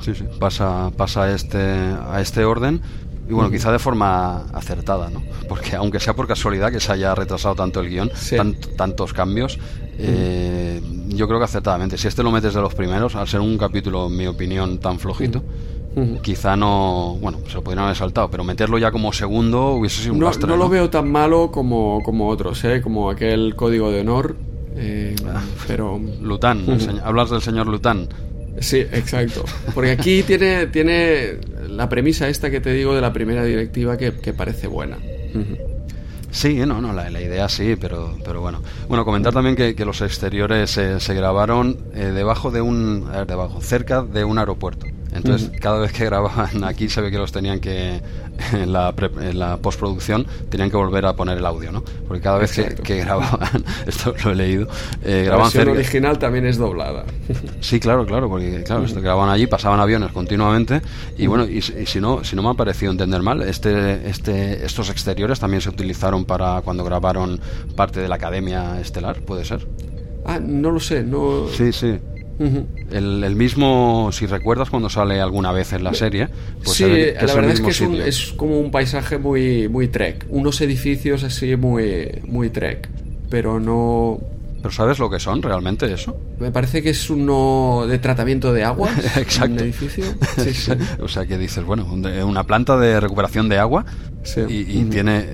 Sí, 0.00 0.14
sí, 0.14 0.24
pasa, 0.38 0.90
pasa 0.96 1.24
a, 1.24 1.32
este, 1.32 1.58
a 1.58 2.20
este 2.20 2.44
orden 2.44 2.82
y 3.28 3.32
bueno, 3.32 3.50
quizá 3.50 3.72
de 3.72 3.78
forma 3.78 4.46
acertada, 4.52 5.10
¿no? 5.10 5.22
Porque 5.48 5.74
aunque 5.74 5.98
sea 5.98 6.14
por 6.14 6.28
casualidad 6.28 6.70
que 6.70 6.78
se 6.78 6.92
haya 6.92 7.14
retrasado 7.14 7.56
tanto 7.56 7.80
el 7.80 7.88
guion, 7.88 8.10
tantos 8.76 9.12
cambios, 9.12 9.58
eh, 9.98 10.80
yo 11.08 11.26
creo 11.26 11.40
que 11.40 11.44
acertadamente. 11.44 11.98
Si 11.98 12.06
este 12.06 12.22
lo 12.22 12.30
metes 12.30 12.54
de 12.54 12.60
los 12.60 12.74
primeros, 12.74 13.16
al 13.16 13.26
ser 13.26 13.40
un 13.40 13.58
capítulo, 13.58 14.06
en 14.06 14.16
mi 14.16 14.26
opinión, 14.28 14.78
tan 14.78 15.00
flojito, 15.00 15.42
quizá 16.22 16.56
no, 16.56 17.16
bueno, 17.20 17.38
se 17.48 17.54
lo 17.54 17.64
podrían 17.64 17.86
haber 17.86 17.96
saltado, 17.96 18.30
pero 18.30 18.44
meterlo 18.44 18.78
ya 18.78 18.92
como 18.92 19.12
segundo 19.12 19.70
hubiese 19.72 20.02
sido 20.02 20.12
un 20.14 20.20
no, 20.20 20.26
lastre, 20.26 20.46
no, 20.46 20.56
lo 20.56 20.68
veo 20.68 20.88
tan 20.88 21.10
malo 21.10 21.50
como, 21.50 22.02
como 22.04 22.28
otros, 22.28 22.62
¿eh? 22.64 22.80
Como 22.80 23.10
aquel 23.10 23.56
código 23.56 23.90
de 23.90 24.02
honor 24.02 24.36
eh, 24.76 25.14
ah, 25.26 25.42
pero 25.66 25.98
Lután, 25.98 26.64
hablas 27.02 27.30
del 27.30 27.42
señor 27.42 27.66
Lután. 27.66 28.08
Sí, 28.60 28.78
exacto. 28.78 29.44
Porque 29.74 29.90
aquí 29.90 30.22
tiene, 30.26 30.66
tiene 30.66 31.38
la 31.68 31.88
premisa 31.88 32.28
esta 32.28 32.50
que 32.50 32.60
te 32.60 32.72
digo 32.72 32.94
de 32.94 33.00
la 33.00 33.12
primera 33.12 33.44
directiva 33.44 33.96
que, 33.96 34.12
parece 34.12 34.66
buena. 34.66 34.98
Sí, 36.30 36.54
no, 36.66 36.80
no, 36.80 36.92
la, 36.92 37.10
idea 37.20 37.48
sí, 37.48 37.76
pero, 37.80 38.16
pero 38.24 38.40
bueno. 38.40 38.62
Bueno, 38.88 39.04
comentar 39.04 39.32
también 39.32 39.56
que, 39.56 39.84
los 39.84 40.00
exteriores 40.00 40.70
se 40.70 41.14
grabaron 41.14 41.78
eh, 41.94 42.12
debajo 42.14 42.50
de 42.50 42.60
un, 42.60 43.08
debajo, 43.26 43.60
cerca 43.60 44.02
de 44.02 44.24
un 44.24 44.38
aeropuerto 44.38 44.86
Entonces, 45.16 45.50
cada 45.60 45.78
vez 45.80 45.92
que 45.92 46.04
grababan 46.04 46.64
aquí 46.64 46.88
se 46.88 47.00
ve 47.00 47.10
que 47.10 47.18
los 47.18 47.32
tenían 47.32 47.60
que, 47.60 48.00
en 48.52 48.72
la, 48.72 48.94
en 49.20 49.38
la 49.38 49.56
postproducción, 49.56 50.26
tenían 50.48 50.70
que 50.70 50.76
volver 50.76 51.06
a 51.06 51.14
poner 51.14 51.38
el 51.38 51.46
audio, 51.46 51.72
¿no? 51.72 51.82
Porque 52.06 52.22
cada 52.22 52.38
vez 52.38 52.52
que, 52.82 52.96
grababan, 52.96 53.64
esto 53.86 54.14
lo 54.24 54.32
he 54.32 54.34
leído, 54.34 54.68
eh, 55.02 55.22
grababan 55.24 55.50
La 55.52 55.58
versión 55.58 55.68
original 55.68 56.18
también 56.18 56.46
es 56.46 56.58
doblada. 56.58 57.04
Sí, 57.60 57.80
claro, 57.80 58.06
claro, 58.06 58.28
porque 58.28 58.62
claro, 58.64 58.84
esto 58.84 59.00
grababan 59.00 59.30
allí, 59.30 59.46
pasaban 59.46 59.80
aviones 59.80 60.12
continuamente 60.12 60.82
y 61.16 61.26
bueno, 61.26 61.44
y, 61.44 61.62
si 61.62 62.00
no 62.00 62.24
si 62.24 62.36
no 62.36 62.42
me 62.42 62.50
ha 62.50 62.54
parecido 62.54 62.92
entender 62.92 63.22
mal, 63.22 63.42
este, 63.42 64.08
este, 64.08 64.64
estos 64.64 64.90
exteriores 64.90 65.40
también 65.40 65.60
se 65.60 65.68
utilizaron 65.68 66.24
para 66.24 66.60
cuando 66.62 66.84
grabaron 66.84 67.40
parte 67.74 68.00
de 68.00 68.08
la 68.08 68.16
Academia 68.16 68.80
Estelar, 68.80 69.20
¿puede 69.22 69.44
ser? 69.44 69.66
Ah, 70.24 70.40
no 70.40 70.70
lo 70.70 70.80
sé, 70.80 71.04
no... 71.04 71.46
Sí, 71.48 71.72
sí 71.72 71.98
el, 72.38 73.36
mismo, 73.36 74.10
si 74.12 74.26
recuerdas 74.26 74.70
cuando 74.70 74.88
sale 74.90 75.20
alguna 75.20 75.52
vez 75.52 75.72
en 75.72 75.84
la 75.84 75.94
serie, 75.94 76.28
pues 76.62 76.76
sí, 76.76 76.84
la 76.84 77.34
verdad 77.34 77.50
es 77.50 77.60
que 77.60 78.08
es, 78.08 78.32
como 78.36 78.60
un 78.60 78.70
paisaje 78.70 79.18
muy, 79.18 79.68
muy 79.68 79.88
trek, 79.88 80.26
unos 80.28 80.60
edificios 80.60 81.24
así 81.24 81.56
muy, 81.56 82.20
muy 82.26 82.50
trek, 82.50 82.88
pero 83.30 83.58
no... 83.60 84.18
¿Pero 84.62 84.74
sabes 84.74 84.98
lo 84.98 85.08
que 85.08 85.20
son 85.20 85.42
realmente 85.42 85.92
eso? 85.92 86.16
Me 86.40 86.50
parece 86.50 86.82
que 86.82 86.90
es 86.90 87.08
uno 87.08 87.84
de 87.86 87.98
tratamiento 87.98 88.52
de 88.52 88.64
agua. 88.64 88.90
Exacto. 89.16 89.52
Un 89.52 89.60
edificio. 89.60 90.04
o 91.00 91.06
sea 91.06 91.24
que 91.24 91.38
dices, 91.38 91.62
bueno, 91.64 91.86
una 91.86 92.44
planta 92.44 92.76
de 92.76 92.98
recuperación 92.98 93.48
de 93.48 93.58
agua 93.58 93.84
y, 94.48 94.84
tiene. 94.84 95.24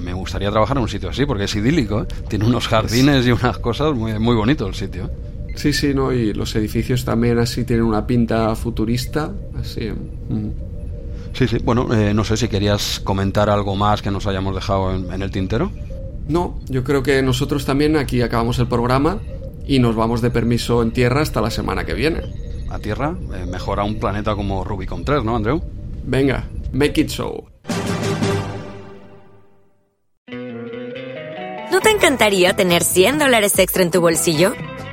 me 0.00 0.12
gustaría 0.12 0.50
trabajar 0.50 0.76
en 0.76 0.84
un 0.84 0.88
sitio 0.88 1.08
así 1.08 1.26
porque 1.26 1.44
es 1.44 1.54
idílico. 1.56 2.02
¿eh? 2.02 2.06
Tiene 2.28 2.46
unos 2.46 2.68
jardines 2.68 3.26
y 3.26 3.32
unas 3.32 3.58
cosas 3.58 3.94
muy, 3.94 4.18
muy 4.18 4.36
bonito 4.36 4.66
el 4.66 4.74
sitio. 4.74 5.06
¿eh? 5.06 5.35
Sí, 5.56 5.72
sí, 5.72 5.94
¿no? 5.94 6.12
Y 6.12 6.34
los 6.34 6.54
edificios 6.54 7.04
también 7.04 7.38
así 7.38 7.64
tienen 7.64 7.84
una 7.84 8.06
pinta 8.06 8.54
futurista, 8.54 9.32
así. 9.58 9.90
Mm. 9.90 10.50
Sí, 11.32 11.48
sí. 11.48 11.56
Bueno, 11.64 11.92
eh, 11.92 12.14
no 12.14 12.24
sé 12.24 12.36
si 12.36 12.48
querías 12.48 13.00
comentar 13.00 13.50
algo 13.50 13.74
más 13.74 14.02
que 14.02 14.10
nos 14.10 14.26
hayamos 14.26 14.54
dejado 14.54 14.94
en, 14.94 15.22
el 15.22 15.30
tintero. 15.30 15.72
No, 16.28 16.60
yo 16.68 16.84
creo 16.84 17.02
que 17.02 17.22
nosotros 17.22 17.64
también 17.64 17.96
aquí 17.96 18.20
acabamos 18.20 18.58
el 18.58 18.68
programa 18.68 19.18
y 19.66 19.78
nos 19.78 19.96
vamos 19.96 20.20
de 20.20 20.30
permiso 20.30 20.82
en 20.82 20.92
tierra 20.92 21.22
hasta 21.22 21.40
la 21.40 21.50
semana 21.50 21.84
que 21.84 21.94
viene. 21.94 22.20
¿A 22.70 22.78
tierra? 22.78 23.16
Eh, 23.34 23.46
mejor 23.46 23.80
a 23.80 23.84
un 23.84 23.98
planeta 23.98 24.34
como 24.34 24.62
Rubicon 24.62 25.04
3, 25.04 25.24
¿no, 25.24 25.36
Andreu? 25.36 25.62
Venga, 26.04 26.48
make 26.72 27.00
it 27.00 27.08
so. 27.08 27.44
¿No 31.70 31.80
te 31.80 31.90
encantaría 31.90 32.54
tener 32.54 32.82
100 32.82 33.18
dólares 33.18 33.58
extra 33.58 33.82
en 33.82 33.90
tu 33.90 34.00
bolsillo? 34.00 34.54